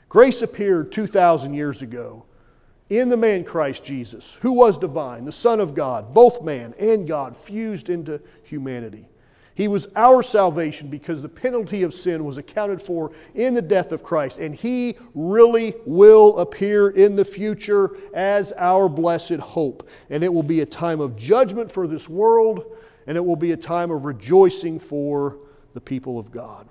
Grace 0.09 0.43
appeared 0.43 0.93
2,000 0.93 1.55
years 1.55 1.83
ago 1.83 2.25
in 2.91 3.09
the 3.09 3.17
man 3.17 3.45
Christ 3.45 3.85
Jesus, 3.85 4.35
who 4.43 4.53
was 4.53 4.77
divine, 4.77 5.25
the 5.25 5.33
Son 5.33 5.61
of 5.61 5.75
God, 5.75 6.13
both 6.13 6.43
man 6.43 6.75
and 6.79 7.07
God 7.07 7.37
fused 7.37 7.89
into 7.89 8.21
humanity. 8.43 9.09
He 9.55 9.69
was 9.69 9.89
our 9.95 10.23
salvation 10.23 10.89
because 10.89 11.23
the 11.23 11.29
penalty 11.29 11.83
of 11.83 11.93
sin 11.93 12.25
was 12.25 12.39
accounted 12.39 12.81
for 12.81 13.13
in 13.35 13.55
the 13.55 13.63
death 13.63 13.93
of 13.93 14.03
Christ. 14.03 14.39
And 14.39 14.55
He 14.55 14.97
really 15.15 15.75
will 15.85 16.39
appear 16.39 16.91
in 16.91 17.15
the 17.15 17.25
future 17.25 17.97
as 18.15 18.53
our 18.53 18.89
blessed 18.89 19.35
hope. 19.35 19.89
And 20.09 20.25
it 20.25 20.33
will 20.33 20.43
be 20.43 20.61
a 20.61 20.67
time 20.67 21.01
of 21.01 21.17
judgment 21.17 21.71
for 21.71 21.87
this 21.87 22.09
world, 22.09 22.75
and 23.07 23.17
it 23.17 23.25
will 23.25 23.37
be 23.37 23.53
a 23.53 23.57
time 23.57 23.91
of 23.91 24.05
rejoicing 24.05 24.79
for 24.79 25.39
the 25.75 25.81
people 25.81 26.19
of 26.19 26.31
God. 26.31 26.69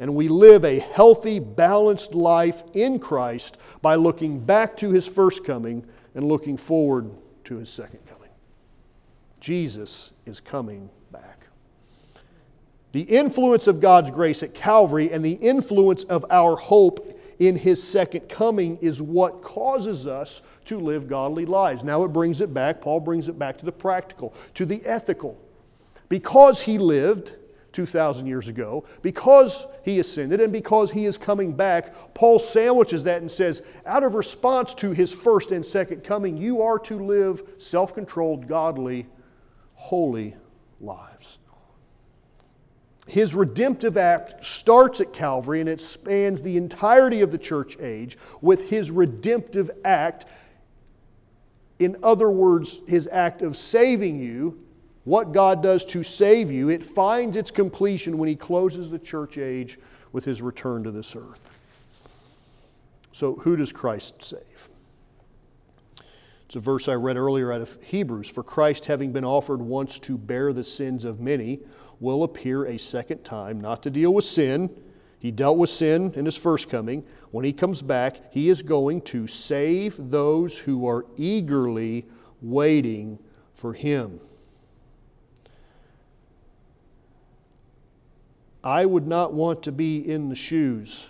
And 0.00 0.14
we 0.14 0.28
live 0.28 0.64
a 0.64 0.78
healthy, 0.78 1.40
balanced 1.40 2.14
life 2.14 2.62
in 2.74 2.98
Christ 2.98 3.58
by 3.82 3.96
looking 3.96 4.38
back 4.38 4.76
to 4.78 4.90
His 4.90 5.08
first 5.08 5.44
coming 5.44 5.84
and 6.14 6.26
looking 6.26 6.56
forward 6.56 7.10
to 7.44 7.56
His 7.56 7.68
second 7.68 8.00
coming. 8.06 8.30
Jesus 9.40 10.12
is 10.26 10.40
coming 10.40 10.88
back. 11.10 11.46
The 12.92 13.02
influence 13.02 13.66
of 13.66 13.80
God's 13.80 14.10
grace 14.10 14.42
at 14.42 14.54
Calvary 14.54 15.12
and 15.12 15.24
the 15.24 15.32
influence 15.32 16.04
of 16.04 16.24
our 16.30 16.56
hope 16.56 17.18
in 17.38 17.56
His 17.56 17.82
second 17.82 18.28
coming 18.28 18.78
is 18.78 19.02
what 19.02 19.42
causes 19.42 20.06
us 20.06 20.42
to 20.66 20.78
live 20.78 21.08
godly 21.08 21.46
lives. 21.46 21.84
Now 21.84 22.04
it 22.04 22.08
brings 22.08 22.40
it 22.40 22.52
back, 22.52 22.80
Paul 22.80 23.00
brings 23.00 23.28
it 23.28 23.38
back 23.38 23.58
to 23.58 23.64
the 23.64 23.72
practical, 23.72 24.34
to 24.54 24.64
the 24.64 24.84
ethical. 24.84 25.40
Because 26.08 26.60
He 26.60 26.78
lived 26.78 27.34
2,000 27.72 28.26
years 28.26 28.48
ago, 28.48 28.84
because 29.02 29.66
He 29.82 30.00
ascended, 30.00 30.40
and 30.40 30.52
because 30.52 30.90
He 30.90 31.04
is 31.04 31.18
coming 31.18 31.52
back, 31.52 32.14
Paul 32.14 32.38
sandwiches 32.38 33.02
that 33.04 33.20
and 33.20 33.30
says, 33.30 33.62
out 33.86 34.04
of 34.04 34.14
response 34.14 34.74
to 34.74 34.92
His 34.92 35.12
first 35.12 35.52
and 35.52 35.64
second 35.64 36.04
coming, 36.04 36.36
you 36.36 36.62
are 36.62 36.78
to 36.80 36.98
live 36.98 37.42
self 37.58 37.94
controlled, 37.94 38.48
godly, 38.48 39.06
holy 39.74 40.34
lives. 40.80 41.38
His 43.08 43.34
redemptive 43.34 43.96
act 43.96 44.44
starts 44.44 45.00
at 45.00 45.14
Calvary 45.14 45.60
and 45.60 45.68
it 45.68 45.80
spans 45.80 46.42
the 46.42 46.58
entirety 46.58 47.22
of 47.22 47.32
the 47.32 47.38
church 47.38 47.78
age 47.80 48.18
with 48.42 48.68
his 48.68 48.90
redemptive 48.90 49.70
act. 49.82 50.26
In 51.78 51.96
other 52.02 52.28
words, 52.28 52.80
his 52.86 53.08
act 53.10 53.40
of 53.40 53.56
saving 53.56 54.20
you, 54.20 54.62
what 55.08 55.32
God 55.32 55.62
does 55.62 55.86
to 55.86 56.02
save 56.02 56.52
you, 56.52 56.68
it 56.68 56.84
finds 56.84 57.34
its 57.34 57.50
completion 57.50 58.18
when 58.18 58.28
he 58.28 58.36
closes 58.36 58.90
the 58.90 58.98
church 58.98 59.38
age 59.38 59.78
with 60.12 60.22
his 60.22 60.42
return 60.42 60.84
to 60.84 60.90
this 60.90 61.16
earth. 61.16 61.40
So, 63.12 63.36
who 63.36 63.56
does 63.56 63.72
Christ 63.72 64.22
save? 64.22 64.68
It's 66.44 66.56
a 66.56 66.60
verse 66.60 66.88
I 66.88 66.94
read 66.94 67.16
earlier 67.16 67.50
out 67.50 67.62
of 67.62 67.78
Hebrews. 67.82 68.28
For 68.28 68.42
Christ, 68.42 68.84
having 68.84 69.10
been 69.10 69.24
offered 69.24 69.62
once 69.62 69.98
to 70.00 70.18
bear 70.18 70.52
the 70.52 70.62
sins 70.62 71.06
of 71.06 71.20
many, 71.20 71.60
will 72.00 72.24
appear 72.24 72.66
a 72.66 72.78
second 72.78 73.24
time, 73.24 73.62
not 73.62 73.82
to 73.84 73.90
deal 73.90 74.12
with 74.12 74.26
sin. 74.26 74.68
He 75.20 75.30
dealt 75.30 75.56
with 75.56 75.70
sin 75.70 76.12
in 76.16 76.26
his 76.26 76.36
first 76.36 76.68
coming. 76.68 77.02
When 77.30 77.46
he 77.46 77.52
comes 77.54 77.80
back, 77.80 78.30
he 78.30 78.50
is 78.50 78.60
going 78.60 79.00
to 79.02 79.26
save 79.26 79.96
those 80.10 80.58
who 80.58 80.86
are 80.86 81.06
eagerly 81.16 82.04
waiting 82.42 83.18
for 83.54 83.72
him. 83.72 84.20
I 88.62 88.84
would 88.86 89.06
not 89.06 89.32
want 89.32 89.62
to 89.64 89.72
be 89.72 89.98
in 90.08 90.28
the 90.28 90.34
shoes 90.34 91.08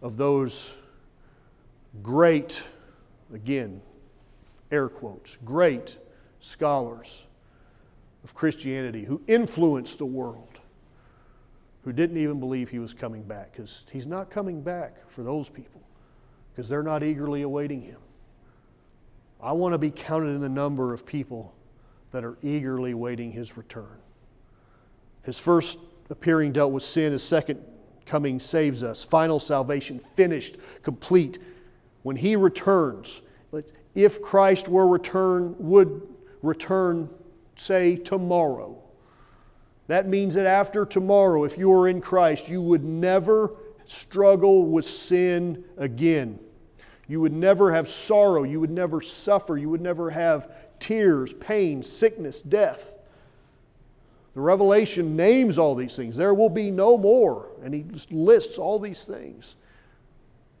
of 0.00 0.16
those 0.16 0.76
great, 2.02 2.62
again, 3.32 3.82
air 4.70 4.88
quotes, 4.88 5.38
great 5.44 5.98
scholars 6.40 7.24
of 8.24 8.34
Christianity 8.34 9.04
who 9.04 9.20
influenced 9.26 9.98
the 9.98 10.06
world, 10.06 10.58
who 11.84 11.92
didn't 11.92 12.16
even 12.16 12.38
believe 12.38 12.70
he 12.70 12.78
was 12.78 12.94
coming 12.94 13.22
back, 13.22 13.52
because 13.52 13.84
he's 13.90 14.06
not 14.06 14.30
coming 14.30 14.62
back 14.62 15.10
for 15.10 15.22
those 15.22 15.48
people, 15.48 15.80
because 16.54 16.68
they're 16.68 16.82
not 16.82 17.02
eagerly 17.02 17.42
awaiting 17.42 17.82
him. 17.82 17.98
I 19.42 19.52
want 19.52 19.72
to 19.72 19.78
be 19.78 19.90
counted 19.90 20.28
in 20.28 20.40
the 20.40 20.48
number 20.48 20.94
of 20.94 21.04
people 21.04 21.52
that 22.12 22.24
are 22.24 22.38
eagerly 22.42 22.94
waiting 22.94 23.32
his 23.32 23.56
return. 23.56 23.98
His 25.24 25.38
first 25.38 25.78
appearing 26.10 26.52
dealt 26.52 26.72
with 26.72 26.82
sin, 26.82 27.12
his 27.12 27.22
second 27.22 27.62
coming 28.06 28.38
saves 28.40 28.82
us. 28.82 29.02
Final 29.02 29.38
salvation, 29.38 29.98
finished, 29.98 30.56
complete. 30.82 31.38
When 32.02 32.16
he 32.16 32.36
returns, 32.36 33.22
if 33.94 34.22
Christ 34.22 34.68
were 34.68 34.86
return, 34.86 35.54
would 35.58 36.02
return, 36.42 37.08
say, 37.56 37.96
tomorrow, 37.96 38.78
that 39.86 40.08
means 40.08 40.34
that 40.34 40.46
after 40.46 40.86
tomorrow, 40.86 41.44
if 41.44 41.58
you 41.58 41.72
are 41.72 41.88
in 41.88 42.00
Christ, 42.00 42.48
you 42.48 42.62
would 42.62 42.84
never 42.84 43.54
struggle 43.86 44.64
with 44.66 44.86
sin 44.86 45.64
again. 45.76 46.38
You 47.08 47.20
would 47.20 47.32
never 47.32 47.72
have 47.72 47.88
sorrow. 47.88 48.44
You 48.44 48.60
would 48.60 48.70
never 48.70 49.00
suffer. 49.00 49.58
You 49.58 49.68
would 49.68 49.82
never 49.82 50.08
have 50.08 50.50
tears, 50.78 51.34
pain, 51.34 51.82
sickness, 51.82 52.40
death. 52.42 52.91
The 54.34 54.40
Revelation 54.40 55.14
names 55.14 55.58
all 55.58 55.74
these 55.74 55.94
things. 55.94 56.16
There 56.16 56.34
will 56.34 56.48
be 56.48 56.70
no 56.70 56.96
more. 56.96 57.50
And 57.62 57.74
he 57.74 57.82
just 57.82 58.10
lists 58.12 58.58
all 58.58 58.78
these 58.78 59.04
things 59.04 59.56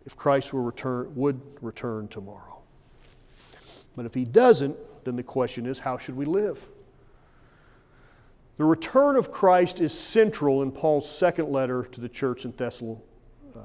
if 0.04 0.16
Christ 0.16 0.52
will 0.52 0.62
return, 0.62 1.12
would 1.14 1.40
return 1.60 2.08
tomorrow. 2.08 2.58
But 3.96 4.06
if 4.06 4.14
he 4.14 4.24
doesn't, 4.24 4.76
then 5.04 5.16
the 5.16 5.22
question 5.22 5.66
is 5.66 5.78
how 5.78 5.96
should 5.98 6.16
we 6.16 6.24
live? 6.24 6.68
The 8.58 8.64
return 8.64 9.16
of 9.16 9.32
Christ 9.32 9.80
is 9.80 9.98
central 9.98 10.62
in 10.62 10.70
Paul's 10.70 11.10
second 11.10 11.48
letter 11.48 11.84
to 11.84 12.00
the 12.00 12.08
church 12.08 12.44
in 12.44 12.52
Thessal, 12.52 13.00
uh, 13.56 13.60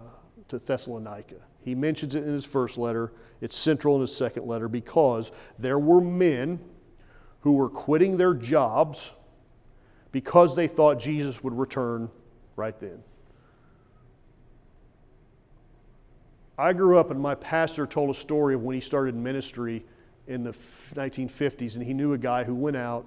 to 0.47 0.59
Thessalonica. 0.59 1.35
He 1.61 1.75
mentions 1.75 2.15
it 2.15 2.23
in 2.23 2.31
his 2.31 2.45
first 2.45 2.77
letter. 2.77 3.11
It's 3.41 3.55
central 3.55 3.95
in 3.95 4.01
his 4.01 4.15
second 4.15 4.47
letter 4.47 4.69
because 4.69 5.31
there 5.59 5.79
were 5.79 6.01
men 6.01 6.59
who 7.41 7.53
were 7.53 7.69
quitting 7.69 8.15
their 8.15 8.33
jobs 8.33 9.13
because 10.17 10.55
they 10.55 10.65
thought 10.65 10.97
Jesus 10.97 11.43
would 11.43 11.55
return 11.55 12.09
right 12.55 12.79
then. 12.79 13.03
I 16.57 16.73
grew 16.73 16.97
up 16.97 17.11
and 17.11 17.21
my 17.21 17.35
pastor 17.35 17.85
told 17.85 18.09
a 18.09 18.15
story 18.15 18.55
of 18.55 18.63
when 18.63 18.73
he 18.73 18.81
started 18.81 19.13
ministry 19.13 19.85
in 20.25 20.43
the 20.43 20.53
1950s, 20.53 21.75
and 21.75 21.85
he 21.85 21.93
knew 21.93 22.13
a 22.13 22.17
guy 22.17 22.43
who 22.43 22.55
went 22.55 22.75
out. 22.75 23.05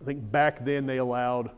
I 0.00 0.04
think 0.04 0.30
back 0.30 0.64
then 0.64 0.86
they 0.86 0.98
allowed 0.98 1.50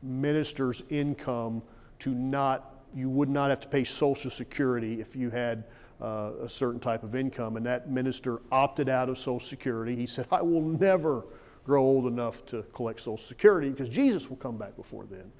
ministers' 0.00 0.84
income 0.90 1.60
to 1.98 2.10
not, 2.10 2.84
you 2.94 3.10
would 3.10 3.28
not 3.28 3.50
have 3.50 3.58
to 3.62 3.68
pay 3.68 3.82
Social 3.82 4.30
Security 4.30 5.00
if 5.00 5.16
you 5.16 5.28
had 5.28 5.64
uh, 6.00 6.30
a 6.44 6.48
certain 6.48 6.78
type 6.78 7.02
of 7.02 7.16
income. 7.16 7.56
And 7.56 7.66
that 7.66 7.90
minister 7.90 8.42
opted 8.52 8.88
out 8.88 9.08
of 9.08 9.18
Social 9.18 9.40
Security. 9.40 9.96
He 9.96 10.06
said, 10.06 10.28
I 10.30 10.40
will 10.40 10.62
never 10.62 11.24
grow 11.64 11.82
old 11.82 12.06
enough 12.06 12.44
to 12.46 12.62
collect 12.74 13.00
Social 13.00 13.16
Security 13.16 13.70
because 13.70 13.88
Jesus 13.88 14.28
will 14.28 14.36
come 14.36 14.56
back 14.56 14.76
before 14.76 15.06
then. 15.06 15.32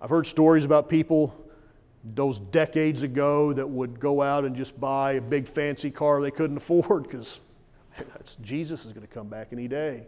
I've 0.00 0.10
heard 0.10 0.26
stories 0.26 0.64
about 0.64 0.88
people 0.88 1.34
those 2.14 2.38
decades 2.38 3.02
ago 3.02 3.52
that 3.52 3.68
would 3.68 3.98
go 3.98 4.20
out 4.20 4.44
and 4.44 4.54
just 4.54 4.78
buy 4.78 5.12
a 5.12 5.20
big 5.20 5.48
fancy 5.48 5.90
car 5.90 6.20
they 6.20 6.30
couldn't 6.30 6.56
afford 6.56 7.04
because 7.04 7.40
Jesus 8.42 8.84
is 8.84 8.92
going 8.92 9.06
to 9.06 9.12
come 9.12 9.28
back 9.28 9.48
any 9.52 9.68
day. 9.68 10.06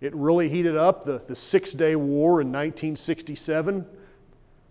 It 0.00 0.14
really 0.14 0.48
heated 0.48 0.76
up 0.76 1.04
the, 1.04 1.22
the 1.26 1.36
Six 1.36 1.72
Day 1.72 1.94
War 1.96 2.40
in 2.40 2.48
1967. 2.48 3.86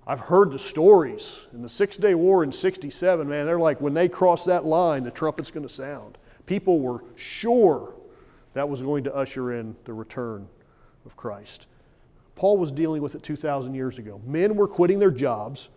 I've 0.05 0.19
heard 0.19 0.51
the 0.51 0.59
stories. 0.59 1.47
In 1.53 1.61
the 1.61 1.69
Six 1.69 1.95
Day 1.97 2.15
War 2.15 2.43
in 2.43 2.51
67, 2.51 3.27
man, 3.27 3.45
they're 3.45 3.59
like, 3.59 3.79
when 3.79 3.93
they 3.93 4.09
cross 4.09 4.43
that 4.45 4.65
line, 4.65 5.03
the 5.03 5.11
trumpet's 5.11 5.51
going 5.51 5.65
to 5.65 5.73
sound. 5.73 6.17
People 6.45 6.81
were 6.81 7.03
sure 7.15 7.93
that 8.53 8.67
was 8.67 8.81
going 8.81 9.03
to 9.05 9.15
usher 9.15 9.53
in 9.53 9.75
the 9.85 9.93
return 9.93 10.47
of 11.05 11.15
Christ. 11.15 11.67
Paul 12.35 12.57
was 12.57 12.71
dealing 12.71 13.01
with 13.01 13.15
it 13.15 13.23
2,000 13.23 13.73
years 13.73 13.99
ago. 13.99 14.21
Men 14.25 14.55
were 14.55 14.67
quitting 14.67 14.99
their 14.99 15.11
jobs. 15.11 15.69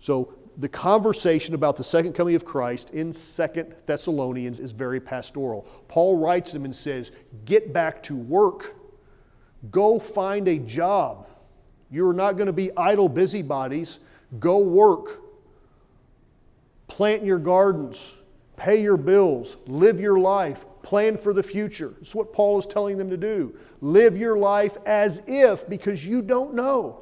So 0.00 0.32
the 0.58 0.68
conversation 0.68 1.54
about 1.54 1.76
the 1.76 1.84
second 1.84 2.12
coming 2.14 2.34
of 2.34 2.44
Christ 2.44 2.90
in 2.90 3.12
Second 3.12 3.74
Thessalonians 3.86 4.60
is 4.60 4.72
very 4.72 5.00
pastoral. 5.00 5.66
Paul 5.88 6.18
writes 6.18 6.52
them 6.52 6.64
and 6.64 6.74
says, 6.74 7.12
Get 7.44 7.72
back 7.72 8.02
to 8.04 8.16
work. 8.16 8.76
Go 9.70 9.98
find 9.98 10.48
a 10.48 10.58
job. 10.58 11.28
You're 11.90 12.12
not 12.12 12.36
going 12.36 12.46
to 12.46 12.52
be 12.52 12.74
idle 12.76 13.08
busybodies. 13.08 13.98
Go 14.38 14.58
work. 14.58 15.20
Plant 16.88 17.24
your 17.24 17.38
gardens. 17.38 18.16
Pay 18.60 18.82
your 18.82 18.98
bills. 18.98 19.56
Live 19.66 20.00
your 20.00 20.18
life. 20.18 20.66
Plan 20.82 21.16
for 21.16 21.32
the 21.32 21.42
future. 21.42 21.94
It's 22.02 22.14
what 22.14 22.30
Paul 22.30 22.58
is 22.58 22.66
telling 22.66 22.98
them 22.98 23.08
to 23.08 23.16
do. 23.16 23.54
Live 23.80 24.18
your 24.18 24.36
life 24.36 24.76
as 24.84 25.22
if, 25.26 25.66
because 25.66 26.04
you 26.04 26.20
don't 26.20 26.52
know. 26.52 27.00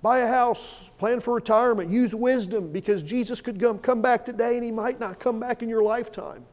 Buy 0.00 0.20
a 0.20 0.26
house, 0.26 0.88
plan 0.96 1.20
for 1.20 1.34
retirement, 1.34 1.90
use 1.90 2.14
wisdom 2.14 2.72
because 2.72 3.02
Jesus 3.02 3.42
could 3.42 3.60
come 3.82 4.00
back 4.00 4.24
today 4.24 4.54
and 4.54 4.64
he 4.64 4.70
might 4.70 4.98
not 4.98 5.20
come 5.20 5.38
back 5.38 5.62
in 5.62 5.68
your 5.68 5.82
lifetime. 5.82 6.46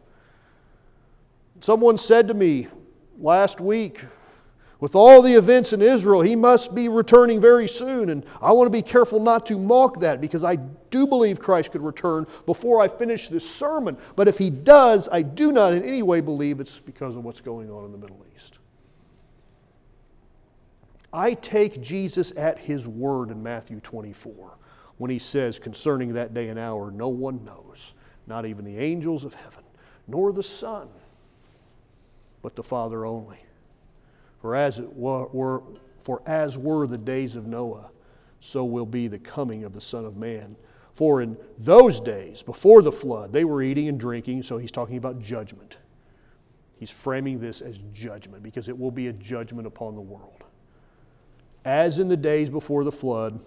Someone 1.62 1.98
said 1.98 2.28
to 2.28 2.34
me 2.34 2.68
last 3.18 3.62
week, 3.62 4.04
with 4.80 4.96
all 4.96 5.22
the 5.22 5.34
events 5.34 5.74
in 5.74 5.82
Israel, 5.82 6.22
he 6.22 6.36
must 6.36 6.76
be 6.76 6.88
returning 6.88 7.42
very 7.42 7.68
soon. 7.68 8.10
And 8.10 8.24
I 8.42 8.52
want 8.52 8.68
to 8.68 8.72
be 8.72 8.84
careful 8.84 9.20
not 9.20 9.46
to 9.48 9.58
mock 9.58 10.00
that 10.02 10.22
because 10.22 10.44
I 10.44 10.58
do 10.92 11.08
believe 11.08 11.40
Christ 11.40 11.72
could 11.72 11.82
return 11.82 12.28
before 12.46 12.80
I 12.80 12.88
finish 12.88 13.28
this 13.28 13.50
sermon. 13.50 13.98
But 14.16 14.28
if 14.28 14.38
he 14.38 14.50
does, 14.50 15.10
I 15.12 15.24
do 15.24 15.52
not 15.52 15.74
in 15.74 15.84
any 15.84 16.04
way 16.04 16.22
believe 16.22 16.60
it's 16.60 16.80
because 16.80 17.16
of 17.16 17.24
what's 17.24 17.42
going 17.42 17.72
on 17.72 17.86
in 17.86 17.92
the 17.92 17.98
Middle 17.98 18.24
East. 18.36 18.60
I 21.12 21.34
take 21.34 21.82
Jesus 21.82 22.32
at 22.38 22.60
his 22.60 22.88
word 22.88 23.32
in 23.32 23.42
Matthew 23.42 23.80
24 23.80 24.58
when 24.98 25.10
he 25.10 25.20
says 25.20 25.58
concerning 25.58 26.14
that 26.14 26.34
day 26.34 26.50
and 26.50 26.60
hour, 26.60 26.92
no 26.92 27.08
one 27.08 27.44
knows, 27.44 27.96
not 28.28 28.46
even 28.46 28.66
the 28.66 28.78
angels 28.78 29.24
of 29.24 29.34
heaven, 29.34 29.64
nor 30.08 30.32
the 30.32 30.44
Son, 30.44 30.88
but 32.42 32.56
the 32.56 32.64
Father 32.64 33.06
only. 33.06 33.40
For 34.48 34.56
as, 34.56 34.80
it 34.80 34.96
were, 34.96 35.62
for 36.00 36.22
as 36.26 36.58
were 36.58 36.88
the 36.88 36.98
days 36.98 37.36
of 37.36 37.48
Noah, 37.48 37.92
so 38.40 38.64
will 38.64 38.86
be 38.86 39.10
the 39.10 39.20
coming 39.20 39.66
of 39.66 39.74
the 39.74 39.82
Son 39.82 40.06
of 40.06 40.16
Man. 40.16 40.56
For 40.94 41.22
in 41.22 41.36
those 41.58 42.00
days, 42.00 42.44
before 42.44 42.82
the 42.82 42.90
flood, 42.94 43.34
they 43.34 43.44
were 43.44 43.62
eating 43.62 43.90
and 43.90 44.00
drinking, 44.00 44.44
so 44.44 44.58
he's 44.58 44.72
talking 44.72 44.96
about 44.96 45.20
judgment. 45.20 45.80
He's 46.78 46.90
framing 46.90 47.42
this 47.42 47.60
as 47.60 47.80
judgment 47.92 48.42
because 48.42 48.70
it 48.70 48.80
will 48.80 48.90
be 48.90 49.08
a 49.08 49.12
judgment 49.12 49.68
upon 49.68 49.96
the 49.96 50.02
world. 50.02 50.46
As 51.66 52.00
in 52.00 52.08
the 52.08 52.16
days 52.16 52.50
before 52.50 52.86
the 52.86 52.92
flood, 52.94 53.42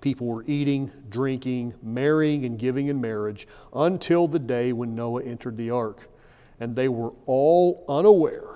people 0.00 0.26
were 0.26 0.42
eating, 0.48 0.90
drinking, 1.08 1.72
marrying, 1.84 2.44
and 2.46 2.58
giving 2.58 2.88
in 2.88 3.00
marriage 3.00 3.46
until 3.72 4.26
the 4.26 4.40
day 4.40 4.72
when 4.72 4.96
Noah 4.96 5.22
entered 5.22 5.56
the 5.56 5.70
ark. 5.70 6.10
And 6.58 6.74
they 6.74 6.88
were 6.88 7.12
all 7.26 7.84
unaware 7.88 8.53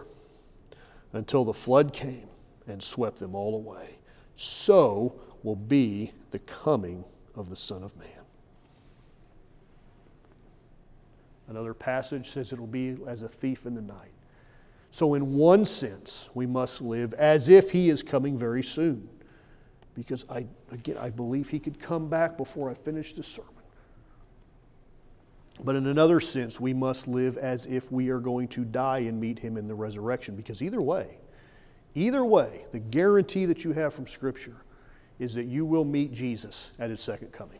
until 1.12 1.44
the 1.44 1.54
flood 1.54 1.92
came 1.92 2.28
and 2.66 2.82
swept 2.82 3.18
them 3.18 3.34
all 3.34 3.56
away. 3.56 3.98
So 4.36 5.20
will 5.42 5.56
be 5.56 6.12
the 6.30 6.38
coming 6.40 7.04
of 7.34 7.48
the 7.50 7.56
Son 7.56 7.82
of 7.82 7.96
Man. 7.96 8.08
Another 11.48 11.72
passage 11.72 12.28
says 12.28 12.52
it 12.52 12.60
will 12.60 12.66
be 12.66 12.96
as 13.06 13.22
a 13.22 13.28
thief 13.28 13.64
in 13.64 13.74
the 13.74 13.82
night. 13.82 14.12
So, 14.90 15.14
in 15.14 15.34
one 15.34 15.64
sense, 15.64 16.30
we 16.34 16.46
must 16.46 16.80
live 16.80 17.14
as 17.14 17.48
if 17.48 17.70
He 17.70 17.88
is 17.88 18.02
coming 18.02 18.38
very 18.38 18.62
soon, 18.62 19.08
because 19.94 20.24
I, 20.30 20.46
again, 20.72 20.96
I 20.98 21.10
believe 21.10 21.48
he 21.48 21.58
could 21.58 21.78
come 21.78 22.08
back 22.08 22.36
before 22.36 22.70
I 22.70 22.74
finish 22.74 23.12
this 23.12 23.26
sermon. 23.26 23.50
But 25.64 25.76
in 25.76 25.86
another 25.86 26.20
sense, 26.20 26.60
we 26.60 26.72
must 26.72 27.08
live 27.08 27.36
as 27.36 27.66
if 27.66 27.90
we 27.90 28.10
are 28.10 28.20
going 28.20 28.48
to 28.48 28.64
die 28.64 29.00
and 29.00 29.20
meet 29.20 29.38
him 29.38 29.56
in 29.56 29.66
the 29.66 29.74
resurrection, 29.74 30.36
because 30.36 30.62
either 30.62 30.80
way, 30.80 31.18
either 31.94 32.24
way, 32.24 32.64
the 32.70 32.78
guarantee 32.78 33.44
that 33.46 33.64
you 33.64 33.72
have 33.72 33.92
from 33.92 34.06
Scripture 34.06 34.56
is 35.18 35.34
that 35.34 35.46
you 35.46 35.64
will 35.64 35.84
meet 35.84 36.12
Jesus 36.12 36.70
at 36.78 36.90
his 36.90 37.00
second 37.00 37.32
coming. 37.32 37.58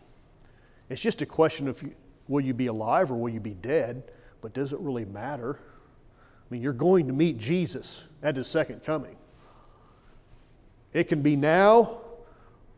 It's 0.88 1.00
just 1.00 1.22
a 1.22 1.26
question 1.26 1.66
of 1.68 1.82
will 2.28 2.40
you 2.40 2.54
be 2.54 2.66
alive 2.66 3.10
or 3.10 3.16
will 3.16 3.30
you 3.30 3.40
be 3.40 3.54
dead, 3.54 4.04
but 4.40 4.54
does 4.54 4.72
it 4.72 4.78
really 4.78 5.04
matter? 5.04 5.58
I 6.18 6.46
mean, 6.50 6.62
you're 6.62 6.72
going 6.72 7.08
to 7.08 7.12
meet 7.12 7.36
Jesus 7.36 8.04
at 8.22 8.36
his 8.36 8.46
second 8.46 8.84
coming. 8.84 9.16
It 10.92 11.04
can 11.04 11.20
be 11.20 11.36
now. 11.36 11.98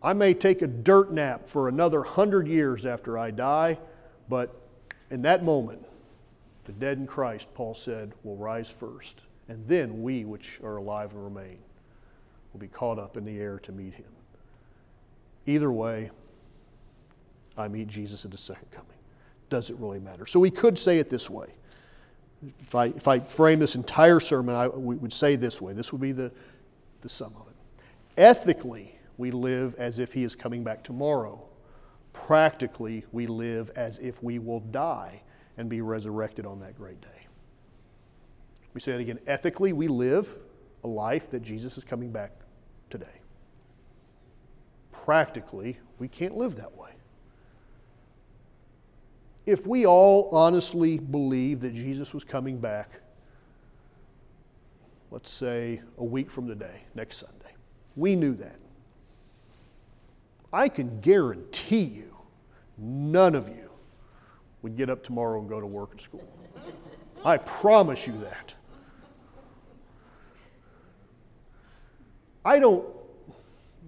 I 0.03 0.15
may 0.15 0.33
take 0.33 0.63
a 0.63 0.67
dirt 0.67 1.13
nap 1.13 1.49
for 1.49 1.69
another 1.69 2.03
hundred 2.03 2.49
years 2.49 2.87
after 2.87 3.19
I 3.19 3.31
die, 3.31 3.79
but 4.29 4.60
in 5.11 5.23
that 5.23 5.45
moment, 5.45 5.85
the 6.65 6.73
dead 6.73 6.99
in 6.99 7.07
Christ, 7.07 7.49
Paul 7.55 7.75
said, 7.75 8.13
will 8.23 8.37
rise 8.37 8.71
first. 8.71 9.23
And 9.49 9.67
then 9.67 10.03
we, 10.03 10.25
which 10.25 10.61
are 10.63 10.77
alive 10.77 11.13
and 11.13 11.25
remain, 11.25 11.59
will 12.53 12.61
be 12.61 12.69
caught 12.69 12.99
up 12.99 13.17
in 13.17 13.25
the 13.25 13.39
air 13.39 13.59
to 13.61 13.73
meet 13.73 13.95
him. 13.95 14.07
Either 15.47 15.73
way, 15.73 16.11
I 17.57 17.67
meet 17.69 17.89
Jesus 17.89 18.25
at 18.25 18.31
the 18.31 18.39
second 18.39 18.71
coming. 18.71 18.87
Does 19.49 19.71
it 19.71 19.77
really 19.79 19.99
matter? 19.99 20.27
So 20.27 20.39
we 20.39 20.51
could 20.51 20.79
say 20.79 20.99
it 20.99 21.11
this 21.11 21.29
way. 21.29 21.49
If 22.61 22.75
I, 22.75 22.87
if 22.87 23.09
I 23.09 23.19
frame 23.19 23.59
this 23.59 23.75
entire 23.75 24.21
sermon, 24.21 24.55
I 24.55 24.69
we 24.69 24.95
would 24.97 25.13
say 25.13 25.37
this 25.37 25.61
way. 25.61 25.73
This 25.73 25.93
would 25.93 26.01
be 26.01 26.13
the, 26.13 26.31
the 27.01 27.09
sum 27.09 27.35
of 27.37 27.49
it. 27.49 27.57
Ethically, 28.17 28.95
we 29.19 29.31
live 29.31 29.75
as 29.75 29.99
if 29.99 30.13
he 30.13 30.23
is 30.23 30.35
coming 30.35 30.63
back 30.63 30.83
tomorrow. 30.83 31.43
Practically, 32.13 33.05
we 33.13 33.27
live 33.27 33.71
as 33.77 33.99
if 33.99 34.23
we 34.23 34.39
will 34.39 34.61
die 34.61 35.23
and 35.57 35.69
be 35.69 35.81
resurrected 35.81 36.47
on 36.47 36.61
that 36.61 36.77
great 36.77 37.01
day. 37.01 37.27
We 38.75 38.81
say 38.81 38.93
it 38.93 39.01
again. 39.01 39.19
Ethically, 39.27 39.73
we 39.73 39.89
live 39.89 40.39
a 40.85 40.89
life 40.89 41.31
that 41.31 41.41
Jesus 41.41 41.77
is 41.77 41.85
coming 41.85 42.11
back 42.11 42.33
today. 42.89 43.21
Practically, 44.93 45.79
we 45.99 46.09
can't 46.09 46.37
live 46.37 46.57
that 46.57 46.77
way. 46.77 46.91
If 49.47 49.67
we 49.67 49.87
all 49.87 50.29
honestly 50.31 50.99
believe 50.99 51.61
that 51.61 51.75
Jesus 51.75 52.15
was 52.15 52.25
coming 52.25 52.59
back, 52.59 53.01
let's 55.11 55.31
say 55.31 55.81
a 55.99 56.05
week 56.05 56.31
from 56.31 56.47
today, 56.47 56.83
next 56.95 57.19
Sunday, 57.19 57.55
we 57.97 58.15
knew 58.15 58.35
that. 58.35 58.57
I 60.53 60.69
can 60.69 61.01
guarantee 61.01 61.85
you, 61.85 62.17
none 62.77 63.35
of 63.35 63.49
you 63.49 63.71
would 64.63 64.77
get 64.77 64.91
up 64.91 65.03
tomorrow 65.03 65.41
and 65.41 65.49
go 65.49 65.61
to 65.61 65.67
work 65.67 65.93
and 65.93 66.01
school. 66.01 66.27
I 67.25 67.37
promise 67.37 68.07
you 68.07 68.15
that. 68.23 68.55
I 72.45 72.59
don't, 72.59 72.87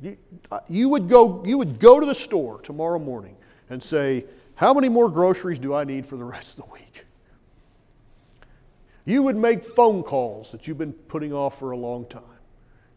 you, 0.02 0.16
uh, 0.50 0.60
you, 0.68 0.88
would 0.90 1.08
go, 1.08 1.42
you 1.44 1.56
would 1.56 1.78
go 1.78 1.98
to 1.98 2.06
the 2.06 2.14
store 2.14 2.60
tomorrow 2.60 2.98
morning 2.98 3.36
and 3.70 3.82
say, 3.82 4.26
How 4.54 4.74
many 4.74 4.88
more 4.88 5.08
groceries 5.08 5.58
do 5.58 5.74
I 5.74 5.84
need 5.84 6.04
for 6.04 6.16
the 6.16 6.24
rest 6.24 6.58
of 6.58 6.64
the 6.66 6.72
week? 6.72 7.06
You 9.04 9.22
would 9.22 9.36
make 9.36 9.64
phone 9.64 10.02
calls 10.02 10.52
that 10.52 10.68
you've 10.68 10.78
been 10.78 10.92
putting 10.92 11.32
off 11.32 11.58
for 11.58 11.72
a 11.72 11.76
long 11.76 12.06
time. 12.06 12.22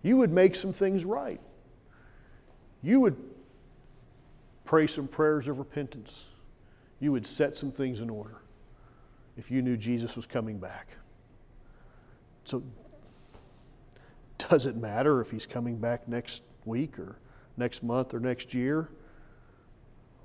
You 0.04 0.18
would 0.18 0.32
make 0.32 0.56
some 0.56 0.74
things 0.74 1.06
right. 1.06 1.40
You 2.84 3.00
would 3.00 3.16
pray 4.66 4.88
some 4.88 5.08
prayers 5.08 5.48
of 5.48 5.60
repentance. 5.60 6.26
You 7.00 7.12
would 7.12 7.26
set 7.26 7.56
some 7.56 7.72
things 7.72 8.02
in 8.02 8.10
order 8.10 8.42
if 9.38 9.52
you 9.52 9.62
knew 9.62 9.78
Jesus 9.78 10.16
was 10.16 10.26
coming 10.26 10.58
back. 10.58 10.90
So, 12.46 12.64
does 14.38 14.66
it 14.66 14.76
matter 14.76 15.22
if 15.22 15.32
he's 15.32 15.46
coming 15.46 15.78
back 15.78 16.08
next 16.08 16.44
week 16.66 17.00
or 17.00 17.18
next 17.58 17.84
month 17.84 18.14
or 18.14 18.20
next 18.20 18.54
year? 18.54 18.90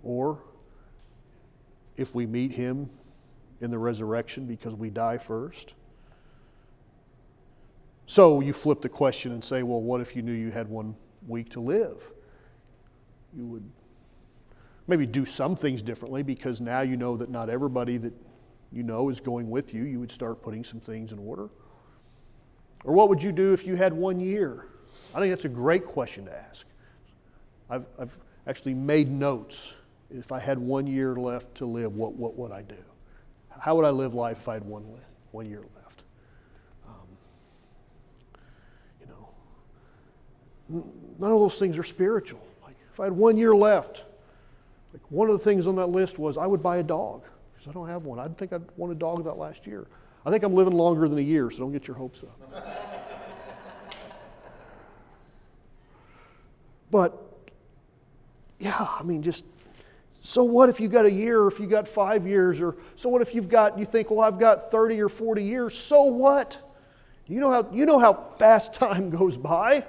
Or 0.03 0.39
if 1.97 2.15
we 2.15 2.27
meet 2.27 2.53
him 2.53 2.89
in 3.61 3.71
the 3.71 3.79
resurrection 3.79 4.47
because 4.47 4.75
we 4.75 4.91
die 4.91 5.19
first? 5.19 5.75
So 8.07 8.41
you 8.41 8.53
flip 8.53 8.81
the 8.81 8.89
question 8.89 9.33
and 9.33 9.45
say, 9.45 9.63
well, 9.63 9.81
what 9.81 10.01
if 10.01 10.17
you 10.17 10.23
knew 10.23 10.33
you 10.33 10.51
had 10.51 10.69
one 10.69 10.97
week 11.29 11.49
to 11.51 11.61
live? 11.61 12.03
You 13.37 13.47
would 13.47 13.71
maybe 14.91 15.07
do 15.07 15.25
some 15.25 15.57
things 15.57 15.81
differently 15.81 16.23
because 16.23 16.61
now 16.61 16.83
you 16.83 16.97
know 16.97 17.17
that 17.17 17.31
not 17.31 17.49
everybody 17.49 17.97
that 17.97 18.13
you 18.73 18.83
know 18.83 19.09
is 19.09 19.21
going 19.21 19.49
with 19.49 19.73
you. 19.73 19.85
You 19.85 20.01
would 20.01 20.13
start 20.13 20.43
putting 20.43 20.65
some 20.65 20.81
things 20.81 21.13
in 21.13 21.19
order. 21.19 21.49
Or 22.85 22.95
what 22.95 23.09
would 23.09 23.23
you 23.23 23.33
do 23.33 23.53
if 23.53 23.67
you 23.67 23.77
had 23.77 23.93
one 23.93 24.21
year? 24.21 24.67
I 25.15 25.21
think 25.21 25.33
that's 25.33 25.45
a 25.45 25.49
great 25.49 25.87
question 25.87 26.27
to 26.27 26.37
ask. 26.37 26.67
I've, 27.69 27.87
I've 27.99 28.19
actually 28.47 28.75
made 28.75 29.11
notes. 29.11 29.77
If 30.11 30.33
I 30.33 30.41
had 30.41 30.59
one 30.59 30.87
year 30.87 31.15
left 31.15 31.55
to 31.57 31.67
live, 31.67 31.95
what, 31.95 32.15
what 32.15 32.37
would 32.37 32.51
I 32.53 32.63
do? 32.63 32.77
How 33.59 33.77
would 33.77 33.85
I 33.85 33.91
live 33.91 34.15
life 34.15 34.39
if 34.39 34.49
I 34.49 34.55
had 34.55 34.65
one, 34.65 34.85
one 35.31 35.47
year 35.47 35.61
left? 35.61 36.03
Um, 36.89 36.95
you 39.01 39.07
know, 39.07 40.85
none 41.19 41.33
of 41.33 41.39
those 41.39 41.59
things 41.59 41.79
are 41.79 41.85
spiritual. 41.85 42.45
Like 42.65 42.77
if 42.93 42.99
I 42.99 43.05
had 43.05 43.13
one 43.13 43.37
year 43.37 43.55
left, 43.55 44.05
like 44.93 45.03
one 45.09 45.29
of 45.29 45.39
the 45.39 45.45
things 45.45 45.67
on 45.67 45.77
that 45.77 45.89
list 45.89 46.19
was 46.19 46.37
I 46.37 46.47
would 46.47 46.63
buy 46.63 46.79
a 46.79 46.83
dog 46.83 47.25
because 47.55 47.69
I 47.69 47.73
don't 47.73 47.89
have 47.89 48.05
one. 48.05 48.19
I 48.19 48.25
didn't 48.25 48.39
think 48.39 48.53
I'd 48.53 48.63
want 48.77 48.93
a 48.93 48.97
dog 48.97 49.25
that 49.25 49.39
last 49.39 49.67
year. 49.67 49.87
I 50.25 50.31
think 50.31 50.43
I'm 50.45 50.55
living 50.55 50.75
longer 50.75 51.09
than 51.09 51.19
a 51.19 51.23
year, 51.23 51.51
so 51.51 51.61
don't 51.61 51.73
get 51.73 51.87
your 51.87 51.97
hopes 51.97 52.23
up. 52.23 52.53
but 56.91 57.23
yeah, 58.59 58.87
I 58.99 59.03
mean, 59.03 59.23
just 59.23 59.45
so 60.23 60.45
what 60.45 60.69
if 60.69 60.81
you 60.81 60.89
got 60.89 61.07
a 61.07 61.11
year 61.11 61.41
or 61.41 61.49
if 61.49 61.59
you 61.59 61.67
got 61.67 61.89
five 61.89 62.27
years 62.27 62.61
or 62.61 62.77
so 62.95 63.09
what 63.09 63.23
if 63.23 63.35
you've 63.35 63.49
got 63.49 63.79
you 63.79 63.85
think 63.85 64.11
well 64.11 64.21
i've 64.21 64.39
got 64.39 64.71
30 64.71 65.01
or 65.01 65.09
40 65.09 65.43
years 65.43 65.79
so 65.79 66.03
what 66.03 66.59
you 67.27 67.41
know 67.41 67.51
how 67.51 67.67
you 67.73 67.87
know 67.87 67.99
how 67.99 68.13
fast 68.37 68.75
time 68.75 69.11
goes 69.11 69.37
by 69.37 69.85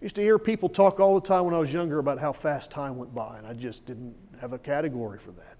used 0.00 0.16
to 0.16 0.22
hear 0.22 0.38
people 0.38 0.68
talk 0.68 1.00
all 1.00 1.18
the 1.18 1.26
time 1.26 1.44
when 1.44 1.54
I 1.54 1.58
was 1.58 1.72
younger 1.72 1.98
about 1.98 2.18
how 2.18 2.32
fast 2.32 2.70
time 2.70 2.96
went 2.96 3.14
by, 3.14 3.38
and 3.38 3.46
I 3.46 3.54
just 3.54 3.86
didn't 3.86 4.14
have 4.40 4.52
a 4.52 4.58
category 4.58 5.18
for 5.18 5.32
that. 5.32 5.56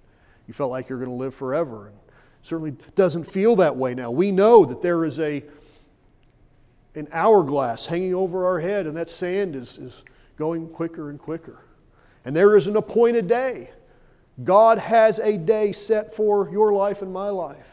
You 0.46 0.54
felt 0.54 0.70
like 0.70 0.88
you're 0.88 0.98
going 0.98 1.10
to 1.10 1.16
live 1.16 1.34
forever, 1.34 1.88
and 1.88 1.96
certainly 2.42 2.76
doesn't 2.94 3.24
feel 3.24 3.56
that 3.56 3.74
way 3.74 3.94
now. 3.94 4.10
We 4.10 4.30
know 4.30 4.64
that 4.64 4.82
there 4.82 5.04
is 5.04 5.18
a 5.18 5.42
an 6.94 7.08
hourglass 7.12 7.84
hanging 7.84 8.14
over 8.14 8.46
our 8.46 8.58
head, 8.58 8.86
and 8.86 8.96
that 8.96 9.08
sand 9.08 9.54
is, 9.54 9.76
is 9.78 10.02
going 10.36 10.66
quicker 10.68 11.10
and 11.10 11.18
quicker. 11.18 11.60
And 12.24 12.34
there 12.34 12.56
is 12.56 12.66
an 12.66 12.76
appointed 12.76 13.28
day. 13.28 13.70
God 14.44 14.78
has 14.78 15.18
a 15.18 15.36
day 15.36 15.72
set 15.72 16.14
for 16.14 16.50
your 16.50 16.72
life 16.72 17.02
and 17.02 17.12
my 17.12 17.28
life. 17.28 17.68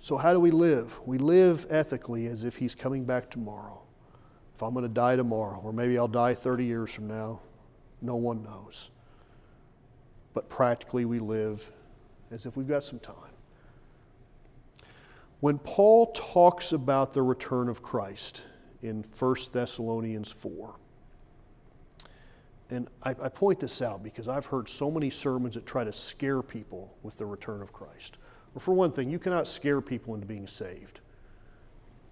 So, 0.00 0.16
how 0.16 0.32
do 0.32 0.40
we 0.40 0.50
live? 0.50 0.98
We 1.06 1.18
live 1.18 1.66
ethically 1.70 2.26
as 2.26 2.44
if 2.44 2.56
He's 2.56 2.74
coming 2.74 3.04
back 3.04 3.30
tomorrow. 3.30 3.80
If 4.60 4.64
I'm 4.64 4.74
going 4.74 4.82
to 4.82 4.90
die 4.90 5.16
tomorrow, 5.16 5.58
or 5.64 5.72
maybe 5.72 5.96
I'll 5.96 6.06
die 6.06 6.34
30 6.34 6.66
years 6.66 6.92
from 6.92 7.08
now, 7.08 7.40
no 8.02 8.16
one 8.16 8.42
knows. 8.42 8.90
But 10.34 10.50
practically, 10.50 11.06
we 11.06 11.18
live 11.18 11.72
as 12.30 12.44
if 12.44 12.58
we've 12.58 12.68
got 12.68 12.84
some 12.84 12.98
time. 12.98 13.32
When 15.40 15.56
Paul 15.56 16.12
talks 16.12 16.72
about 16.72 17.14
the 17.14 17.22
return 17.22 17.70
of 17.70 17.82
Christ 17.82 18.42
in 18.82 19.02
1 19.18 19.36
Thessalonians 19.50 20.30
4, 20.30 20.74
and 22.68 22.86
I, 23.02 23.12
I, 23.12 23.30
point 23.30 23.60
this 23.60 23.80
out 23.80 24.02
because 24.02 24.28
I've 24.28 24.44
heard 24.44 24.68
so 24.68 24.90
many 24.90 25.08
sermons 25.08 25.54
that 25.54 25.64
try 25.64 25.84
to 25.84 25.92
scare 25.92 26.42
people 26.42 26.94
with 27.02 27.16
the 27.16 27.24
return 27.24 27.62
of 27.62 27.72
Christ. 27.72 28.18
Well, 28.52 28.60
for 28.60 28.74
one 28.74 28.92
thing, 28.92 29.08
you 29.08 29.18
cannot 29.18 29.48
scare 29.48 29.80
people 29.80 30.14
into 30.14 30.26
being 30.26 30.46
saved. 30.46 31.00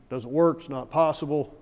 Doesn't 0.09 0.32
work, 0.32 0.61
it's 0.61 0.70
not 0.70 0.90
possible. 0.90 1.57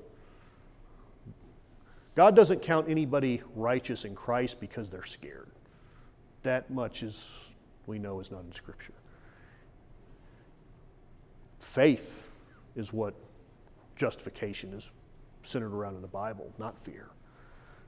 God 2.17 2.35
doesn't 2.35 2.63
count 2.63 2.89
anybody 2.89 3.43
righteous 3.55 4.05
in 4.07 4.15
Christ 4.15 4.59
because 4.59 4.89
they're 4.89 5.05
scared. 5.05 5.51
That 6.43 6.71
much 6.71 7.03
is 7.03 7.45
we 7.87 7.99
know 7.99 8.21
is 8.21 8.31
not 8.31 8.43
in 8.43 8.53
Scripture. 8.53 8.95
Faith 11.59 12.31
is 12.75 12.93
what 12.93 13.15
justification 13.97 14.73
is 14.73 14.91
centered 15.43 15.75
around 15.75 15.95
in 15.95 16.03
the 16.03 16.09
Bible, 16.09 16.53
not 16.59 16.79
fear. 16.79 17.11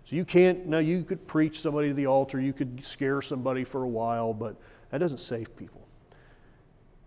So 0.05 0.15
you 0.15 0.25
can't, 0.25 0.67
now 0.67 0.79
you 0.79 1.05
could 1.05 1.27
preach 1.27 1.61
somebody 1.61 1.89
to 1.89 1.95
the 1.95 2.07
altar, 2.07 2.41
you 2.41 2.53
could 2.53 2.85
scare 2.85 3.23
somebody 3.23 3.65
for 3.65 3.85
a 3.85 3.89
while, 3.89 4.33
but 4.35 4.57
that 4.91 4.99
doesn't 4.99 5.19
save 5.19 5.57
people. 5.57 5.87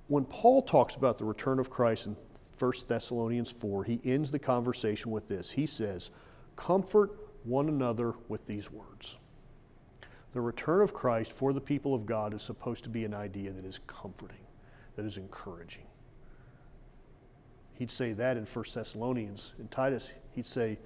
When 0.07 0.25
Paul 0.25 0.61
talks 0.63 0.95
about 0.95 1.17
the 1.17 1.25
return 1.25 1.59
of 1.59 1.69
Christ 1.69 2.07
in 2.07 2.15
1 2.59 2.73
Thessalonians 2.87 3.51
4, 3.51 3.83
he 3.83 4.01
ends 4.03 4.29
the 4.31 4.39
conversation 4.39 5.11
with 5.11 5.27
this. 5.27 5.51
He 5.51 5.65
says, 5.65 6.09
Comfort 6.55 7.11
one 7.43 7.69
another 7.69 8.13
with 8.27 8.45
these 8.45 8.71
words. 8.71 9.17
The 10.33 10.41
return 10.41 10.81
of 10.81 10.93
Christ 10.93 11.31
for 11.31 11.53
the 11.53 11.61
people 11.61 11.93
of 11.93 12.05
God 12.05 12.33
is 12.33 12.41
supposed 12.41 12.83
to 12.83 12.89
be 12.89 13.03
an 13.03 13.13
idea 13.13 13.51
that 13.51 13.65
is 13.65 13.79
comforting, 13.87 14.45
that 14.95 15.05
is 15.05 15.17
encouraging. 15.17 15.85
He'd 17.73 17.91
say 17.91 18.13
that 18.13 18.37
in 18.37 18.45
1 18.45 18.65
Thessalonians. 18.73 19.53
In 19.59 19.67
Titus, 19.67 20.13
he'd 20.35 20.45
say, 20.45 20.77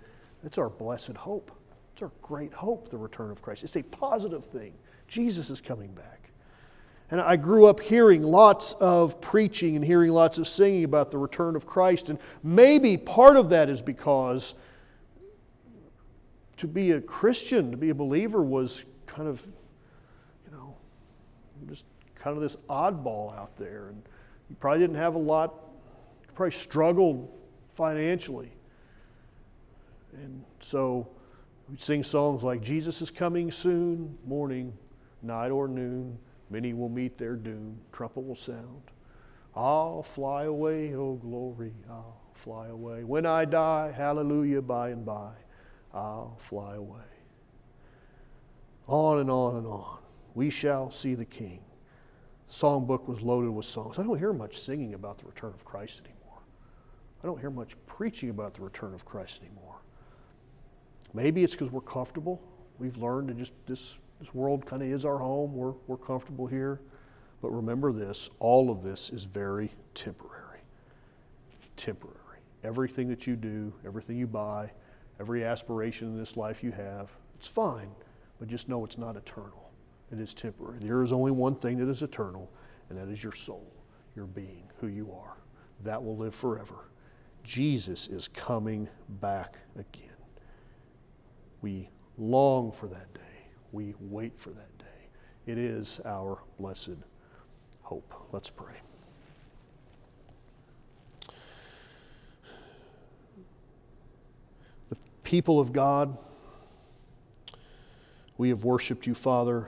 it's 0.43 0.57
our 0.57 0.69
blessed 0.69 1.17
hope. 1.17 1.51
It's 1.93 2.01
our 2.01 2.11
great 2.21 2.53
hope, 2.53 2.89
the 2.89 2.97
return 2.97 3.31
of 3.31 3.41
Christ. 3.41 3.63
It's 3.63 3.75
a 3.75 3.83
positive 3.83 4.45
thing. 4.45 4.73
Jesus 5.07 5.49
is 5.49 5.61
coming 5.61 5.93
back. 5.93 6.31
And 7.11 7.21
I 7.21 7.35
grew 7.35 7.65
up 7.67 7.79
hearing 7.79 8.23
lots 8.23 8.73
of 8.73 9.21
preaching 9.21 9.75
and 9.75 9.85
hearing 9.85 10.11
lots 10.11 10.37
of 10.37 10.47
singing 10.47 10.85
about 10.85 11.11
the 11.11 11.17
return 11.17 11.55
of 11.55 11.67
Christ. 11.67 12.09
And 12.09 12.17
maybe 12.43 12.97
part 12.97 13.37
of 13.37 13.49
that 13.49 13.69
is 13.69 13.81
because 13.81 14.55
to 16.57 16.67
be 16.67 16.91
a 16.91 17.01
Christian, 17.01 17.71
to 17.71 17.77
be 17.77 17.89
a 17.89 17.95
believer, 17.95 18.41
was 18.41 18.85
kind 19.05 19.27
of, 19.27 19.45
you 20.45 20.51
know, 20.55 20.75
just 21.69 21.85
kind 22.15 22.35
of 22.35 22.41
this 22.41 22.55
oddball 22.69 23.37
out 23.37 23.55
there. 23.57 23.87
And 23.89 24.01
you 24.49 24.55
probably 24.55 24.79
didn't 24.79 24.97
have 24.97 25.15
a 25.15 25.19
lot, 25.19 25.53
you 26.21 26.33
probably 26.33 26.51
struggled 26.51 27.29
financially. 27.69 28.51
And 30.13 30.43
so 30.59 31.07
we'd 31.69 31.81
sing 31.81 32.03
songs 32.03 32.43
like 32.43 32.61
Jesus 32.61 33.01
is 33.01 33.11
coming 33.11 33.51
soon, 33.51 34.17
morning, 34.25 34.73
night, 35.21 35.49
or 35.49 35.67
noon. 35.67 36.17
Many 36.49 36.73
will 36.73 36.89
meet 36.89 37.17
their 37.17 37.35
doom, 37.35 37.79
trumpet 37.91 38.21
will 38.21 38.35
sound. 38.35 38.81
I'll 39.55 40.03
fly 40.03 40.43
away, 40.43 40.93
oh 40.95 41.15
glory, 41.15 41.73
I'll 41.89 42.21
fly 42.33 42.67
away. 42.67 43.03
When 43.03 43.25
I 43.25 43.45
die, 43.45 43.91
hallelujah, 43.95 44.61
by 44.61 44.89
and 44.89 45.05
by, 45.05 45.31
I'll 45.95 46.35
fly 46.37 46.75
away. 46.75 46.99
On 48.87 49.19
and 49.19 49.31
on 49.31 49.55
and 49.55 49.65
on. 49.65 49.99
We 50.35 50.49
shall 50.49 50.91
see 50.91 51.15
the 51.15 51.25
King. 51.25 51.61
Songbook 52.49 53.07
was 53.07 53.21
loaded 53.21 53.49
with 53.49 53.65
songs. 53.65 53.97
I 53.97 54.03
don't 54.03 54.19
hear 54.19 54.33
much 54.33 54.59
singing 54.59 54.93
about 54.93 55.17
the 55.17 55.25
return 55.25 55.53
of 55.53 55.65
Christ 55.65 56.01
anymore. 56.05 56.41
I 57.23 57.27
don't 57.27 57.39
hear 57.39 57.49
much 57.49 57.75
preaching 57.87 58.29
about 58.29 58.53
the 58.53 58.61
return 58.61 58.93
of 58.93 59.05
Christ 59.05 59.41
anymore. 59.41 59.77
Maybe 61.13 61.43
it's 61.43 61.53
because 61.53 61.71
we're 61.71 61.81
comfortable. 61.81 62.41
We've 62.77 62.97
learned 62.97 63.29
to 63.29 63.33
just 63.33 63.53
this 63.65 63.97
this 64.19 64.33
world 64.33 64.65
kind 64.65 64.81
of 64.81 64.87
is 64.87 65.05
our 65.05 65.17
home. 65.17 65.53
We're, 65.53 65.73
we're 65.87 65.97
comfortable 65.97 66.47
here. 66.47 66.81
But 67.41 67.49
remember 67.49 67.91
this 67.91 68.29
all 68.39 68.69
of 68.69 68.83
this 68.83 69.09
is 69.09 69.23
very 69.23 69.71
temporary. 69.93 70.61
Temporary. 71.77 72.15
Everything 72.63 73.07
that 73.09 73.27
you 73.27 73.35
do, 73.35 73.73
everything 73.85 74.17
you 74.17 74.27
buy, 74.27 74.71
every 75.19 75.43
aspiration 75.43 76.07
in 76.07 76.17
this 76.17 76.37
life 76.37 76.63
you 76.63 76.71
have, 76.71 77.11
it's 77.35 77.47
fine, 77.47 77.91
but 78.39 78.47
just 78.47 78.69
know 78.69 78.83
it's 78.83 78.97
not 78.97 79.15
eternal. 79.15 79.71
It 80.11 80.19
is 80.19 80.33
temporary. 80.33 80.79
There 80.79 81.03
is 81.03 81.11
only 81.11 81.31
one 81.31 81.55
thing 81.55 81.77
that 81.79 81.89
is 81.89 82.01
eternal, 82.01 82.51
and 82.89 82.97
that 82.97 83.09
is 83.09 83.23
your 83.23 83.33
soul, 83.33 83.71
your 84.15 84.25
being, 84.25 84.69
who 84.79 84.87
you 84.87 85.11
are. 85.11 85.37
That 85.83 86.03
will 86.03 86.17
live 86.17 86.35
forever. 86.35 86.89
Jesus 87.43 88.07
is 88.07 88.27
coming 88.27 88.87
back 89.19 89.57
again. 89.77 90.09
We 91.61 91.89
long 92.17 92.71
for 92.71 92.87
that 92.87 93.13
day 93.13 93.21
we 93.75 93.93
wait 93.99 94.39
for 94.39 94.51
that 94.51 94.77
day. 94.77 94.85
It 95.45 95.57
is 95.57 95.99
our 96.05 96.39
blessed 96.57 96.97
hope. 97.81 98.13
Let's 98.31 98.49
pray. 98.49 98.75
People 105.25 105.59
of 105.59 105.73
God, 105.73 106.17
we 108.37 108.47
have 108.49 108.63
worshiped 108.63 109.05
you, 109.05 109.13
Father. 109.13 109.67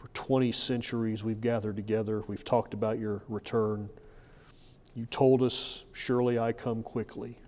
For 0.00 0.08
20 0.14 0.52
centuries, 0.52 1.24
we've 1.24 1.40
gathered 1.40 1.76
together. 1.76 2.22
We've 2.28 2.44
talked 2.44 2.72
about 2.72 2.98
your 2.98 3.22
return. 3.28 3.90
You 4.94 5.04
told 5.06 5.42
us, 5.42 5.84
Surely 5.92 6.38
I 6.38 6.52
come 6.52 6.82
quickly. 6.82 7.38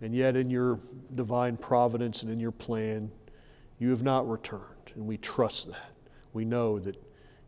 And 0.00 0.14
yet, 0.14 0.36
in 0.36 0.50
your 0.50 0.78
divine 1.16 1.56
providence 1.56 2.22
and 2.22 2.30
in 2.30 2.38
your 2.38 2.52
plan, 2.52 3.10
you 3.80 3.90
have 3.90 4.04
not 4.04 4.28
returned, 4.28 4.92
and 4.94 5.06
we 5.06 5.16
trust 5.16 5.68
that. 5.68 5.92
We 6.32 6.44
know 6.44 6.78
that 6.78 6.96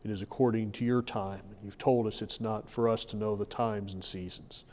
it 0.03 0.11
is 0.11 0.23
according 0.23 0.73
to 0.73 0.85
your 0.85 1.03
time. 1.03 1.43
You've 1.63 1.79
told 1.79 2.07
us 2.07 2.23
it's 2.23 2.41
not 2.41 2.69
for 2.69 2.89
us 2.89 3.05
to 3.07 3.17
know 3.17 3.37
the 3.37 3.45
times 3.45 3.95
and 3.95 4.03
seasons. 4.03 4.65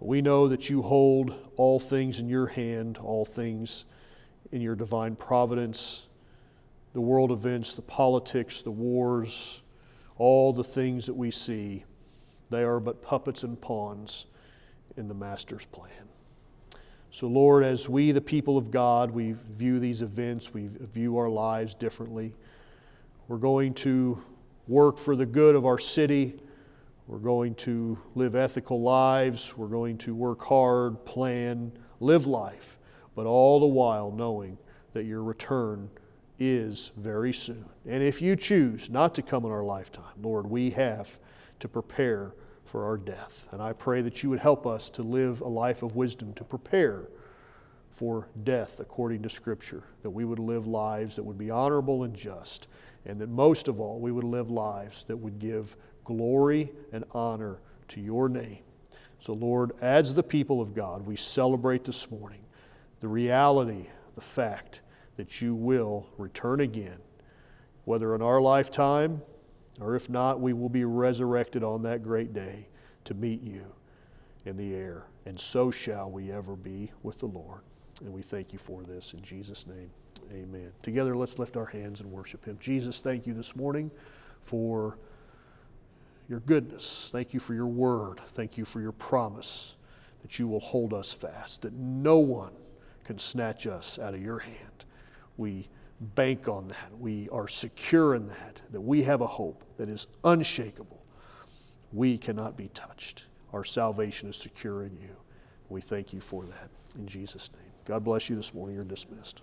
We 0.00 0.20
know 0.20 0.46
that 0.48 0.68
you 0.68 0.82
hold 0.82 1.34
all 1.56 1.80
things 1.80 2.20
in 2.20 2.28
your 2.28 2.46
hand, 2.46 2.98
all 2.98 3.24
things 3.24 3.86
in 4.52 4.60
your 4.60 4.74
divine 4.74 5.16
providence, 5.16 6.06
the 6.92 7.00
world 7.00 7.32
events, 7.32 7.74
the 7.74 7.82
politics, 7.82 8.62
the 8.62 8.70
wars, 8.70 9.62
all 10.18 10.52
the 10.52 10.64
things 10.64 11.06
that 11.06 11.14
we 11.14 11.30
see, 11.30 11.84
they 12.50 12.62
are 12.62 12.80
but 12.80 13.02
puppets 13.02 13.42
and 13.42 13.60
pawns 13.60 14.26
in 14.96 15.08
the 15.08 15.14
Master's 15.14 15.66
plan. 15.66 15.90
So, 17.10 17.26
Lord, 17.26 17.64
as 17.64 17.88
we, 17.88 18.12
the 18.12 18.20
people 18.20 18.58
of 18.58 18.70
God, 18.70 19.10
we 19.10 19.34
view 19.56 19.80
these 19.80 20.02
events, 20.02 20.52
we 20.52 20.68
view 20.68 21.16
our 21.16 21.28
lives 21.28 21.74
differently. 21.74 22.34
We're 23.28 23.38
going 23.38 23.74
to 23.74 24.22
work 24.68 24.98
for 24.98 25.16
the 25.16 25.26
good 25.26 25.54
of 25.54 25.64
our 25.64 25.78
city. 25.78 26.38
We're 27.06 27.18
going 27.18 27.54
to 27.56 27.96
live 28.16 28.34
ethical 28.34 28.80
lives. 28.80 29.56
We're 29.56 29.68
going 29.68 29.96
to 29.98 30.14
work 30.14 30.42
hard, 30.42 31.04
plan, 31.04 31.72
live 32.00 32.26
life, 32.26 32.78
but 33.14 33.26
all 33.26 33.60
the 33.60 33.66
while 33.66 34.10
knowing 34.10 34.58
that 34.92 35.04
your 35.04 35.22
return 35.22 35.88
is 36.38 36.90
very 36.96 37.32
soon. 37.32 37.64
And 37.86 38.02
if 38.02 38.20
you 38.20 38.34
choose 38.34 38.90
not 38.90 39.14
to 39.14 39.22
come 39.22 39.44
in 39.44 39.52
our 39.52 39.62
lifetime, 39.62 40.14
Lord, 40.20 40.48
we 40.48 40.70
have 40.70 41.16
to 41.60 41.68
prepare 41.68 42.34
for 42.64 42.84
our 42.84 42.96
death. 42.96 43.46
And 43.52 43.62
I 43.62 43.72
pray 43.72 44.02
that 44.02 44.22
you 44.22 44.30
would 44.30 44.40
help 44.40 44.66
us 44.66 44.90
to 44.90 45.02
live 45.02 45.40
a 45.42 45.48
life 45.48 45.84
of 45.84 45.94
wisdom, 45.94 46.34
to 46.34 46.44
prepare 46.44 47.08
for 47.90 48.28
death 48.42 48.80
according 48.80 49.22
to 49.22 49.28
Scripture, 49.28 49.84
that 50.02 50.10
we 50.10 50.24
would 50.24 50.40
live 50.40 50.66
lives 50.66 51.16
that 51.16 51.22
would 51.22 51.38
be 51.38 51.50
honorable 51.50 52.02
and 52.02 52.14
just, 52.14 52.66
and 53.06 53.20
that 53.20 53.30
most 53.30 53.68
of 53.68 53.80
all, 53.80 54.00
we 54.00 54.12
would 54.12 54.24
live 54.24 54.50
lives 54.50 55.04
that 55.04 55.16
would 55.16 55.38
give 55.38 55.76
glory 56.06 56.72
and 56.92 57.04
honor 57.12 57.58
to 57.88 58.00
your 58.00 58.28
name. 58.28 58.58
So, 59.20 59.32
Lord, 59.32 59.72
as 59.80 60.14
the 60.14 60.22
people 60.22 60.60
of 60.60 60.74
God, 60.74 61.04
we 61.04 61.16
celebrate 61.16 61.84
this 61.84 62.10
morning 62.10 62.40
the 63.00 63.08
reality, 63.08 63.86
the 64.14 64.20
fact 64.20 64.80
that 65.16 65.40
you 65.40 65.54
will 65.54 66.06
return 66.18 66.60
again, 66.60 66.98
whether 67.84 68.14
in 68.14 68.22
our 68.22 68.40
lifetime 68.40 69.20
or 69.80 69.94
if 69.94 70.08
not, 70.08 70.40
we 70.40 70.52
will 70.52 70.68
be 70.68 70.84
resurrected 70.84 71.62
on 71.62 71.82
that 71.82 72.02
great 72.02 72.32
day 72.32 72.66
to 73.04 73.14
meet 73.14 73.42
you 73.42 73.64
in 74.44 74.56
the 74.56 74.74
air. 74.74 75.04
And 75.26 75.38
so 75.38 75.70
shall 75.70 76.10
we 76.10 76.32
ever 76.32 76.56
be 76.56 76.90
with 77.02 77.18
the 77.20 77.26
Lord. 77.26 77.60
And 78.00 78.12
we 78.12 78.22
thank 78.22 78.52
you 78.52 78.58
for 78.58 78.82
this 78.82 79.12
in 79.12 79.22
Jesus' 79.22 79.66
name. 79.66 79.90
Amen. 80.32 80.72
Together, 80.82 81.16
let's 81.16 81.38
lift 81.38 81.56
our 81.56 81.66
hands 81.66 82.00
and 82.00 82.10
worship 82.10 82.44
Him. 82.44 82.56
Jesus, 82.60 83.00
thank 83.00 83.26
you 83.26 83.34
this 83.34 83.54
morning 83.54 83.90
for 84.42 84.98
your 86.28 86.40
goodness. 86.40 87.08
Thank 87.12 87.34
you 87.34 87.40
for 87.40 87.54
your 87.54 87.66
word. 87.66 88.20
Thank 88.28 88.58
you 88.58 88.64
for 88.64 88.80
your 88.80 88.92
promise 88.92 89.76
that 90.22 90.38
you 90.38 90.48
will 90.48 90.60
hold 90.60 90.92
us 90.92 91.12
fast, 91.12 91.62
that 91.62 91.72
no 91.72 92.18
one 92.18 92.52
can 93.04 93.18
snatch 93.18 93.66
us 93.66 93.98
out 93.98 94.14
of 94.14 94.22
your 94.22 94.40
hand. 94.40 94.84
We 95.36 95.68
bank 96.00 96.48
on 96.48 96.68
that. 96.68 96.98
We 96.98 97.28
are 97.30 97.48
secure 97.48 98.14
in 98.14 98.26
that, 98.28 98.60
that 98.72 98.80
we 98.80 99.02
have 99.04 99.20
a 99.20 99.26
hope 99.26 99.64
that 99.76 99.88
is 99.88 100.08
unshakable. 100.24 101.02
We 101.92 102.18
cannot 102.18 102.56
be 102.56 102.68
touched. 102.74 103.24
Our 103.52 103.64
salvation 103.64 104.28
is 104.28 104.36
secure 104.36 104.84
in 104.84 104.96
you. 104.96 105.16
We 105.68 105.80
thank 105.80 106.12
you 106.12 106.20
for 106.20 106.44
that. 106.44 106.70
In 106.98 107.06
Jesus' 107.06 107.50
name. 107.52 107.72
God 107.84 108.02
bless 108.04 108.28
you 108.28 108.36
this 108.36 108.52
morning. 108.52 108.74
You're 108.74 108.84
dismissed. 108.84 109.42